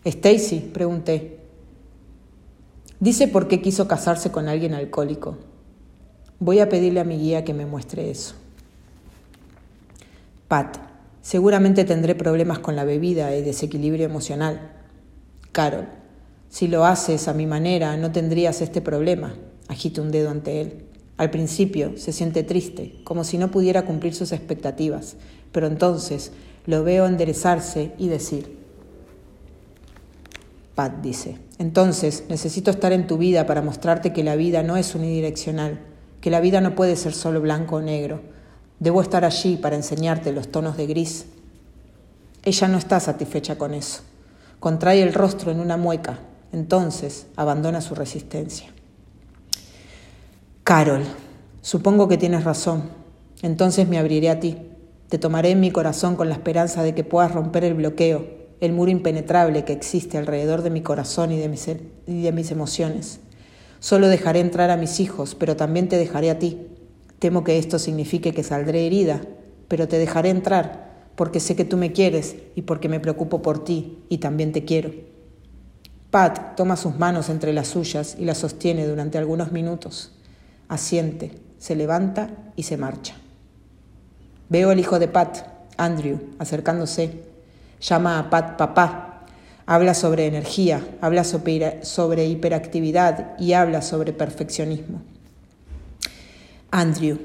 Stacy, 0.05 0.59
pregunté, 0.71 1.42
Dice 3.03 3.27
por 3.27 3.49
qué 3.49 3.61
quiso 3.61 3.85
casarse 3.85 4.31
con 4.31 4.47
alguien 4.47 4.73
alcohólico. 4.73 5.35
Voy 6.39 6.59
a 6.59 6.69
pedirle 6.69 7.01
a 7.01 7.03
mi 7.03 7.17
guía 7.17 7.43
que 7.43 7.53
me 7.53 7.65
muestre 7.65 8.09
eso. 8.09 8.33
Pat, 10.47 10.77
seguramente 11.21 11.83
tendré 11.83 12.15
problemas 12.15 12.59
con 12.59 12.77
la 12.77 12.85
bebida 12.85 13.35
y 13.35 13.41
desequilibrio 13.41 14.05
emocional. 14.05 14.71
Carol, 15.51 15.89
si 16.47 16.69
lo 16.69 16.85
haces 16.85 17.27
a 17.27 17.33
mi 17.33 17.45
manera 17.45 17.97
no 17.97 18.13
tendrías 18.13 18.61
este 18.61 18.79
problema. 18.79 19.33
Agito 19.67 20.01
un 20.01 20.09
dedo 20.09 20.29
ante 20.29 20.61
él. 20.61 20.85
Al 21.17 21.29
principio 21.29 21.97
se 21.97 22.13
siente 22.13 22.43
triste, 22.43 23.01
como 23.03 23.25
si 23.25 23.37
no 23.37 23.51
pudiera 23.51 23.83
cumplir 23.83 24.15
sus 24.15 24.31
expectativas, 24.31 25.17
pero 25.51 25.67
entonces 25.67 26.31
lo 26.65 26.85
veo 26.85 27.05
enderezarse 27.05 27.91
y 27.97 28.07
decir, 28.07 28.62
Pat 30.75 31.01
dice, 31.01 31.37
entonces 31.59 32.23
necesito 32.29 32.71
estar 32.71 32.93
en 32.93 33.05
tu 33.05 33.17
vida 33.17 33.45
para 33.45 33.61
mostrarte 33.61 34.11
que 34.11 34.23
la 34.23 34.35
vida 34.35 34.63
no 34.63 34.75
es 34.75 34.95
unidireccional, 34.95 35.79
que 36.19 36.31
la 36.31 36.39
vida 36.39 36.61
no 36.61 36.73
puede 36.73 36.95
ser 36.95 37.13
solo 37.13 37.41
blanco 37.41 37.75
o 37.75 37.81
negro. 37.81 38.21
Debo 38.79 39.01
estar 39.01 39.23
allí 39.23 39.57
para 39.57 39.75
enseñarte 39.75 40.31
los 40.31 40.47
tonos 40.47 40.75
de 40.75 40.87
gris. 40.87 41.27
Ella 42.43 42.67
no 42.67 42.79
está 42.79 42.99
satisfecha 42.99 43.57
con 43.57 43.75
eso. 43.75 44.01
Contrae 44.59 45.03
el 45.03 45.13
rostro 45.13 45.51
en 45.51 45.59
una 45.59 45.77
mueca, 45.77 46.19
entonces 46.51 47.27
abandona 47.35 47.79
su 47.79 47.93
resistencia. 47.93 48.69
Carol, 50.63 51.03
supongo 51.61 52.07
que 52.07 52.17
tienes 52.17 52.45
razón. 52.45 52.89
Entonces 53.43 53.87
me 53.87 53.99
abriré 53.99 54.31
a 54.31 54.39
ti. 54.39 54.57
Te 55.07 55.19
tomaré 55.19 55.51
en 55.51 55.59
mi 55.59 55.69
corazón 55.69 56.15
con 56.15 56.29
la 56.29 56.35
esperanza 56.35 56.81
de 56.81 56.95
que 56.95 57.03
puedas 57.03 57.31
romper 57.31 57.63
el 57.63 57.75
bloqueo 57.75 58.42
el 58.59 58.73
muro 58.73 58.91
impenetrable 58.91 59.65
que 59.65 59.73
existe 59.73 60.17
alrededor 60.17 60.61
de 60.61 60.69
mi 60.69 60.81
corazón 60.81 61.31
y 61.31 61.39
de 61.39 61.49
mis, 61.49 61.67
y 61.67 62.21
de 62.21 62.31
mis 62.31 62.51
emociones. 62.51 63.19
Solo 63.79 64.07
dejaré 64.07 64.39
entrar 64.39 64.71
a 64.71 64.77
mis 64.77 64.99
hijos, 64.99 65.35
pero 65.35 65.55
también 65.55 65.89
te 65.89 65.97
dejaré 65.97 66.29
a 66.29 66.39
ti. 66.39 66.67
Temo 67.19 67.43
que 67.43 67.57
esto 67.57 67.79
signifique 67.79 68.33
que 68.33 68.43
saldré 68.43 68.85
herida, 68.85 69.21
pero 69.67 69.87
te 69.87 69.97
dejaré 69.97 70.29
entrar, 70.29 71.09
porque 71.15 71.39
sé 71.39 71.55
que 71.55 71.65
tú 71.65 71.77
me 71.77 71.91
quieres 71.91 72.35
y 72.55 72.61
porque 72.61 72.89
me 72.89 72.99
preocupo 72.99 73.41
por 73.41 73.63
ti 73.63 73.99
y 74.09 74.19
también 74.19 74.51
te 74.51 74.65
quiero. 74.65 74.91
Pat 76.11 76.55
toma 76.55 76.77
sus 76.77 76.97
manos 76.97 77.29
entre 77.29 77.53
las 77.53 77.69
suyas 77.69 78.15
y 78.19 78.25
las 78.25 78.37
sostiene 78.37 78.85
durante 78.87 79.17
algunos 79.17 79.51
minutos. 79.51 80.11
Asiente, 80.67 81.31
se 81.57 81.75
levanta 81.75 82.29
y 82.55 82.63
se 82.63 82.77
marcha. 82.77 83.15
Veo 84.49 84.69
al 84.69 84.79
hijo 84.79 84.99
de 84.99 85.07
Pat, 85.07 85.47
Andrew, 85.77 86.19
acercándose 86.37 87.32
llama 87.83 88.17
a 88.17 88.29
Pat 88.29 88.57
papá, 88.57 89.25
habla 89.65 89.93
sobre 89.93 90.25
energía, 90.25 90.81
habla 91.01 91.23
sobre, 91.23 92.25
hiperactividad 92.25 93.37
y 93.39 93.53
habla 93.53 93.81
sobre 93.81 94.13
perfeccionismo. 94.13 95.01
Andrew, 96.71 97.19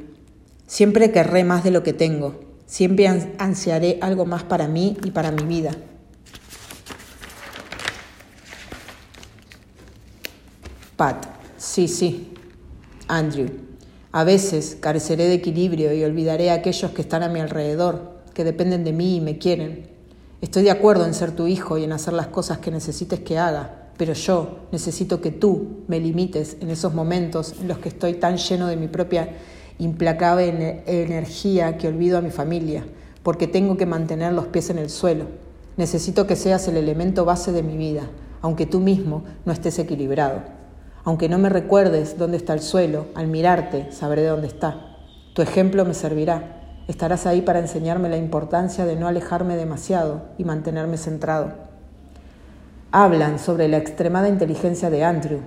siempre 0.67 1.11
querré 1.11 1.45
más 1.45 1.65
de 1.65 1.71
lo 1.71 1.83
que 1.83 1.93
tengo, 1.93 2.41
siempre 2.67 3.09
ansiaré 3.39 3.99
algo 4.03 4.27
más 4.27 4.43
para 4.43 4.69
mí 4.69 4.97
y 5.05 5.11
para 5.11 5.31
mi 5.31 5.45
vida. 5.45 5.71
Pat, 10.97 11.27
sí, 11.57 11.87
sí. 11.87 12.33
Andrew, 13.07 13.49
a 14.11 14.25
veces 14.25 14.77
careceré 14.81 15.29
de 15.29 15.35
equilibrio 15.35 15.95
y 15.95 16.03
olvidaré 16.03 16.51
a 16.51 16.55
aquellos 16.55 16.91
que 16.91 17.03
están 17.03 17.23
a 17.23 17.29
mi 17.29 17.39
alrededor, 17.39 18.19
que 18.35 18.43
dependen 18.43 18.83
de 18.85 18.93
mí 18.93 19.17
y 19.17 19.21
me 19.21 19.39
quieren. 19.39 19.98
Estoy 20.41 20.63
de 20.63 20.71
acuerdo 20.71 21.05
en 21.05 21.15
ser 21.15 21.33
tu 21.33 21.49
hijo 21.49 21.79
y 21.79 21.85
en 21.85 21.91
hacer 21.91 22.15
las 22.15 22.29
cosas 22.29 22.59
que 22.59 22.71
necesites 22.71 23.19
que 23.21 23.39
haga, 23.39 23.89
pero 23.97 24.13
yo 24.13 24.69
necesito 24.71 25.21
que 25.21 25.33
tú 25.33 25.83
me 25.89 25.99
limites 25.99 26.57
en 26.61 26.71
esos 26.71 26.95
momentos 26.95 27.57
en 27.61 27.67
los 27.67 27.79
que 27.79 27.89
estoy 27.89 28.15
tan 28.15 28.37
lleno 28.37 28.69
de 28.69 28.77
mi 28.77 28.87
propia 28.87 29.31
implacable 29.81 30.85
energía 30.87 31.77
que 31.77 31.89
olvido 31.89 32.19
a 32.19 32.21
mi 32.21 32.31
familia, 32.31 32.85
porque 33.25 33.49
tengo 33.49 33.77
que 33.77 33.87
mantener 33.87 34.33
los 34.33 34.47
pies 34.47 34.71
en 34.71 34.79
el 34.79 34.91
suelo. 34.91 35.25
Necesito 35.77 36.29
que 36.29 36.37
seas 36.37 36.69
el 36.69 36.77
elemento 36.77 37.25
base 37.25 37.51
de 37.51 37.65
mi 37.65 37.77
vida, 37.77 38.09
aunque 38.41 38.65
tú 38.65 38.79
mismo 38.79 39.25
no 39.45 39.53
estés 39.53 39.81
equilibrado. 39.81 40.43
Aunque 41.03 41.29
no 41.29 41.39
me 41.39 41.49
recuerdes 41.49 42.17
dónde 42.17 42.37
está 42.37 42.55
el 42.55 42.61
suelo, 42.61 43.07
al 43.17 43.27
mirarte 43.27 43.91
sabré 43.91 44.25
dónde 44.25 44.47
está. 44.47 44.99
Tu 45.35 45.43
ejemplo 45.43 45.85
me 45.85 45.95
servirá. 45.95 46.58
Estarás 46.89 47.27
ahí 47.27 47.43
para 47.43 47.59
enseñarme 47.59 48.09
la 48.09 48.17
importancia 48.17 48.87
de 48.87 48.97
no 48.97 49.09
alejarme 49.09 49.57
demasiado 49.57 50.23
y 50.39 50.45
mantenerme 50.45 50.97
centrado. 50.97 51.53
Hablan 52.91 53.39
sobre 53.39 53.69
la 53.69 53.77
extremada 53.77 54.31
inteligencia 54.31 54.89
de 54.89 55.05
Andrew. 55.05 55.41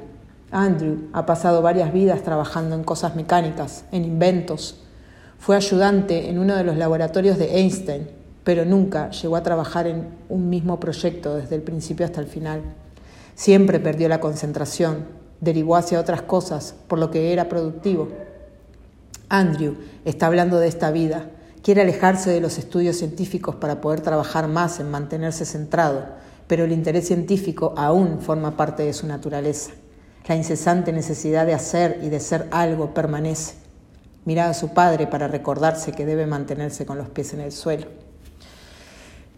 Andrew 0.52 1.10
ha 1.14 1.26
pasado 1.26 1.64
varias 1.64 1.92
vidas 1.92 2.22
trabajando 2.22 2.76
en 2.76 2.84
cosas 2.84 3.16
mecánicas, 3.16 3.86
en 3.92 4.06
inventos. 4.06 4.84
Fue 5.40 5.56
ayudante 5.56 6.30
en 6.30 6.38
uno 6.38 6.56
de 6.56 6.64
los 6.64 6.78
laboratorios 6.78 7.40
de 7.40 7.58
Einstein, 7.58 8.08
pero 8.44 8.64
nunca 8.64 9.10
llegó 9.10 9.36
a 9.36 9.44
trabajar 9.44 9.88
en 9.88 10.10
un 10.30 10.48
mismo 10.48 10.80
proyecto 10.80 11.36
desde 11.36 11.56
el 11.56 11.64
principio 11.64 12.06
hasta 12.06 12.22
el 12.22 12.28
final. 12.28 12.62
Siempre 13.34 13.80
perdió 13.80 14.08
la 14.10 14.20
concentración, 14.20 15.08
derivó 15.40 15.76
hacia 15.76 16.00
otras 16.00 16.22
cosas, 16.22 16.76
por 16.88 17.00
lo 17.00 17.10
que 17.10 17.34
era 17.34 17.50
productivo. 17.50 18.10
Andrew 19.32 19.78
está 20.06 20.28
hablando 20.28 20.60
de 20.60 20.68
esta 20.68 20.92
vida. 20.92 21.30
Quiere 21.64 21.82
alejarse 21.82 22.30
de 22.30 22.42
los 22.42 22.58
estudios 22.58 22.98
científicos 22.98 23.56
para 23.56 23.82
poder 23.82 24.02
trabajar 24.02 24.48
más 24.48 24.80
en 24.80 24.92
mantenerse 24.92 25.46
centrado 25.46 26.22
pero 26.52 26.66
el 26.66 26.74
interés 26.74 27.08
científico 27.08 27.74
aún 27.78 28.20
forma 28.20 28.58
parte 28.58 28.84
de 28.84 28.92
su 28.92 29.08
naturaleza. 29.08 29.72
La 30.28 30.36
incesante 30.36 30.92
necesidad 30.92 31.46
de 31.46 31.54
hacer 31.54 32.02
y 32.04 32.10
de 32.10 32.20
ser 32.20 32.50
algo 32.52 32.94
permanece. 32.94 33.54
Mira 34.26 34.50
a 34.50 34.54
su 34.54 34.74
padre 34.74 35.08
para 35.08 35.30
recordarse 35.30 35.94
que 35.94 36.06
debe 36.06 36.26
mantenerse 36.26 36.86
con 36.86 36.98
los 36.98 37.08
pies 37.08 37.32
en 37.32 37.40
el 37.40 37.54
suelo. 37.54 37.88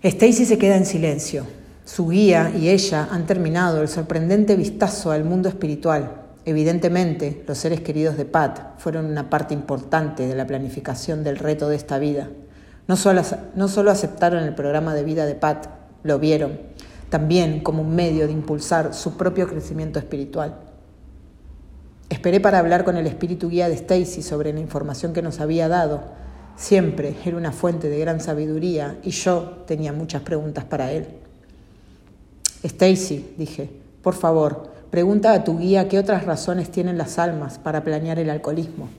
Stacy 0.01 0.43
se 0.43 0.57
queda 0.57 0.75
en 0.75 0.87
silencio. 0.87 1.45
Su 1.85 2.07
guía 2.07 2.51
y 2.57 2.69
ella 2.69 3.07
han 3.11 3.27
terminado 3.27 3.83
el 3.83 3.89
sorprendente 3.89 4.55
vistazo 4.55 5.11
al 5.11 5.23
mundo 5.23 5.49
espiritual. 5.49 6.22
Evidentemente, 6.45 7.43
los 7.47 7.57
seres 7.57 7.81
queridos 7.81 8.17
de 8.17 8.25
Pat 8.25 8.77
fueron 8.77 9.05
una 9.05 9.29
parte 9.29 9.53
importante 9.53 10.27
de 10.27 10.35
la 10.35 10.45
planificación 10.45 11.23
del 11.23 11.37
reto 11.37 11.69
de 11.69 11.77
esta 11.77 11.99
vida. 11.99 12.29
No 12.87 12.97
solo, 12.97 13.21
no 13.55 13.69
solo 13.69 13.91
aceptaron 13.91 14.43
el 14.43 14.53
programa 14.53 14.93
de 14.93 15.03
vida 15.03 15.25
de 15.25 15.35
Pat, 15.35 15.67
lo 16.03 16.19
vieron, 16.19 16.59
también 17.09 17.61
como 17.61 17.81
un 17.81 17.95
medio 17.95 18.27
de 18.27 18.33
impulsar 18.33 18.93
su 18.93 19.15
propio 19.15 19.47
crecimiento 19.47 19.99
espiritual. 19.99 20.55
Esperé 22.09 22.41
para 22.41 22.59
hablar 22.59 22.83
con 22.83 22.97
el 22.97 23.07
espíritu 23.07 23.49
guía 23.49 23.69
de 23.69 23.75
Stacy 23.75 24.21
sobre 24.21 24.51
la 24.51 24.59
información 24.59 25.13
que 25.13 25.21
nos 25.21 25.39
había 25.39 25.69
dado. 25.69 26.03
Siempre 26.57 27.15
era 27.25 27.37
una 27.37 27.53
fuente 27.53 27.89
de 27.89 27.99
gran 27.99 28.19
sabiduría 28.19 28.97
y 29.01 29.11
yo 29.11 29.63
tenía 29.65 29.93
muchas 29.93 30.21
preguntas 30.21 30.65
para 30.65 30.91
él. 30.91 31.07
Stacy, 32.63 33.33
dije, 33.37 33.69
por 34.01 34.13
favor, 34.13 34.72
pregunta 34.93 35.33
a 35.33 35.43
tu 35.43 35.57
guía 35.57 35.87
qué 35.87 35.97
otras 35.97 36.23
razones 36.23 36.69
tienen 36.69 36.99
las 36.99 37.17
almas 37.17 37.57
para 37.57 37.83
planear 37.83 38.19
el 38.19 38.29
alcoholismo. 38.29 38.89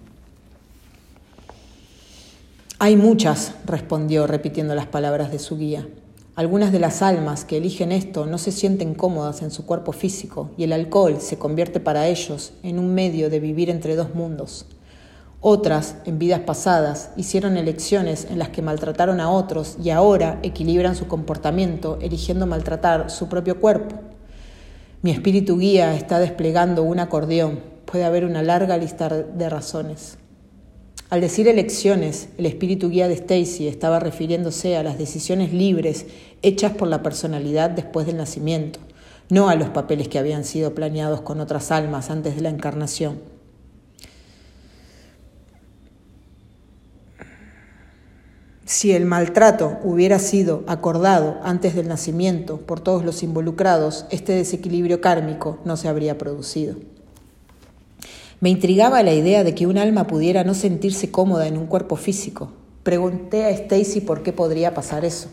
Hay 2.80 2.96
muchas, 2.96 3.54
respondió 3.64 4.26
repitiendo 4.26 4.74
las 4.74 4.86
palabras 4.88 5.30
de 5.30 5.38
su 5.38 5.56
guía. 5.56 5.86
Algunas 6.34 6.72
de 6.72 6.80
las 6.80 7.00
almas 7.00 7.44
que 7.44 7.58
eligen 7.58 7.92
esto 7.92 8.26
no 8.26 8.38
se 8.38 8.50
sienten 8.50 8.94
cómodas 8.94 9.40
en 9.42 9.52
su 9.52 9.66
cuerpo 9.66 9.92
físico 9.92 10.50
y 10.56 10.64
el 10.64 10.72
alcohol 10.72 11.18
se 11.20 11.38
convierte 11.38 11.78
para 11.78 12.08
ellos 12.08 12.54
en 12.64 12.80
un 12.80 12.92
medio 12.92 13.30
de 13.30 13.38
vivir 13.38 13.70
entre 13.70 13.94
dos 13.94 14.16
mundos. 14.16 14.66
Otras, 15.40 15.98
en 16.06 16.18
vidas 16.18 16.40
pasadas, 16.40 17.10
hicieron 17.16 17.56
elecciones 17.56 18.26
en 18.28 18.40
las 18.40 18.48
que 18.48 18.62
maltrataron 18.62 19.20
a 19.20 19.30
otros 19.30 19.76
y 19.80 19.90
ahora 19.90 20.40
equilibran 20.42 20.96
su 20.96 21.06
comportamiento 21.06 21.98
eligiendo 22.00 22.46
maltratar 22.48 23.10
su 23.10 23.28
propio 23.28 23.60
cuerpo. 23.60 24.13
Mi 25.04 25.10
espíritu 25.10 25.58
guía 25.58 25.94
está 25.94 26.18
desplegando 26.18 26.82
un 26.82 26.98
acordeón. 26.98 27.60
Puede 27.84 28.04
haber 28.04 28.24
una 28.24 28.42
larga 28.42 28.78
lista 28.78 29.10
de 29.10 29.50
razones. 29.50 30.16
Al 31.10 31.20
decir 31.20 31.46
elecciones, 31.46 32.30
el 32.38 32.46
espíritu 32.46 32.88
guía 32.88 33.06
de 33.06 33.12
Stacy 33.12 33.68
estaba 33.68 34.00
refiriéndose 34.00 34.78
a 34.78 34.82
las 34.82 34.96
decisiones 34.96 35.52
libres 35.52 36.06
hechas 36.40 36.72
por 36.72 36.88
la 36.88 37.02
personalidad 37.02 37.68
después 37.68 38.06
del 38.06 38.16
nacimiento, 38.16 38.80
no 39.28 39.50
a 39.50 39.56
los 39.56 39.68
papeles 39.68 40.08
que 40.08 40.18
habían 40.18 40.42
sido 40.42 40.74
planeados 40.74 41.20
con 41.20 41.38
otras 41.38 41.70
almas 41.70 42.08
antes 42.08 42.34
de 42.36 42.40
la 42.40 42.48
encarnación. 42.48 43.33
Si 48.66 48.92
el 48.92 49.04
maltrato 49.04 49.78
hubiera 49.84 50.18
sido 50.18 50.64
acordado 50.66 51.36
antes 51.42 51.74
del 51.74 51.86
nacimiento 51.86 52.58
por 52.58 52.80
todos 52.80 53.04
los 53.04 53.22
involucrados, 53.22 54.06
este 54.10 54.32
desequilibrio 54.32 55.02
kármico 55.02 55.58
no 55.66 55.76
se 55.76 55.88
habría 55.88 56.16
producido. 56.16 56.76
Me 58.40 58.48
intrigaba 58.48 59.02
la 59.02 59.12
idea 59.12 59.44
de 59.44 59.54
que 59.54 59.66
un 59.66 59.76
alma 59.76 60.06
pudiera 60.06 60.44
no 60.44 60.54
sentirse 60.54 61.10
cómoda 61.10 61.46
en 61.46 61.58
un 61.58 61.66
cuerpo 61.66 61.96
físico. 61.96 62.52
Pregunté 62.82 63.44
a 63.44 63.50
Stacy 63.50 64.00
por 64.00 64.22
qué 64.22 64.32
podría 64.32 64.72
pasar 64.72 65.04
eso. 65.04 65.28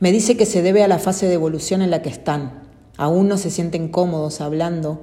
Me 0.00 0.10
dice 0.10 0.36
que 0.36 0.46
se 0.46 0.62
debe 0.62 0.82
a 0.82 0.88
la 0.88 0.98
fase 0.98 1.26
de 1.26 1.34
evolución 1.34 1.82
en 1.82 1.90
la 1.90 2.02
que 2.02 2.10
están. 2.10 2.64
Aún 2.96 3.28
no 3.28 3.38
se 3.38 3.50
sienten 3.50 3.88
cómodos 3.88 4.40
hablando, 4.40 5.00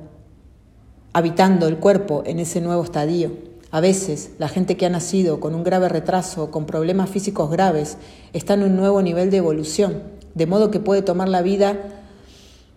habitando 1.14 1.68
el 1.68 1.78
cuerpo 1.78 2.24
en 2.26 2.40
ese 2.40 2.60
nuevo 2.60 2.84
estadio. 2.84 3.53
A 3.74 3.82
veces, 3.82 4.30
la 4.38 4.50
gente 4.50 4.78
que 4.78 4.86
ha 4.86 4.90
nacido 4.92 5.40
con 5.40 5.56
un 5.56 5.64
grave 5.64 5.90
retraso 5.90 6.52
con 6.52 6.68
problemas 6.68 7.10
físicos 7.10 7.50
graves 7.50 7.98
está 8.32 8.54
en 8.54 8.62
un 8.62 8.76
nuevo 8.76 9.02
nivel 9.02 9.32
de 9.32 9.38
evolución, 9.38 10.04
de 10.36 10.46
modo 10.46 10.70
que 10.70 10.80
puede 10.80 11.02
tomar 11.02 11.28
la 11.28 11.42
vida 11.42 11.80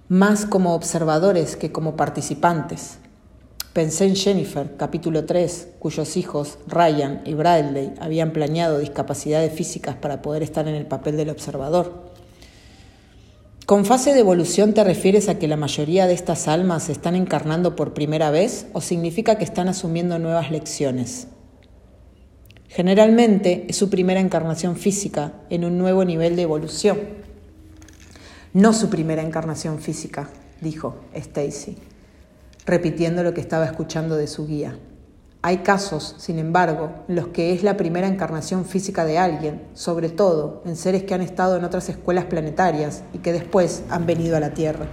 más 0.09 0.47
como 0.47 0.75
observadores 0.75 1.57
que 1.57 1.71
como 1.71 1.97
participantes. 1.97 2.97
Pensé 3.75 4.07
en 4.07 4.17
Jennifer, 4.17 4.75
capítulo 4.79 5.27
3, 5.27 5.69
cuyos 5.79 6.17
hijos, 6.17 6.57
Ryan 6.67 7.21
y 7.27 7.35
Bradley, 7.35 7.93
habían 8.01 8.33
planeado 8.33 8.79
discapacidades 8.79 9.53
físicas 9.53 9.97
para 9.97 10.23
poder 10.23 10.43
estar 10.43 10.67
en 10.67 10.77
el 10.77 10.87
papel 10.87 11.19
del 11.19 11.29
observador. 11.29 12.16
¿Con 13.67 13.85
fase 13.85 14.15
de 14.15 14.21
evolución 14.21 14.75
te 14.75 14.85
refieres 14.85 15.29
a 15.29 15.39
que 15.39 15.49
la 15.49 15.57
mayoría 15.57 16.07
de 16.07 16.15
estas 16.15 16.47
almas 16.47 16.85
se 16.85 16.93
están 16.93 17.17
encarnando 17.17 17.75
por 17.75 17.95
primera 17.95 18.31
vez 18.31 18.69
o 18.73 18.81
significa 18.81 19.39
que 19.39 19.45
están 19.45 19.69
asumiendo 19.69 20.19
nuevas 20.21 20.53
lecciones? 20.53 21.27
Generalmente 22.69 23.67
es 23.69 23.77
su 23.77 23.91
primera 23.91 24.21
encarnación 24.21 24.77
física 24.77 25.35
en 25.51 25.65
un 25.65 25.79
nuevo 25.79 26.05
nivel 26.05 26.37
de 26.37 26.43
evolución. 26.43 27.01
No 28.53 28.73
su 28.73 28.89
primera 28.89 29.23
encarnación 29.23 29.81
física, 29.81 30.31
dijo 30.61 31.01
Stacy 31.13 31.77
repitiendo 32.67 33.23
lo 33.23 33.33
que 33.33 33.41
estaba 33.41 33.65
escuchando 33.65 34.17
de 34.17 34.27
su 34.27 34.47
guía. 34.47 34.77
Hay 35.47 35.59
casos, 35.59 36.17
sin 36.19 36.41
embargo, 36.41 36.91
en 37.07 37.15
los 37.15 37.29
que 37.29 37.53
es 37.53 37.63
la 37.63 37.77
primera 37.77 38.09
encarnación 38.09 38.65
física 38.65 39.05
de 39.05 39.17
alguien, 39.17 39.63
sobre 39.75 40.09
todo 40.09 40.61
en 40.67 40.75
seres 40.75 41.05
que 41.05 41.15
han 41.15 41.21
estado 41.21 41.57
en 41.57 41.63
otras 41.63 41.89
escuelas 41.89 42.25
planetarias 42.25 43.05
y 43.13 43.19
que 43.19 43.33
después 43.33 43.85
han 43.89 44.07
venido 44.07 44.37
a 44.37 44.41
la 44.41 44.55
Tierra. 44.55 44.87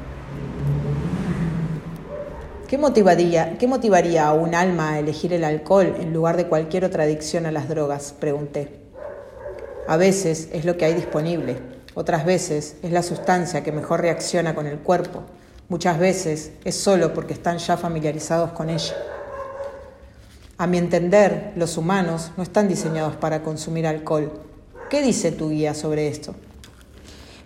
¿Qué 2.68 2.78
motivaría, 2.78 3.58
¿Qué 3.58 3.66
motivaría 3.66 4.28
a 4.28 4.34
un 4.34 4.54
alma 4.54 4.91
a 4.91 4.99
elegir 4.99 5.34
el 5.34 5.43
alcohol 5.43 5.95
en 5.99 6.14
lugar 6.14 6.38
de 6.38 6.45
cualquier 6.45 6.86
otra 6.86 7.06
adicción 7.06 7.47
a 7.47 7.51
las 7.51 7.68
drogas? 7.68 8.14
Pregunté. 8.20 8.80
A 9.88 9.97
veces 9.97 10.49
es 10.54 10.66
lo 10.66 10.78
que 10.78 10.86
hay 10.86 10.93
disponible, 10.93 11.58
otras 11.95 12.26
veces 12.26 12.76
es 12.84 12.91
la 12.91 13.01
sustancia 13.01 13.64
que 13.64 13.72
mejor 13.72 14.01
reacciona 14.01 14.54
con 14.54 14.68
el 14.68 14.78
cuerpo 14.78 15.24
Muchas 15.70 15.97
veces 15.97 16.51
es 16.66 16.76
solo 16.76 17.16
porque 17.16 17.34
están 17.34 17.58
ya 17.58 17.78
familiarizados 17.78 18.51
con 18.51 18.70
ella. 18.70 18.93
A 20.58 20.68
mi 20.68 20.78
entender, 20.78 21.54
los 21.56 21.78
humanos 21.78 22.32
no 22.38 22.43
están 22.43 22.68
diseñados 22.68 23.16
para 23.16 23.43
consumir 23.43 23.88
alcohol. 23.88 24.32
¿Qué 24.89 25.01
dice 25.01 25.32
tu 25.32 25.49
guía 25.49 25.74
sobre 25.74 26.08
esto? 26.08 26.36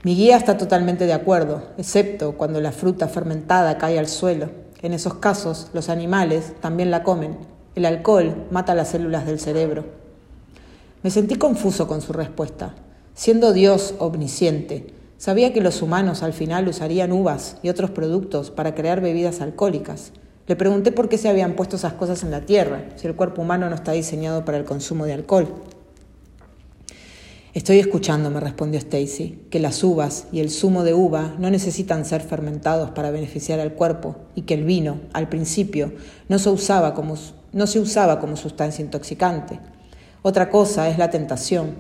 Mi 0.04 0.16
guía 0.16 0.38
está 0.38 0.58
totalmente 0.58 1.06
de 1.06 1.14
acuerdo, 1.14 1.64
excepto 1.78 2.34
cuando 2.34 2.62
la 2.62 2.72
fruta 2.72 3.08
fermentada 3.08 3.78
cae 3.78 3.98
al 3.98 4.08
suelo. 4.08 4.50
En 4.82 4.94
esos 4.94 5.16
casos, 5.16 5.70
los 5.74 5.90
animales 5.90 6.54
también 6.62 6.92
la 6.92 7.04
comen. 7.04 7.38
El 7.76 7.86
alcohol 7.86 8.46
mata 8.52 8.76
las 8.76 8.90
células 8.90 9.26
del 9.26 9.40
cerebro. 9.40 9.86
Me 11.04 11.10
sentí 11.10 11.36
confuso 11.36 11.88
con 11.88 12.02
su 12.02 12.14
respuesta. 12.14 12.76
Siendo 13.14 13.54
Dios 13.54 13.96
omnisciente, 14.00 14.94
Sabía 15.18 15.52
que 15.52 15.62
los 15.62 15.82
humanos 15.82 16.22
al 16.22 16.32
final 16.32 16.68
usarían 16.68 17.12
uvas 17.12 17.58
y 17.64 17.70
otros 17.70 17.90
productos 17.90 18.52
para 18.52 18.76
crear 18.76 19.02
bebidas 19.02 19.42
alcohólicas. 19.42 20.12
Le 20.48 20.56
pregunté 20.56 20.94
por 20.94 21.10
qué 21.10 21.18
se 21.18 21.28
habían 21.28 21.56
puesto 21.56 21.76
esas 21.76 21.94
cosas 21.94 22.24
en 22.24 22.32
la 22.32 22.42
Tierra, 22.42 22.86
si 22.96 23.06
el 23.06 23.16
cuerpo 23.16 23.42
humano 23.42 23.70
no 23.70 23.76
está 23.76 23.92
diseñado 23.92 24.46
para 24.46 24.58
el 24.58 24.64
consumo 24.64 25.06
de 25.06 25.12
alcohol. 25.12 25.54
Estoy 27.54 27.80
escuchando, 27.80 28.30
me 28.30 28.40
respondió 28.40 28.80
Stacy, 28.80 29.40
que 29.50 29.60
las 29.60 29.84
uvas 29.84 30.28
y 30.32 30.40
el 30.40 30.50
zumo 30.50 30.84
de 30.84 30.94
uva 30.94 31.36
no 31.38 31.50
necesitan 31.50 32.06
ser 32.06 32.22
fermentados 32.22 32.92
para 32.92 33.12
beneficiar 33.12 33.60
al 33.60 33.74
cuerpo 33.74 34.16
y 34.36 34.44
que 34.44 34.54
el 34.54 34.64
vino, 34.64 35.02
al 35.12 35.28
principio, 35.28 35.92
no 36.30 36.40
se 36.40 36.50
usaba 36.50 36.94
como, 36.94 37.16
no 37.52 37.68
se 37.68 37.80
usaba 37.80 38.20
como 38.20 38.38
sustancia 38.38 38.86
intoxicante. 38.86 39.60
Otra 40.22 40.50
cosa 40.50 40.88
es 40.88 40.98
la 40.98 41.10
tentación. 41.10 41.76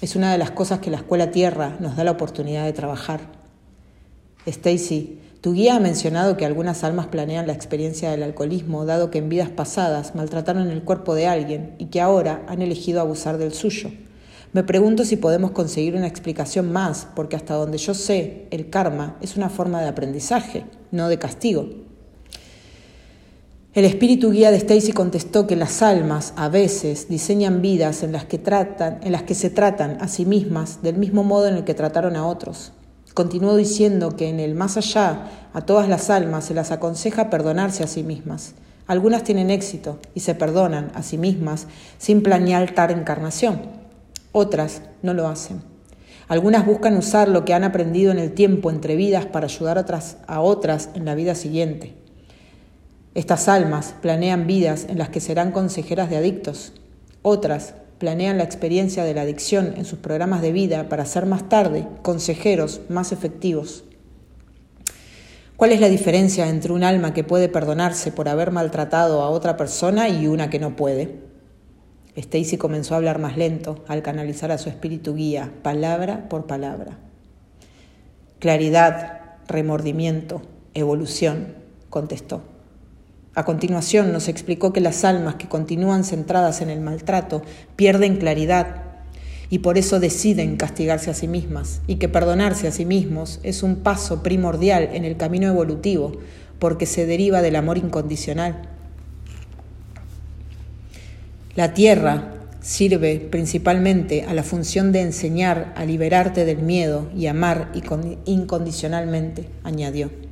Es 0.00 0.16
una 0.16 0.30
de 0.30 0.38
las 0.38 0.50
cosas 0.50 0.80
que 0.80 0.90
la 0.90 0.98
Escuela 0.98 1.30
Tierra 1.30 1.76
nos 1.80 1.96
da 1.96 2.04
la 2.04 2.10
oportunidad 2.12 2.66
de 2.66 2.72
trabajar. 2.72 3.20
Stacy, 4.44 5.18
tu 5.42 5.54
guía 5.54 5.74
ha 5.74 5.80
mencionado 5.80 6.36
que 6.36 6.46
algunas 6.46 6.84
almas 6.84 7.08
planean 7.08 7.48
la 7.48 7.52
experiencia 7.52 8.12
del 8.12 8.22
alcoholismo 8.22 8.86
dado 8.86 9.10
que 9.10 9.18
en 9.18 9.28
vidas 9.28 9.50
pasadas 9.50 10.14
maltrataron 10.14 10.70
el 10.70 10.84
cuerpo 10.84 11.16
de 11.16 11.26
alguien 11.26 11.74
y 11.78 11.86
que 11.86 12.00
ahora 12.00 12.44
han 12.46 12.62
elegido 12.62 13.00
abusar 13.00 13.38
del 13.38 13.52
suyo. 13.52 13.90
Me 14.52 14.62
pregunto 14.62 15.04
si 15.04 15.16
podemos 15.16 15.50
conseguir 15.50 15.96
una 15.96 16.06
explicación 16.06 16.70
más, 16.70 17.08
porque 17.16 17.34
hasta 17.34 17.54
donde 17.54 17.78
yo 17.78 17.92
sé, 17.92 18.46
el 18.52 18.70
karma 18.70 19.16
es 19.20 19.36
una 19.36 19.48
forma 19.48 19.82
de 19.82 19.88
aprendizaje, 19.88 20.64
no 20.92 21.08
de 21.08 21.18
castigo. 21.18 21.68
El 23.74 23.84
espíritu 23.84 24.30
guía 24.30 24.52
de 24.52 24.58
Stacy 24.58 24.92
contestó 24.92 25.48
que 25.48 25.56
las 25.56 25.82
almas 25.82 26.34
a 26.36 26.50
veces 26.50 27.08
diseñan 27.08 27.62
vidas 27.62 28.04
en 28.04 28.12
las 28.12 28.26
que 28.26 28.38
tratan, 28.38 29.00
en 29.02 29.10
las 29.10 29.24
que 29.24 29.34
se 29.34 29.50
tratan 29.50 29.96
a 30.00 30.06
sí 30.06 30.24
mismas 30.24 30.82
del 30.82 30.98
mismo 30.98 31.24
modo 31.24 31.48
en 31.48 31.56
el 31.56 31.64
que 31.64 31.74
trataron 31.74 32.14
a 32.14 32.28
otros. 32.28 32.72
Continuó 33.14 33.56
diciendo 33.56 34.16
que 34.16 34.28
en 34.28 34.40
el 34.40 34.54
más 34.54 34.76
allá 34.76 35.30
a 35.52 35.60
todas 35.62 35.88
las 35.88 36.08
almas 36.08 36.46
se 36.46 36.54
las 36.54 36.70
aconseja 36.70 37.28
perdonarse 37.28 37.82
a 37.82 37.86
sí 37.86 38.02
mismas. 38.02 38.54
Algunas 38.86 39.22
tienen 39.22 39.50
éxito 39.50 39.98
y 40.14 40.20
se 40.20 40.34
perdonan 40.34 40.90
a 40.94 41.02
sí 41.02 41.18
mismas 41.18 41.66
sin 41.98 42.22
planear 42.22 42.74
tal 42.74 42.90
encarnación. 42.90 43.60
Otras 44.32 44.82
no 45.02 45.12
lo 45.12 45.28
hacen. 45.28 45.62
Algunas 46.26 46.64
buscan 46.64 46.96
usar 46.96 47.28
lo 47.28 47.44
que 47.44 47.52
han 47.52 47.64
aprendido 47.64 48.12
en 48.12 48.18
el 48.18 48.32
tiempo 48.32 48.70
entre 48.70 48.96
vidas 48.96 49.26
para 49.26 49.46
ayudar 49.46 49.84
a 50.26 50.40
otras 50.40 50.88
en 50.94 51.04
la 51.04 51.14
vida 51.14 51.34
siguiente. 51.34 51.94
Estas 53.14 53.48
almas 53.48 53.94
planean 54.00 54.46
vidas 54.46 54.86
en 54.88 54.96
las 54.96 55.10
que 55.10 55.20
serán 55.20 55.52
consejeras 55.52 56.08
de 56.08 56.16
adictos. 56.16 56.72
Otras 57.20 57.74
planean 58.02 58.36
la 58.36 58.42
experiencia 58.42 59.04
de 59.04 59.14
la 59.14 59.20
adicción 59.20 59.74
en 59.76 59.84
sus 59.84 60.00
programas 60.00 60.42
de 60.42 60.50
vida 60.50 60.88
para 60.88 61.06
ser 61.06 61.24
más 61.24 61.48
tarde 61.48 61.86
consejeros 62.02 62.80
más 62.88 63.12
efectivos. 63.12 63.84
¿Cuál 65.56 65.70
es 65.70 65.80
la 65.80 65.88
diferencia 65.88 66.48
entre 66.48 66.72
un 66.72 66.82
alma 66.82 67.14
que 67.14 67.22
puede 67.22 67.48
perdonarse 67.48 68.10
por 68.10 68.28
haber 68.28 68.50
maltratado 68.50 69.22
a 69.22 69.30
otra 69.30 69.56
persona 69.56 70.08
y 70.08 70.26
una 70.26 70.50
que 70.50 70.58
no 70.58 70.74
puede? 70.74 71.20
Stacy 72.16 72.56
comenzó 72.56 72.94
a 72.94 72.96
hablar 72.96 73.20
más 73.20 73.36
lento 73.36 73.84
al 73.86 74.02
canalizar 74.02 74.50
a 74.50 74.58
su 74.58 74.68
espíritu 74.68 75.14
guía, 75.14 75.52
palabra 75.62 76.28
por 76.28 76.48
palabra. 76.48 76.98
Claridad, 78.40 79.36
remordimiento, 79.46 80.42
evolución, 80.74 81.54
contestó. 81.88 82.51
A 83.34 83.44
continuación 83.44 84.12
nos 84.12 84.28
explicó 84.28 84.72
que 84.72 84.80
las 84.80 85.04
almas 85.04 85.36
que 85.36 85.48
continúan 85.48 86.04
centradas 86.04 86.60
en 86.60 86.70
el 86.70 86.80
maltrato 86.80 87.42
pierden 87.76 88.16
claridad 88.16 88.82
y 89.48 89.60
por 89.60 89.78
eso 89.78 90.00
deciden 90.00 90.56
castigarse 90.56 91.10
a 91.10 91.14
sí 91.14 91.28
mismas 91.28 91.80
y 91.86 91.96
que 91.96 92.08
perdonarse 92.08 92.68
a 92.68 92.72
sí 92.72 92.84
mismos 92.84 93.40
es 93.42 93.62
un 93.62 93.76
paso 93.76 94.22
primordial 94.22 94.90
en 94.92 95.04
el 95.04 95.16
camino 95.16 95.48
evolutivo 95.48 96.12
porque 96.58 96.86
se 96.86 97.06
deriva 97.06 97.42
del 97.42 97.56
amor 97.56 97.78
incondicional 97.78 98.68
la 101.54 101.74
tierra 101.74 102.32
sirve 102.62 103.18
principalmente 103.30 104.22
a 104.22 104.32
la 104.32 104.42
función 104.42 104.90
de 104.90 105.02
enseñar 105.02 105.74
a 105.76 105.84
liberarte 105.84 106.46
del 106.46 106.62
miedo 106.62 107.10
y 107.14 107.26
amar 107.26 107.70
incondicionalmente, 108.24 109.50
añadió. 109.62 110.31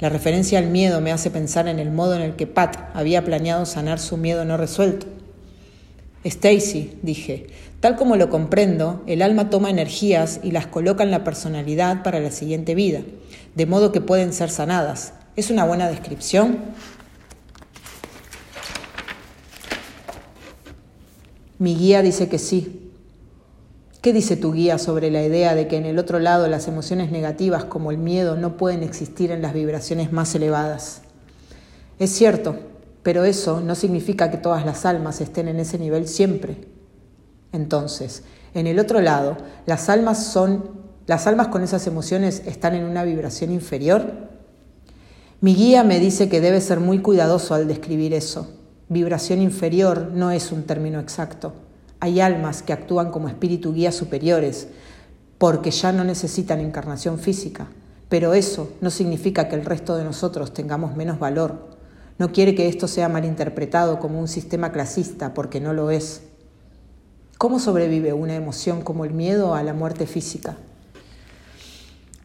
La 0.00 0.08
referencia 0.08 0.58
al 0.58 0.68
miedo 0.68 1.02
me 1.02 1.12
hace 1.12 1.30
pensar 1.30 1.68
en 1.68 1.78
el 1.78 1.90
modo 1.90 2.14
en 2.14 2.22
el 2.22 2.34
que 2.34 2.46
Pat 2.46 2.88
había 2.94 3.22
planeado 3.22 3.66
sanar 3.66 3.98
su 3.98 4.16
miedo 4.16 4.46
no 4.46 4.56
resuelto. 4.56 5.06
Stacy, 6.24 6.98
dije, 7.02 7.48
tal 7.80 7.96
como 7.96 8.16
lo 8.16 8.30
comprendo, 8.30 9.02
el 9.06 9.20
alma 9.20 9.50
toma 9.50 9.68
energías 9.68 10.40
y 10.42 10.52
las 10.52 10.66
coloca 10.66 11.02
en 11.02 11.10
la 11.10 11.22
personalidad 11.22 12.02
para 12.02 12.18
la 12.18 12.30
siguiente 12.30 12.74
vida, 12.74 13.02
de 13.54 13.66
modo 13.66 13.92
que 13.92 14.00
pueden 14.00 14.32
ser 14.32 14.48
sanadas. 14.48 15.12
¿Es 15.36 15.50
una 15.50 15.64
buena 15.64 15.88
descripción? 15.88 16.58
Mi 21.58 21.76
guía 21.76 22.00
dice 22.00 22.30
que 22.30 22.38
sí. 22.38 22.79
¿Qué 24.00 24.14
dice 24.14 24.36
tu 24.36 24.52
guía 24.52 24.78
sobre 24.78 25.10
la 25.10 25.22
idea 25.22 25.54
de 25.54 25.68
que 25.68 25.76
en 25.76 25.84
el 25.84 25.98
otro 25.98 26.20
lado 26.20 26.48
las 26.48 26.68
emociones 26.68 27.10
negativas 27.10 27.64
como 27.64 27.90
el 27.90 27.98
miedo 27.98 28.36
no 28.36 28.56
pueden 28.56 28.82
existir 28.82 29.30
en 29.30 29.42
las 29.42 29.52
vibraciones 29.52 30.10
más 30.10 30.34
elevadas? 30.34 31.02
Es 31.98 32.10
cierto, 32.10 32.56
pero 33.02 33.24
eso 33.24 33.60
no 33.60 33.74
significa 33.74 34.30
que 34.30 34.38
todas 34.38 34.64
las 34.64 34.86
almas 34.86 35.20
estén 35.20 35.48
en 35.48 35.60
ese 35.60 35.78
nivel 35.78 36.08
siempre. 36.08 36.66
Entonces, 37.52 38.22
en 38.54 38.66
el 38.66 38.78
otro 38.78 39.02
lado, 39.02 39.36
las 39.66 39.90
almas 39.90 40.24
son 40.24 40.80
las 41.06 41.26
almas 41.26 41.48
con 41.48 41.62
esas 41.62 41.86
emociones 41.86 42.42
están 42.46 42.74
en 42.74 42.84
una 42.84 43.04
vibración 43.04 43.50
inferior. 43.50 44.28
Mi 45.40 45.54
guía 45.54 45.84
me 45.84 45.98
dice 45.98 46.28
que 46.28 46.40
debe 46.40 46.60
ser 46.60 46.80
muy 46.80 47.00
cuidadoso 47.00 47.54
al 47.54 47.66
describir 47.66 48.14
eso 48.14 48.48
Vibración 48.90 49.40
inferior 49.40 50.10
no 50.12 50.32
es 50.32 50.50
un 50.50 50.64
término 50.64 50.98
exacto. 50.98 51.52
Hay 52.00 52.20
almas 52.20 52.62
que 52.62 52.72
actúan 52.72 53.10
como 53.10 53.28
espíritu 53.28 53.72
guía 53.74 53.92
superiores 53.92 54.68
porque 55.38 55.70
ya 55.70 55.92
no 55.92 56.04
necesitan 56.04 56.60
encarnación 56.60 57.18
física, 57.18 57.68
pero 58.08 58.34
eso 58.34 58.72
no 58.80 58.90
significa 58.90 59.48
que 59.48 59.56
el 59.56 59.64
resto 59.64 59.96
de 59.96 60.04
nosotros 60.04 60.52
tengamos 60.52 60.96
menos 60.96 61.18
valor. 61.18 61.78
No 62.18 62.32
quiere 62.32 62.54
que 62.54 62.68
esto 62.68 62.88
sea 62.88 63.08
malinterpretado 63.08 63.98
como 63.98 64.20
un 64.20 64.28
sistema 64.28 64.72
clasista 64.72 65.32
porque 65.32 65.60
no 65.60 65.72
lo 65.72 65.90
es. 65.90 66.22
¿Cómo 67.38 67.58
sobrevive 67.58 68.12
una 68.12 68.34
emoción 68.34 68.82
como 68.82 69.06
el 69.06 69.14
miedo 69.14 69.54
a 69.54 69.62
la 69.62 69.72
muerte 69.72 70.06
física? 70.06 70.58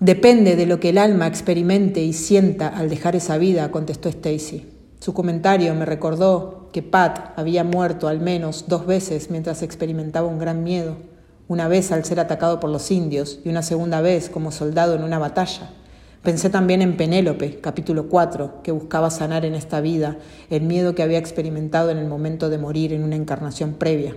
Depende 0.02 0.58
de 0.58 0.66
lo 0.66 0.82
que 0.82 0.90
el 0.90 0.98
alma 0.98 1.28
experimente 1.28 2.02
y 2.02 2.12
sienta 2.12 2.68
al 2.68 2.90
dejar 2.90 3.16
esa 3.16 3.38
vida, 3.38 3.72
contestó 3.72 4.10
Stacy. 4.10 4.70
Su 5.00 5.14
comentario 5.14 5.74
me 5.74 5.86
recordó 5.86 6.65
que 6.76 6.84
Pat 6.84 7.32
había 7.38 7.64
muerto 7.64 8.10
al 8.10 8.20
menos 8.20 8.66
dos 8.68 8.86
veces 8.86 9.30
mientras 9.30 9.62
experimentaba 9.62 10.28
un 10.28 10.40
gran 10.40 10.62
miedo, 10.62 10.98
una 11.48 11.70
vez 11.70 11.94
al 11.94 12.04
ser 12.04 12.20
atacado 12.20 12.60
por 12.60 12.70
los 12.70 12.92
indios 12.92 13.40
y 13.46 13.50
una 13.50 13.62
segunda 13.62 14.02
vez 14.02 14.30
como 14.30 14.52
soldado 14.52 14.94
en 14.94 15.04
una 15.04 15.18
batalla. 15.18 15.70
Pensé 16.22 16.50
también 16.50 16.82
en 16.82 16.98
Penélope, 16.98 17.62
capítulo 17.62 18.10
4, 18.10 18.62
que 18.62 18.74
buscaba 18.74 19.10
sanar 19.10 19.46
en 19.46 19.56
esta 19.56 19.80
vida 19.80 20.18
el 20.50 20.64
miedo 20.64 20.96
que 20.96 21.04
había 21.04 21.18
experimentado 21.18 21.92
en 21.92 21.98
el 21.98 22.08
momento 22.08 22.50
de 22.50 22.58
morir 22.58 22.92
en 22.92 23.06
una 23.06 23.16
encarnación 23.16 23.76
previa. 23.76 24.14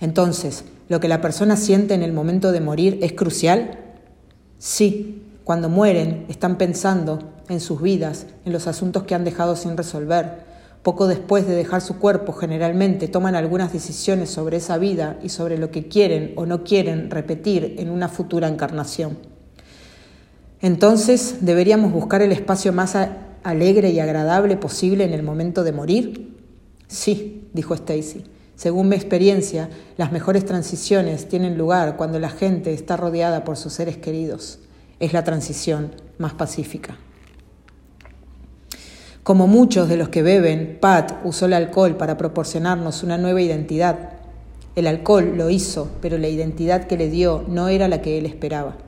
Entonces, 0.00 0.66
¿lo 0.88 1.00
que 1.00 1.08
la 1.08 1.20
persona 1.20 1.56
siente 1.56 1.94
en 1.94 2.04
el 2.04 2.12
momento 2.12 2.52
de 2.52 2.60
morir 2.60 2.96
es 3.02 3.12
crucial? 3.12 3.76
Sí, 4.58 5.24
cuando 5.42 5.68
mueren 5.68 6.26
están 6.28 6.58
pensando 6.58 7.18
en 7.48 7.58
sus 7.58 7.82
vidas, 7.82 8.26
en 8.44 8.52
los 8.52 8.68
asuntos 8.68 9.02
que 9.02 9.16
han 9.16 9.24
dejado 9.24 9.56
sin 9.56 9.76
resolver. 9.76 10.46
Poco 10.82 11.06
después 11.06 11.46
de 11.46 11.54
dejar 11.54 11.80
su 11.80 11.98
cuerpo, 11.98 12.32
generalmente 12.32 13.08
toman 13.08 13.34
algunas 13.34 13.72
decisiones 13.72 14.30
sobre 14.30 14.58
esa 14.58 14.78
vida 14.78 15.18
y 15.22 15.28
sobre 15.28 15.58
lo 15.58 15.70
que 15.70 15.88
quieren 15.88 16.32
o 16.36 16.46
no 16.46 16.64
quieren 16.64 17.10
repetir 17.10 17.74
en 17.78 17.90
una 17.90 18.08
futura 18.08 18.48
encarnación. 18.48 19.18
Entonces, 20.60 21.38
¿deberíamos 21.40 21.92
buscar 21.92 22.22
el 22.22 22.32
espacio 22.32 22.72
más 22.72 22.96
alegre 23.42 23.90
y 23.90 24.00
agradable 24.00 24.56
posible 24.56 25.04
en 25.04 25.12
el 25.12 25.22
momento 25.22 25.62
de 25.64 25.72
morir? 25.72 26.36
Sí, 26.86 27.48
dijo 27.52 27.74
Stacy. 27.74 28.24
Según 28.56 28.88
mi 28.88 28.96
experiencia, 28.96 29.70
las 29.96 30.10
mejores 30.10 30.44
transiciones 30.44 31.28
tienen 31.28 31.56
lugar 31.56 31.96
cuando 31.96 32.18
la 32.18 32.30
gente 32.30 32.72
está 32.72 32.96
rodeada 32.96 33.44
por 33.44 33.56
sus 33.56 33.72
seres 33.72 33.98
queridos. 33.98 34.58
Es 34.98 35.12
la 35.12 35.22
transición 35.22 35.92
más 36.18 36.34
pacífica. 36.34 36.98
Como 39.28 39.46
muchos 39.46 39.90
de 39.90 39.98
los 39.98 40.08
que 40.08 40.22
beben, 40.22 40.78
Pat 40.80 41.16
usó 41.22 41.44
el 41.44 41.52
alcohol 41.52 41.98
para 41.98 42.16
proporcionarnos 42.16 43.02
una 43.02 43.18
nueva 43.18 43.42
identidad. 43.42 44.12
El 44.74 44.86
alcohol 44.86 45.34
lo 45.36 45.50
hizo, 45.50 45.90
pero 46.00 46.16
la 46.16 46.28
identidad 46.28 46.86
que 46.86 46.96
le 46.96 47.10
dio 47.10 47.44
no 47.46 47.68
era 47.68 47.88
la 47.88 48.00
que 48.00 48.16
él 48.16 48.24
esperaba. 48.24 48.78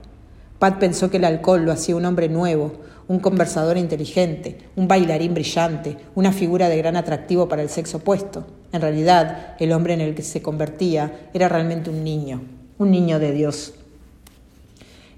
Pat 0.59 0.79
pensó 0.79 1.11
que 1.11 1.19
el 1.19 1.27
alcohol 1.27 1.67
lo 1.67 1.73
hacía 1.73 1.95
un 1.95 2.07
hombre 2.07 2.31
nuevo, 2.31 2.73
un 3.07 3.21
conversador 3.21 3.77
inteligente, 3.77 4.57
un 4.77 4.89
bailarín 4.89 5.35
brillante, 5.35 5.99
una 6.15 6.33
figura 6.33 6.71
de 6.71 6.79
gran 6.79 6.97
atractivo 6.97 7.47
para 7.47 7.61
el 7.61 7.69
sexo 7.69 7.99
opuesto. 7.99 8.47
En 8.73 8.81
realidad, 8.81 9.57
el 9.59 9.73
hombre 9.73 9.93
en 9.93 10.01
el 10.01 10.15
que 10.15 10.23
se 10.23 10.41
convertía 10.41 11.29
era 11.35 11.51
realmente 11.51 11.91
un 11.91 12.03
niño, 12.03 12.41
un 12.79 12.91
niño 12.91 13.19
de 13.19 13.33
Dios. 13.33 13.75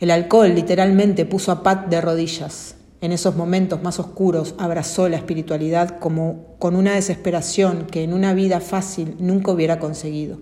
El 0.01 0.11
alcohol 0.11 0.53
literalmente 0.53 1.27
puso 1.27 1.53
a 1.53 1.63
Pat 1.63 1.87
de 1.87 2.01
rodillas. 2.01 2.75
En 3.03 3.11
esos 3.11 3.35
momentos 3.35 3.83
más 3.83 3.99
oscuros 3.99 4.55
abrazó 4.59 5.09
la 5.09 5.17
espiritualidad 5.17 5.99
como 5.99 6.55
con 6.61 6.77
una 6.77 6.95
desesperación 6.95 7.89
que 7.91 8.05
en 8.05 8.15
una 8.15 8.33
vida 8.33 8.61
fácil 8.61 9.17
nunca 9.19 9.51
hubiera 9.51 9.81
conseguido. 9.81 10.39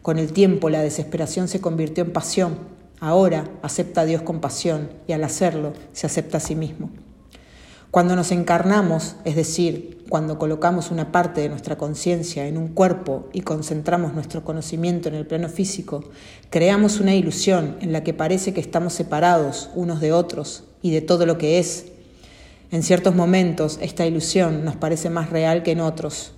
Con 0.00 0.18
el 0.18 0.32
tiempo 0.32 0.70
la 0.70 0.80
desesperación 0.80 1.48
se 1.48 1.60
convirtió 1.60 2.02
en 2.02 2.14
pasión. 2.14 2.60
Ahora 2.98 3.50
acepta 3.60 4.00
a 4.00 4.04
Dios 4.06 4.22
con 4.22 4.40
pasión 4.40 4.88
y 5.06 5.12
al 5.12 5.22
hacerlo 5.22 5.74
se 5.92 6.06
acepta 6.06 6.38
a 6.38 6.40
sí 6.40 6.54
mismo. 6.54 6.88
Cuando 7.90 8.16
nos 8.16 8.32
encarnamos, 8.32 9.16
es 9.26 9.36
decir, 9.36 10.02
cuando 10.08 10.38
colocamos 10.38 10.90
una 10.90 11.12
parte 11.12 11.42
de 11.42 11.50
nuestra 11.50 11.76
conciencia 11.76 12.46
en 12.46 12.56
un 12.56 12.68
cuerpo 12.68 13.28
y 13.34 13.42
concentramos 13.42 14.14
nuestro 14.14 14.44
conocimiento 14.44 15.10
en 15.10 15.14
el 15.14 15.26
plano 15.26 15.50
físico, 15.50 16.04
creamos 16.48 17.00
una 17.00 17.14
ilusión 17.14 17.76
en 17.82 17.92
la 17.92 18.02
que 18.02 18.14
parece 18.14 18.54
que 18.54 18.62
estamos 18.62 18.94
separados 18.94 19.68
unos 19.74 20.00
de 20.00 20.14
otros 20.14 20.64
y 20.80 20.90
de 20.90 21.02
todo 21.02 21.26
lo 21.26 21.36
que 21.36 21.58
es. 21.58 21.97
En 22.70 22.82
ciertos 22.82 23.14
momentos 23.14 23.78
esta 23.80 24.04
ilusión 24.04 24.62
nos 24.62 24.76
parece 24.76 25.08
más 25.08 25.30
real 25.30 25.62
que 25.62 25.72
en 25.72 25.80
otros. 25.80 26.32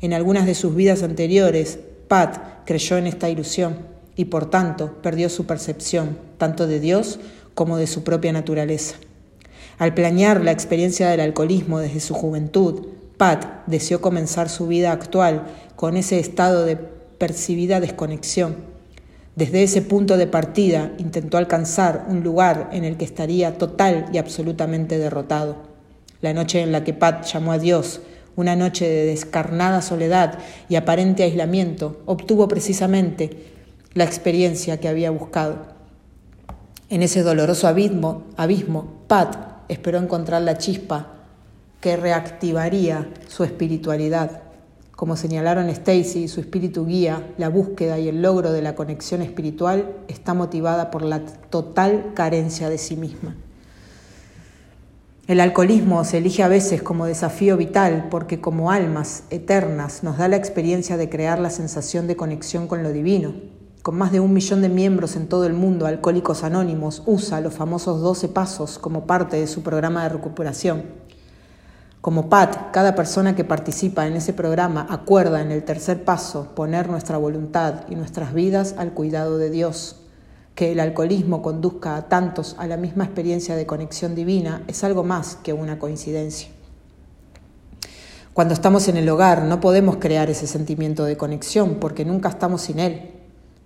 En 0.00 0.14
algunas 0.14 0.46
de 0.46 0.54
sus 0.54 0.74
vidas 0.74 1.02
anteriores, 1.02 1.78
Pat 2.08 2.64
creyó 2.64 2.96
en 2.96 3.06
esta 3.06 3.28
ilusión 3.28 3.76
y 4.16 4.26
por 4.26 4.48
tanto 4.48 4.94
perdió 5.02 5.28
su 5.28 5.44
percepción 5.44 6.16
tanto 6.38 6.66
de 6.66 6.80
Dios 6.80 7.18
como 7.54 7.76
de 7.76 7.86
su 7.86 8.02
propia 8.02 8.32
naturaleza. 8.32 8.96
Al 9.76 9.92
planear 9.92 10.42
la 10.42 10.52
experiencia 10.52 11.10
del 11.10 11.20
alcoholismo 11.20 11.80
desde 11.80 12.00
su 12.00 12.14
juventud, 12.14 12.86
Pat 13.18 13.66
deseó 13.66 14.00
comenzar 14.00 14.48
su 14.48 14.66
vida 14.66 14.90
actual 14.90 15.44
con 15.76 15.98
ese 15.98 16.18
estado 16.18 16.64
de 16.64 16.76
percibida 16.76 17.80
desconexión. 17.80 18.56
Desde 19.36 19.62
ese 19.62 19.82
punto 19.82 20.16
de 20.16 20.28
partida 20.28 20.92
intentó 20.96 21.36
alcanzar 21.36 22.06
un 22.08 22.22
lugar 22.22 22.70
en 22.72 22.84
el 22.84 22.96
que 22.96 23.04
estaría 23.04 23.58
total 23.58 24.06
y 24.12 24.18
absolutamente 24.18 24.96
derrotado. 24.96 25.73
La 26.24 26.32
noche 26.32 26.62
en 26.62 26.72
la 26.72 26.84
que 26.84 26.94
Pat 26.94 27.26
llamó 27.26 27.52
a 27.52 27.58
Dios, 27.58 28.00
una 28.34 28.56
noche 28.56 28.88
de 28.88 29.04
descarnada 29.04 29.82
soledad 29.82 30.38
y 30.70 30.76
aparente 30.76 31.22
aislamiento, 31.22 32.00
obtuvo 32.06 32.48
precisamente 32.48 33.52
la 33.92 34.04
experiencia 34.04 34.80
que 34.80 34.88
había 34.88 35.10
buscado. 35.10 35.66
En 36.88 37.02
ese 37.02 37.22
doloroso 37.22 37.68
abismo, 37.68 38.22
abismo 38.38 39.02
Pat 39.06 39.36
esperó 39.68 39.98
encontrar 39.98 40.40
la 40.40 40.56
chispa 40.56 41.08
que 41.82 41.94
reactivaría 41.98 43.06
su 43.28 43.44
espiritualidad. 43.44 44.44
Como 44.92 45.18
señalaron 45.18 45.68
Stacy 45.68 46.28
su 46.28 46.40
espíritu 46.40 46.86
guía, 46.86 47.34
la 47.36 47.50
búsqueda 47.50 47.98
y 47.98 48.08
el 48.08 48.22
logro 48.22 48.50
de 48.50 48.62
la 48.62 48.74
conexión 48.74 49.20
espiritual 49.20 49.92
está 50.08 50.32
motivada 50.32 50.90
por 50.90 51.02
la 51.02 51.20
total 51.50 52.12
carencia 52.14 52.70
de 52.70 52.78
sí 52.78 52.96
misma. 52.96 53.36
El 55.26 55.40
alcoholismo 55.40 56.04
se 56.04 56.18
elige 56.18 56.42
a 56.42 56.48
veces 56.48 56.82
como 56.82 57.06
desafío 57.06 57.56
vital 57.56 58.08
porque 58.10 58.42
como 58.42 58.70
almas 58.70 59.22
eternas 59.30 60.02
nos 60.02 60.18
da 60.18 60.28
la 60.28 60.36
experiencia 60.36 60.98
de 60.98 61.08
crear 61.08 61.38
la 61.38 61.48
sensación 61.48 62.06
de 62.06 62.14
conexión 62.14 62.66
con 62.66 62.82
lo 62.82 62.92
divino, 62.92 63.32
con 63.80 63.96
más 63.96 64.12
de 64.12 64.20
un 64.20 64.34
millón 64.34 64.60
de 64.60 64.68
miembros 64.68 65.16
en 65.16 65.26
todo 65.26 65.46
el 65.46 65.54
mundo, 65.54 65.86
Alcohólicos 65.86 66.44
Anónimos 66.44 67.02
usa 67.06 67.40
los 67.40 67.54
famosos 67.54 68.02
12 68.02 68.28
pasos 68.28 68.78
como 68.78 69.06
parte 69.06 69.38
de 69.38 69.46
su 69.46 69.62
programa 69.62 70.02
de 70.02 70.10
recuperación. 70.10 70.84
Como 72.02 72.28
PAT, 72.28 72.70
cada 72.70 72.94
persona 72.94 73.34
que 73.34 73.44
participa 73.44 74.06
en 74.06 74.16
ese 74.16 74.34
programa 74.34 74.86
acuerda 74.90 75.40
en 75.40 75.52
el 75.52 75.64
tercer 75.64 76.04
paso 76.04 76.54
poner 76.54 76.90
nuestra 76.90 77.16
voluntad 77.16 77.86
y 77.88 77.94
nuestras 77.94 78.34
vidas 78.34 78.74
al 78.76 78.92
cuidado 78.92 79.38
de 79.38 79.48
Dios. 79.48 80.03
Que 80.54 80.72
el 80.72 80.80
alcoholismo 80.80 81.42
conduzca 81.42 81.96
a 81.96 82.08
tantos 82.08 82.54
a 82.58 82.66
la 82.66 82.76
misma 82.76 83.04
experiencia 83.04 83.56
de 83.56 83.66
conexión 83.66 84.14
divina 84.14 84.62
es 84.68 84.84
algo 84.84 85.02
más 85.02 85.36
que 85.36 85.52
una 85.52 85.78
coincidencia. 85.78 86.48
Cuando 88.32 88.54
estamos 88.54 88.88
en 88.88 88.96
el 88.96 89.08
hogar 89.08 89.42
no 89.42 89.60
podemos 89.60 89.96
crear 89.96 90.30
ese 90.30 90.46
sentimiento 90.46 91.04
de 91.04 91.16
conexión 91.16 91.76
porque 91.80 92.04
nunca 92.04 92.28
estamos 92.28 92.62
sin 92.62 92.78
él 92.78 93.10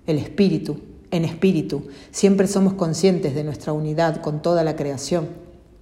el 0.08 0.18
espíritu, 0.18 0.80
en 1.10 1.24
espíritu. 1.24 1.88
Siempre 2.10 2.46
somos 2.46 2.72
conscientes 2.74 3.34
de 3.34 3.44
nuestra 3.44 3.72
unidad 3.72 4.20
con 4.22 4.40
toda 4.40 4.64
la 4.64 4.74
creación. 4.74 5.28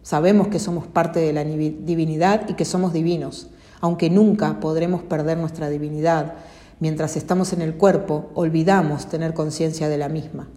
Sabemos 0.03 0.49
que 0.49 0.59
somos 0.59 0.87
parte 0.87 1.21
de 1.21 1.33
la 1.33 1.45
divinidad 1.45 2.49
y 2.49 2.55
que 2.55 2.65
somos 2.65 2.93
divinos, 2.93 3.49
aunque 3.81 4.11
nunca 4.11 4.61
podremos 4.61 5.03
perder 5.03 5.39
nuestra 5.39 5.69
divinidad. 5.69 6.35
Mientras 6.81 7.17
estamos 7.17 7.53
en 7.53 7.63
el 7.63 7.77
cuerpo, 7.77 8.31
olvidamos 8.35 9.07
tener 9.07 9.33
conciencia 9.33 9.89
de 9.89 9.99
la 9.99 10.09
misma. 10.09 10.49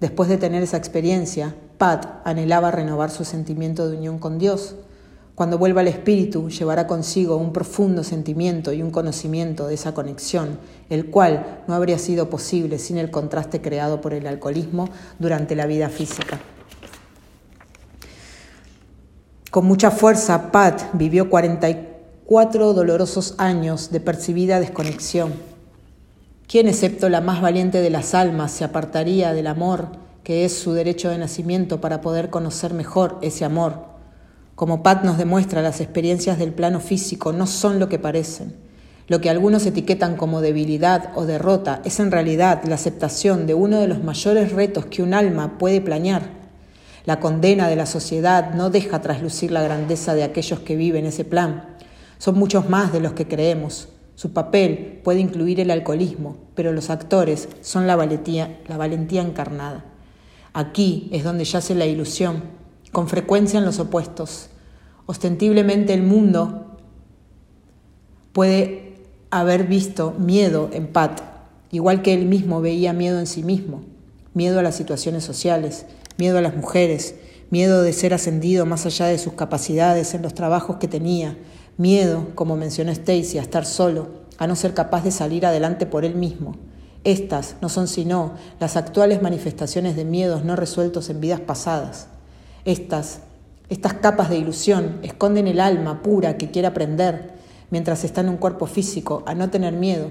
Después 0.00 0.28
de 0.28 0.38
tener 0.38 0.62
esa 0.62 0.76
experiencia, 0.76 1.54
Pat 1.78 2.20
anhelaba 2.24 2.70
renovar 2.70 3.10
su 3.10 3.24
sentimiento 3.24 3.88
de 3.88 3.96
unión 3.96 4.18
con 4.18 4.38
Dios, 4.38 4.76
cuando 5.36 5.58
vuelva 5.58 5.82
al 5.82 5.88
espíritu, 5.88 6.48
llevará 6.48 6.86
consigo 6.86 7.36
un 7.36 7.52
profundo 7.52 8.02
sentimiento 8.02 8.72
y 8.72 8.80
un 8.80 8.90
conocimiento 8.90 9.66
de 9.66 9.74
esa 9.74 9.92
conexión, 9.92 10.58
el 10.88 11.10
cual 11.10 11.62
no 11.68 11.74
habría 11.74 11.98
sido 11.98 12.30
posible 12.30 12.78
sin 12.78 12.96
el 12.96 13.10
contraste 13.10 13.60
creado 13.60 14.00
por 14.00 14.14
el 14.14 14.26
alcoholismo 14.26 14.88
durante 15.18 15.54
la 15.54 15.66
vida 15.66 15.90
física. 15.90 16.40
Con 19.50 19.66
mucha 19.66 19.90
fuerza, 19.90 20.50
Pat 20.50 20.84
vivió 20.94 21.28
44 21.28 22.72
dolorosos 22.72 23.34
años 23.36 23.90
de 23.90 24.00
percibida 24.00 24.58
desconexión. 24.58 25.34
¿Quién, 26.48 26.68
excepto 26.68 27.08
la 27.08 27.20
más 27.20 27.40
valiente 27.40 27.80
de 27.80 27.90
las 27.90 28.14
almas, 28.14 28.52
se 28.52 28.62
apartaría 28.62 29.32
del 29.32 29.48
amor 29.48 29.88
que 30.22 30.44
es 30.44 30.56
su 30.56 30.74
derecho 30.74 31.10
de 31.10 31.18
nacimiento 31.18 31.80
para 31.80 32.00
poder 32.00 32.30
conocer 32.30 32.72
mejor 32.72 33.18
ese 33.20 33.44
amor? 33.44 33.86
Como 34.54 34.80
Pat 34.84 35.02
nos 35.02 35.18
demuestra, 35.18 35.60
las 35.60 35.80
experiencias 35.80 36.38
del 36.38 36.52
plano 36.52 36.78
físico 36.78 37.32
no 37.32 37.48
son 37.48 37.80
lo 37.80 37.88
que 37.88 37.98
parecen. 37.98 38.54
Lo 39.08 39.20
que 39.20 39.28
algunos 39.28 39.66
etiquetan 39.66 40.16
como 40.16 40.40
debilidad 40.40 41.10
o 41.16 41.26
derrota 41.26 41.80
es 41.84 41.98
en 41.98 42.12
realidad 42.12 42.62
la 42.64 42.76
aceptación 42.76 43.48
de 43.48 43.54
uno 43.54 43.80
de 43.80 43.88
los 43.88 44.04
mayores 44.04 44.52
retos 44.52 44.86
que 44.86 45.02
un 45.02 45.14
alma 45.14 45.58
puede 45.58 45.80
planear. 45.80 46.22
La 47.06 47.18
condena 47.18 47.68
de 47.68 47.74
la 47.74 47.86
sociedad 47.86 48.54
no 48.54 48.70
deja 48.70 49.02
traslucir 49.02 49.50
la 49.50 49.62
grandeza 49.62 50.14
de 50.14 50.22
aquellos 50.22 50.60
que 50.60 50.76
viven 50.76 51.06
ese 51.06 51.24
plan. 51.24 51.76
Son 52.18 52.38
muchos 52.38 52.68
más 52.68 52.92
de 52.92 53.00
los 53.00 53.14
que 53.14 53.26
creemos. 53.26 53.88
Su 54.16 54.32
papel 54.32 55.02
puede 55.04 55.20
incluir 55.20 55.60
el 55.60 55.70
alcoholismo, 55.70 56.38
pero 56.54 56.72
los 56.72 56.88
actores 56.88 57.50
son 57.60 57.86
la 57.86 57.96
valentía, 57.96 58.58
la 58.66 58.78
valentía 58.78 59.20
encarnada. 59.20 59.84
Aquí 60.54 61.10
es 61.12 61.22
donde 61.22 61.44
yace 61.44 61.74
la 61.74 61.84
ilusión, 61.84 62.42
con 62.92 63.08
frecuencia 63.08 63.58
en 63.58 63.66
los 63.66 63.78
opuestos. 63.78 64.48
Ostentiblemente 65.04 65.92
el 65.92 66.02
mundo 66.02 66.78
puede 68.32 68.94
haber 69.28 69.66
visto 69.66 70.14
miedo 70.18 70.70
en 70.72 70.86
Pat, 70.86 71.20
igual 71.70 72.00
que 72.00 72.14
él 72.14 72.24
mismo 72.24 72.62
veía 72.62 72.94
miedo 72.94 73.20
en 73.20 73.26
sí 73.26 73.42
mismo, 73.42 73.82
miedo 74.32 74.58
a 74.60 74.62
las 74.62 74.76
situaciones 74.76 75.24
sociales, 75.24 75.84
miedo 76.16 76.38
a 76.38 76.42
las 76.42 76.56
mujeres, 76.56 77.16
miedo 77.50 77.82
de 77.82 77.92
ser 77.92 78.14
ascendido 78.14 78.64
más 78.64 78.86
allá 78.86 79.06
de 79.06 79.18
sus 79.18 79.34
capacidades 79.34 80.14
en 80.14 80.22
los 80.22 80.32
trabajos 80.32 80.76
que 80.76 80.88
tenía, 80.88 81.36
miedo, 81.76 82.28
como 82.34 82.56
mencionó 82.56 82.90
Stacy, 82.90 83.38
a 83.38 83.42
estar 83.42 83.64
solo, 83.66 84.08
a 84.38 84.46
no 84.46 84.56
ser 84.56 84.74
capaz 84.74 85.04
de 85.04 85.10
salir 85.10 85.46
adelante 85.46 85.86
por 85.86 86.04
él 86.04 86.14
mismo. 86.14 86.56
Estas 87.04 87.56
no 87.60 87.68
son 87.68 87.86
sino 87.86 88.32
las 88.58 88.76
actuales 88.76 89.22
manifestaciones 89.22 89.94
de 89.96 90.04
miedos 90.04 90.44
no 90.44 90.56
resueltos 90.56 91.08
en 91.08 91.20
vidas 91.20 91.40
pasadas. 91.40 92.08
Estas, 92.64 93.20
estas 93.68 93.94
capas 93.94 94.28
de 94.28 94.38
ilusión 94.38 94.98
esconden 95.02 95.46
el 95.46 95.60
alma 95.60 96.02
pura 96.02 96.36
que 96.36 96.50
quiere 96.50 96.68
aprender 96.68 97.34
mientras 97.70 98.04
está 98.04 98.22
en 98.22 98.30
un 98.30 98.36
cuerpo 98.36 98.66
físico 98.66 99.22
a 99.26 99.34
no 99.34 99.50
tener 99.50 99.74
miedo, 99.74 100.10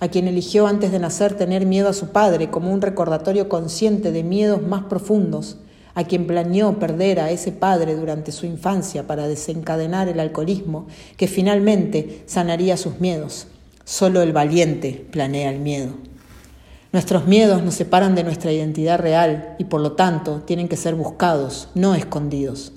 a 0.00 0.08
quien 0.08 0.28
eligió 0.28 0.66
antes 0.66 0.92
de 0.92 0.98
nacer 0.98 1.34
tener 1.34 1.64
miedo 1.64 1.88
a 1.88 1.94
su 1.94 2.08
padre 2.08 2.50
como 2.50 2.72
un 2.72 2.82
recordatorio 2.82 3.48
consciente 3.48 4.12
de 4.12 4.22
miedos 4.22 4.62
más 4.62 4.84
profundos, 4.84 5.56
a 5.96 6.04
quien 6.04 6.26
planeó 6.26 6.78
perder 6.78 7.18
a 7.20 7.30
ese 7.30 7.52
padre 7.52 7.96
durante 7.96 8.30
su 8.30 8.44
infancia 8.44 9.06
para 9.06 9.26
desencadenar 9.26 10.08
el 10.08 10.20
alcoholismo 10.20 10.86
que 11.16 11.26
finalmente 11.26 12.22
sanaría 12.26 12.76
sus 12.76 13.00
miedos. 13.00 13.46
Solo 13.86 14.20
el 14.20 14.34
valiente 14.34 15.06
planea 15.10 15.50
el 15.50 15.58
miedo. 15.58 15.94
Nuestros 16.92 17.26
miedos 17.26 17.62
nos 17.62 17.74
separan 17.74 18.14
de 18.14 18.24
nuestra 18.24 18.52
identidad 18.52 18.98
real 18.98 19.56
y 19.58 19.64
por 19.64 19.80
lo 19.80 19.92
tanto 19.92 20.42
tienen 20.42 20.68
que 20.68 20.76
ser 20.76 20.94
buscados, 20.94 21.70
no 21.74 21.94
escondidos. 21.94 22.72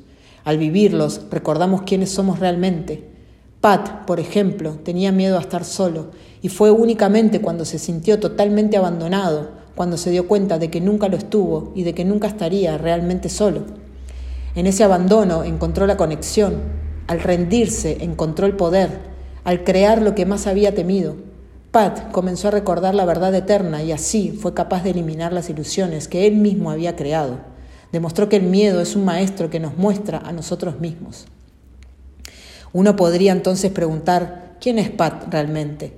Al 0.46 0.58
vivirlos 0.58 1.24
recordamos 1.30 1.82
quiénes 1.82 2.12
somos 2.12 2.40
realmente. 2.40 3.04
Pat, 3.60 4.06
por 4.06 4.22
ejemplo, 4.22 4.80
tenía 4.86 5.12
miedo 5.12 5.38
a 5.38 5.42
estar 5.42 5.66
solo 5.66 6.12
y 6.42 6.48
fue 6.48 6.72
únicamente 6.72 7.42
cuando 7.42 7.66
se 7.66 7.80
sintió 7.80 8.18
totalmente 8.18 8.78
abandonado, 8.78 9.59
cuando 9.80 9.96
se 9.96 10.12
dio 10.12 10.28
cuenta 10.28 10.60
de 10.60 10.70
que 10.70 10.82
nunca 10.82 11.08
lo 11.08 11.16
estuvo 11.16 11.72
y 11.74 11.84
de 11.84 11.94
que 11.94 12.04
nunca 12.04 12.28
estaría 12.28 12.78
realmente 12.78 13.30
solo. 13.30 13.62
En 14.54 14.68
ese 14.68 14.84
abandono 14.84 15.46
encontró 15.46 15.88
la 15.88 15.96
conexión, 15.96 16.56
al 17.08 17.22
rendirse 17.22 18.04
encontró 18.04 18.46
el 18.46 18.58
poder, 18.58 19.00
al 19.46 19.64
crear 19.64 20.02
lo 20.02 20.16
que 20.16 20.26
más 20.26 20.48
había 20.48 20.76
temido, 20.76 21.16
Pat 21.72 22.12
comenzó 22.12 22.50
a 22.50 22.52
recordar 22.52 22.94
la 22.94 23.06
verdad 23.06 23.34
eterna 23.34 23.82
y 23.82 23.94
así 23.94 24.32
fue 24.32 24.54
capaz 24.54 24.84
de 24.84 24.90
eliminar 24.90 25.32
las 25.32 25.50
ilusiones 25.50 26.10
que 26.10 26.28
él 26.28 26.36
mismo 26.36 26.72
había 26.72 26.98
creado. 26.98 27.38
Demostró 27.94 28.28
que 28.28 28.36
el 28.36 28.44
miedo 28.44 28.82
es 28.82 28.98
un 28.98 29.06
maestro 29.06 29.50
que 29.50 29.62
nos 29.62 29.78
muestra 29.78 30.18
a 30.18 30.34
nosotros 30.34 30.82
mismos. 30.82 31.26
Uno 32.74 32.98
podría 32.98 33.32
entonces 33.32 33.72
preguntar, 33.72 34.58
¿quién 34.60 34.78
es 34.78 34.90
Pat 34.90 35.32
realmente? 35.32 35.94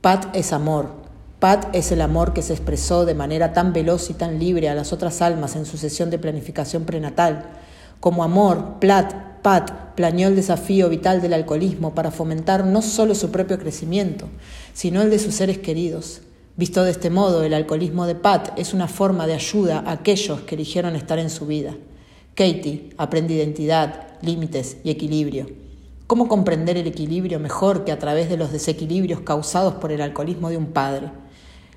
Pat 0.00 0.34
es 0.34 0.52
amor. 0.52 0.99
Pat 1.40 1.74
es 1.74 1.90
el 1.90 2.02
amor 2.02 2.34
que 2.34 2.42
se 2.42 2.52
expresó 2.52 3.06
de 3.06 3.14
manera 3.14 3.54
tan 3.54 3.72
veloz 3.72 4.10
y 4.10 4.12
tan 4.12 4.38
libre 4.38 4.68
a 4.68 4.74
las 4.74 4.92
otras 4.92 5.22
almas 5.22 5.56
en 5.56 5.64
su 5.64 5.78
sesión 5.78 6.10
de 6.10 6.18
planificación 6.18 6.84
prenatal. 6.84 7.46
Como 7.98 8.22
amor, 8.22 8.78
Platt, 8.78 9.40
Pat 9.40 9.94
planeó 9.94 10.28
el 10.28 10.36
desafío 10.36 10.90
vital 10.90 11.22
del 11.22 11.32
alcoholismo 11.32 11.94
para 11.94 12.10
fomentar 12.10 12.66
no 12.66 12.82
solo 12.82 13.14
su 13.14 13.30
propio 13.30 13.58
crecimiento, 13.58 14.28
sino 14.74 15.00
el 15.00 15.08
de 15.08 15.18
sus 15.18 15.34
seres 15.34 15.56
queridos. 15.56 16.20
Visto 16.56 16.84
de 16.84 16.90
este 16.90 17.08
modo, 17.08 17.42
el 17.42 17.54
alcoholismo 17.54 18.04
de 18.04 18.16
Pat 18.16 18.50
es 18.58 18.74
una 18.74 18.86
forma 18.86 19.26
de 19.26 19.32
ayuda 19.32 19.78
a 19.78 19.92
aquellos 19.92 20.42
que 20.42 20.56
eligieron 20.56 20.94
estar 20.94 21.18
en 21.18 21.30
su 21.30 21.46
vida. 21.46 21.74
Katie 22.34 22.90
aprende 22.98 23.32
identidad, 23.32 24.08
límites 24.20 24.76
y 24.84 24.90
equilibrio. 24.90 25.46
¿Cómo 26.06 26.28
comprender 26.28 26.76
el 26.76 26.86
equilibrio 26.86 27.40
mejor 27.40 27.86
que 27.86 27.92
a 27.92 27.98
través 27.98 28.28
de 28.28 28.36
los 28.36 28.52
desequilibrios 28.52 29.20
causados 29.20 29.74
por 29.74 29.90
el 29.90 30.02
alcoholismo 30.02 30.50
de 30.50 30.58
un 30.58 30.66
padre? 30.66 31.08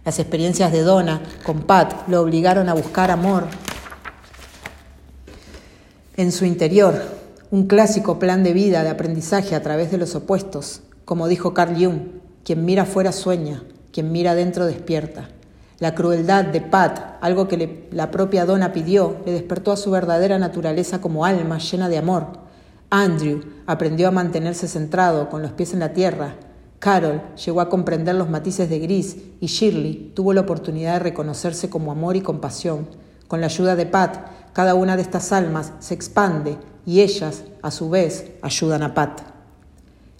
Las 0.06 0.20
experiencias 0.20 0.74
de 0.74 0.82
Donna 0.82 1.22
con 1.45 1.62
Pat 1.62 2.10
lo 2.10 2.22
obligaron 2.22 2.68
a 2.68 2.74
buscar 2.74 3.10
amor 3.10 3.45
en 6.18 6.34
su 6.34 6.43
interior, 6.43 7.01
un 7.51 7.68
clásico 7.68 8.20
plan 8.20 8.43
de 8.43 8.51
vida 8.51 8.84
de 8.84 8.89
aprendizaje 8.89 9.56
a 9.56 9.64
través 9.64 9.91
de 9.91 9.97
los 9.97 10.14
opuestos. 10.16 10.82
Como 11.06 11.30
dijo 11.30 11.54
Carl 11.54 11.76
Jung, 11.76 11.99
quien 12.43 12.66
mira 12.66 12.86
fuera 12.86 13.14
sueña, 13.14 13.64
quien 13.93 14.12
mira 14.12 14.36
dentro 14.36 14.66
despierta. 14.66 15.30
La 15.80 15.95
crueldad 15.95 16.45
de 16.45 16.60
Pat, 16.60 17.18
algo 17.22 17.47
que 17.47 17.88
la 17.91 18.12
propia 18.12 18.45
Donna 18.45 18.74
pidió, 18.74 19.18
le 19.26 19.32
despertó 19.32 19.72
a 19.72 19.78
su 19.78 19.89
verdadera 19.89 20.38
naturaleza 20.38 20.99
como 20.99 21.26
alma 21.26 21.60
llena 21.60 21.88
de 21.88 21.97
amor. 21.97 22.28
Andrew 22.89 23.41
aprendió 23.68 24.10
a 24.10 24.12
mantenerse 24.12 24.68
centrado, 24.68 25.30
con 25.30 25.41
los 25.41 25.51
pies 25.54 25.74
en 25.74 25.80
la 25.80 25.93
tierra, 25.93 26.36
Carol 26.84 27.22
llegó 27.46 27.62
a 27.62 27.70
comprender 27.70 28.14
los 28.14 28.30
matices 28.30 28.70
de 28.70 28.78
gris 28.78 29.16
y 29.40 29.46
Shirley 29.46 30.12
tuvo 30.14 30.34
la 30.34 30.42
oportunidad 30.42 30.96
de 30.96 31.00
reconocerse 31.00 31.70
como 31.70 31.94
amor 31.94 32.18
y 32.18 32.22
compasión. 32.22 32.90
Con 33.30 33.40
la 33.40 33.48
ayuda 33.48 33.78
de 33.78 33.86
Pat, 33.86 34.18
cada 34.52 34.76
una 34.76 34.98
de 34.98 35.02
estas 35.02 35.32
almas 35.32 35.72
se 35.80 35.94
expande 35.94 36.58
y 36.86 37.00
ellas, 37.00 37.46
a 37.62 37.72
su 37.72 37.90
vez, 37.90 38.34
ayudan 38.42 38.84
a 38.84 38.94
Pat. 38.94 39.22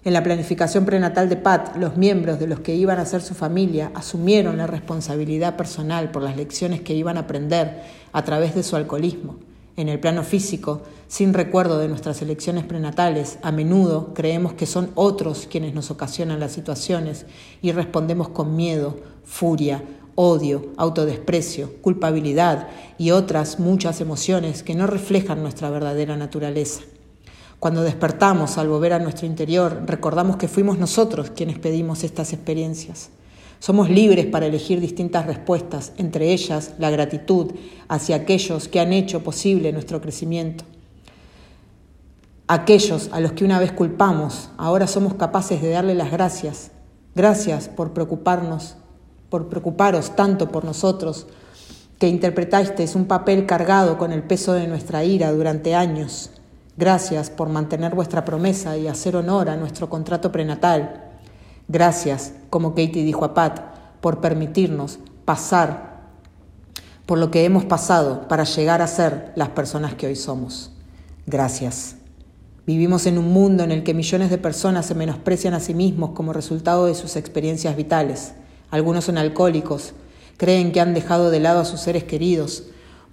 En 0.04 0.14
la 0.14 0.22
planificación 0.22 0.86
prenatal 0.86 1.28
de 1.28 1.36
Pat, 1.36 1.76
los 1.76 1.98
miembros 1.98 2.38
de 2.38 2.46
los 2.46 2.60
que 2.60 2.74
iban 2.74 2.98
a 2.98 3.04
ser 3.04 3.20
su 3.20 3.34
familia 3.34 3.90
asumieron 3.94 4.56
la 4.56 4.66
responsabilidad 4.66 5.56
personal 5.56 6.12
por 6.12 6.22
las 6.22 6.34
lecciones 6.34 6.80
que 6.80 6.94
iban 6.94 7.18
a 7.18 7.24
aprender 7.24 7.82
a 8.10 8.24
través 8.24 8.54
de 8.54 8.62
su 8.62 8.74
alcoholismo. 8.74 9.36
En 9.76 9.88
el 9.88 9.98
plano 9.98 10.22
físico, 10.22 10.82
sin 11.08 11.34
recuerdo 11.34 11.78
de 11.78 11.88
nuestras 11.88 12.22
elecciones 12.22 12.64
prenatales, 12.64 13.38
a 13.42 13.50
menudo 13.50 14.14
creemos 14.14 14.52
que 14.52 14.66
son 14.66 14.90
otros 14.94 15.48
quienes 15.50 15.74
nos 15.74 15.90
ocasionan 15.90 16.38
las 16.38 16.52
situaciones 16.52 17.26
y 17.60 17.72
respondemos 17.72 18.28
con 18.28 18.54
miedo, 18.54 18.96
furia, 19.24 19.82
odio, 20.14 20.66
autodesprecio, 20.76 21.72
culpabilidad 21.82 22.68
y 22.98 23.10
otras 23.10 23.58
muchas 23.58 24.00
emociones 24.00 24.62
que 24.62 24.76
no 24.76 24.86
reflejan 24.86 25.42
nuestra 25.42 25.70
verdadera 25.70 26.16
naturaleza. 26.16 26.82
Cuando 27.58 27.82
despertamos 27.82 28.58
al 28.58 28.68
volver 28.68 28.92
a 28.92 29.00
nuestro 29.00 29.26
interior, 29.26 29.82
recordamos 29.86 30.36
que 30.36 30.48
fuimos 30.48 30.78
nosotros 30.78 31.30
quienes 31.30 31.58
pedimos 31.58 32.04
estas 32.04 32.32
experiencias. 32.32 33.10
Somos 33.58 33.88
libres 33.90 34.26
para 34.26 34.46
elegir 34.46 34.80
distintas 34.80 35.26
respuestas, 35.26 35.92
entre 35.96 36.32
ellas 36.32 36.74
la 36.78 36.90
gratitud 36.90 37.52
hacia 37.88 38.16
aquellos 38.16 38.68
que 38.68 38.80
han 38.80 38.92
hecho 38.92 39.22
posible 39.22 39.72
nuestro 39.72 40.00
crecimiento. 40.00 40.64
Aquellos 42.46 43.08
a 43.12 43.20
los 43.20 43.32
que 43.32 43.44
una 43.44 43.58
vez 43.58 43.72
culpamos, 43.72 44.50
ahora 44.58 44.86
somos 44.86 45.14
capaces 45.14 45.62
de 45.62 45.70
darle 45.70 45.94
las 45.94 46.10
gracias. 46.10 46.72
Gracias 47.14 47.68
por 47.68 47.92
preocuparnos, 47.92 48.76
por 49.30 49.48
preocuparos 49.48 50.14
tanto 50.14 50.50
por 50.52 50.64
nosotros, 50.64 51.26
que 51.98 52.08
interpretasteis 52.08 52.96
un 52.96 53.06
papel 53.06 53.46
cargado 53.46 53.96
con 53.96 54.12
el 54.12 54.22
peso 54.22 54.52
de 54.52 54.66
nuestra 54.66 55.04
ira 55.04 55.32
durante 55.32 55.74
años. 55.74 56.30
Gracias 56.76 57.30
por 57.30 57.48
mantener 57.48 57.94
vuestra 57.94 58.24
promesa 58.24 58.76
y 58.76 58.88
hacer 58.88 59.16
honor 59.16 59.48
a 59.48 59.56
nuestro 59.56 59.88
contrato 59.88 60.30
prenatal. 60.32 61.03
Gracias, 61.68 62.32
como 62.50 62.70
Katie 62.70 63.04
dijo 63.04 63.24
a 63.24 63.34
Pat, 63.34 63.60
por 64.00 64.20
permitirnos 64.20 64.98
pasar 65.24 65.94
por 67.06 67.18
lo 67.18 67.30
que 67.30 67.44
hemos 67.44 67.64
pasado 67.64 68.28
para 68.28 68.44
llegar 68.44 68.82
a 68.82 68.86
ser 68.86 69.32
las 69.36 69.50
personas 69.50 69.94
que 69.94 70.06
hoy 70.06 70.16
somos. 70.16 70.70
Gracias. 71.26 71.96
Vivimos 72.66 73.06
en 73.06 73.18
un 73.18 73.30
mundo 73.32 73.62
en 73.62 73.72
el 73.72 73.82
que 73.82 73.92
millones 73.92 74.30
de 74.30 74.38
personas 74.38 74.86
se 74.86 74.94
menosprecian 74.94 75.52
a 75.52 75.60
sí 75.60 75.74
mismos 75.74 76.10
como 76.10 76.32
resultado 76.32 76.86
de 76.86 76.94
sus 76.94 77.16
experiencias 77.16 77.76
vitales. 77.76 78.32
Algunos 78.70 79.04
son 79.04 79.18
alcohólicos, 79.18 79.92
creen 80.38 80.72
que 80.72 80.80
han 80.80 80.94
dejado 80.94 81.30
de 81.30 81.40
lado 81.40 81.60
a 81.60 81.64
sus 81.66 81.80
seres 81.80 82.04
queridos, 82.04 82.64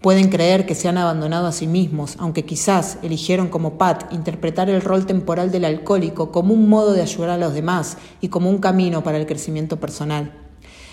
Pueden 0.02 0.30
creer 0.30 0.66
que 0.66 0.74
se 0.74 0.88
han 0.88 0.98
abandonado 0.98 1.46
a 1.46 1.52
sí 1.52 1.68
mismos, 1.68 2.16
aunque 2.18 2.44
quizás 2.44 2.98
eligieron 3.04 3.50
como 3.50 3.78
Pat 3.78 4.12
interpretar 4.12 4.68
el 4.68 4.82
rol 4.82 5.06
temporal 5.06 5.52
del 5.52 5.64
alcohólico 5.64 6.32
como 6.32 6.56
un 6.56 6.68
modo 6.68 6.94
de 6.94 7.04
ayudar 7.04 7.30
a 7.30 7.38
los 7.38 7.54
demás 7.54 7.98
y 8.20 8.30
como 8.30 8.50
un 8.50 8.58
camino 8.58 9.04
para 9.04 9.20
el 9.20 9.28
crecimiento 9.28 9.80
personal. 9.80 10.34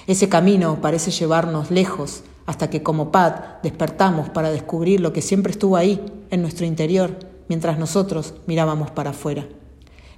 Ese 0.06 0.28
camino 0.28 0.82
parece 0.82 1.10
llevarnos 1.10 1.70
lejos 1.70 2.22
hasta 2.44 2.68
que 2.68 2.82
como 2.82 3.10
Pat 3.10 3.62
despertamos 3.62 4.28
para 4.28 4.50
descubrir 4.50 5.00
lo 5.00 5.14
que 5.14 5.22
siempre 5.22 5.52
estuvo 5.52 5.76
ahí, 5.76 6.04
en 6.30 6.42
nuestro 6.42 6.66
interior, 6.66 7.18
mientras 7.48 7.78
nosotros 7.78 8.34
mirábamos 8.46 8.90
para 8.90 9.10
afuera. 9.10 9.46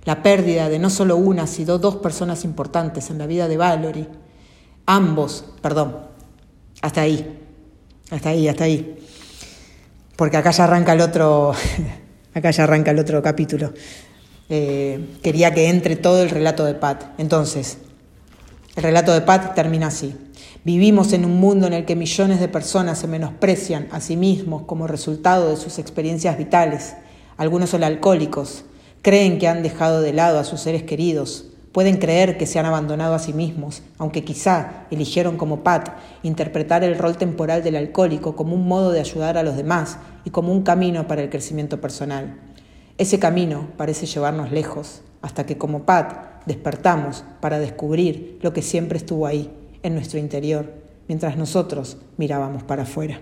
La 0.04 0.22
pérdida 0.24 0.68
de 0.68 0.80
no 0.80 0.90
solo 0.90 1.16
una, 1.16 1.46
sino 1.46 1.78
dos 1.78 1.96
personas 1.96 2.44
importantes 2.44 3.10
en 3.10 3.18
la 3.18 3.26
vida 3.26 3.46
de 3.46 3.56
Valerie. 3.56 4.08
Ambos, 4.86 5.44
perdón, 5.62 5.96
hasta 6.82 7.02
ahí. 7.02 7.36
Hasta 8.10 8.30
ahí, 8.30 8.48
hasta 8.48 8.64
ahí. 8.64 8.96
Porque 10.16 10.36
acá 10.36 10.50
ya 10.50 10.64
arranca 10.64 10.92
el 10.92 11.00
otro, 11.00 11.52
acá 12.34 12.50
ya 12.50 12.64
arranca 12.64 12.90
el 12.90 12.98
otro 12.98 13.22
capítulo. 13.22 13.72
Eh, 14.48 15.18
quería 15.22 15.54
que 15.54 15.68
entre 15.68 15.94
todo 15.96 16.22
el 16.22 16.30
relato 16.30 16.64
de 16.64 16.74
Pat. 16.74 17.04
Entonces, 17.18 17.78
el 18.74 18.82
relato 18.82 19.12
de 19.12 19.20
Pat 19.20 19.54
termina 19.54 19.86
así. 19.86 20.14
Vivimos 20.64 21.12
en 21.12 21.24
un 21.24 21.38
mundo 21.38 21.68
en 21.68 21.72
el 21.72 21.84
que 21.84 21.96
millones 21.96 22.40
de 22.40 22.48
personas 22.48 22.98
se 22.98 23.06
menosprecian 23.06 23.88
a 23.92 24.00
sí 24.00 24.16
mismos 24.16 24.62
como 24.66 24.86
resultado 24.86 25.48
de 25.48 25.56
sus 25.56 25.78
experiencias 25.78 26.36
vitales. 26.36 26.94
Algunos 27.36 27.70
son 27.70 27.84
alcohólicos, 27.84 28.64
creen 29.02 29.38
que 29.38 29.48
han 29.48 29.62
dejado 29.62 30.02
de 30.02 30.12
lado 30.12 30.38
a 30.38 30.44
sus 30.44 30.60
seres 30.60 30.82
queridos, 30.82 31.46
Pueden 31.72 31.98
creer 31.98 32.36
que 32.36 32.46
se 32.46 32.58
han 32.58 32.66
abandonado 32.66 33.14
a 33.14 33.20
sí 33.20 33.32
mismos, 33.32 33.82
aunque 33.98 34.24
quizá 34.24 34.86
eligieron 34.90 35.36
como 35.36 35.62
Pat 35.62 35.90
interpretar 36.24 36.82
el 36.82 36.98
rol 36.98 37.16
temporal 37.16 37.62
del 37.62 37.76
alcohólico 37.76 38.34
como 38.34 38.54
un 38.54 38.66
modo 38.66 38.90
de 38.90 38.98
ayudar 38.98 39.38
a 39.38 39.44
los 39.44 39.56
demás 39.56 39.98
y 40.24 40.30
como 40.30 40.52
un 40.52 40.62
camino 40.62 41.06
para 41.06 41.22
el 41.22 41.30
crecimiento 41.30 41.80
personal. 41.80 42.40
Ese 42.98 43.20
camino 43.20 43.68
parece 43.76 44.06
llevarnos 44.06 44.50
lejos, 44.50 45.02
hasta 45.22 45.46
que 45.46 45.58
como 45.58 45.84
Pat 45.84 46.44
despertamos 46.44 47.24
para 47.40 47.58
descubrir 47.58 48.38
lo 48.42 48.52
que 48.52 48.62
siempre 48.62 48.98
estuvo 48.98 49.26
ahí, 49.26 49.50
en 49.82 49.94
nuestro 49.94 50.18
interior, 50.18 50.72
mientras 51.08 51.36
nosotros 51.36 51.96
mirábamos 52.16 52.62
para 52.62 52.82
afuera. 52.82 53.20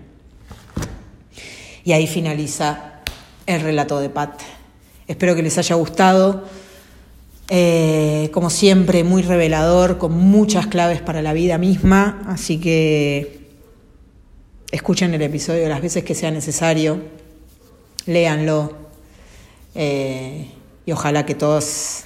Y 1.83 1.93
ahí 1.93 2.07
finaliza 2.07 3.01
el 3.45 3.61
relato 3.61 3.99
de 3.99 4.09
Pat. 4.09 4.41
Espero 5.07 5.35
que 5.35 5.41
les 5.41 5.57
haya 5.57 5.75
gustado. 5.75 6.43
Eh, 7.51 8.29
como 8.31 8.51
siempre, 8.51 9.03
muy 9.03 9.23
revelador, 9.23 9.97
con 9.97 10.13
muchas 10.13 10.67
claves 10.67 11.01
para 11.01 11.23
la 11.23 11.33
vida 11.33 11.57
misma, 11.57 12.21
así 12.27 12.59
que 12.59 13.49
escuchen 14.71 15.15
el 15.15 15.21
episodio 15.23 15.67
las 15.67 15.81
veces 15.81 16.03
que 16.03 16.13
sea 16.13 16.29
necesario, 16.29 17.01
léanlo 18.05 18.73
eh, 19.73 20.51
y 20.85 20.91
ojalá 20.91 21.25
que 21.25 21.33
todas 21.33 22.05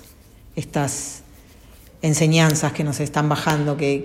estas 0.55 1.23
enseñanzas 2.01 2.71
que 2.71 2.85
nos 2.85 3.01
están 3.01 3.27
bajando, 3.27 3.75
que, 3.75 4.01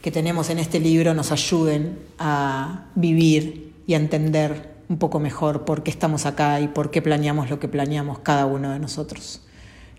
que 0.00 0.10
tenemos 0.12 0.50
en 0.50 0.60
este 0.60 0.78
libro, 0.78 1.14
nos 1.14 1.32
ayuden 1.32 1.98
a 2.20 2.86
vivir 2.94 3.72
y 3.88 3.94
a 3.94 3.96
entender 3.96 4.70
un 4.88 4.98
poco 4.98 5.18
mejor 5.18 5.64
por 5.64 5.82
qué 5.82 5.90
estamos 5.90 6.26
acá 6.26 6.60
y 6.60 6.68
por 6.68 6.92
qué 6.92 7.02
planeamos 7.02 7.50
lo 7.50 7.58
que 7.58 7.66
planeamos 7.66 8.20
cada 8.20 8.46
uno 8.46 8.70
de 8.70 8.78
nosotros. 8.78 9.40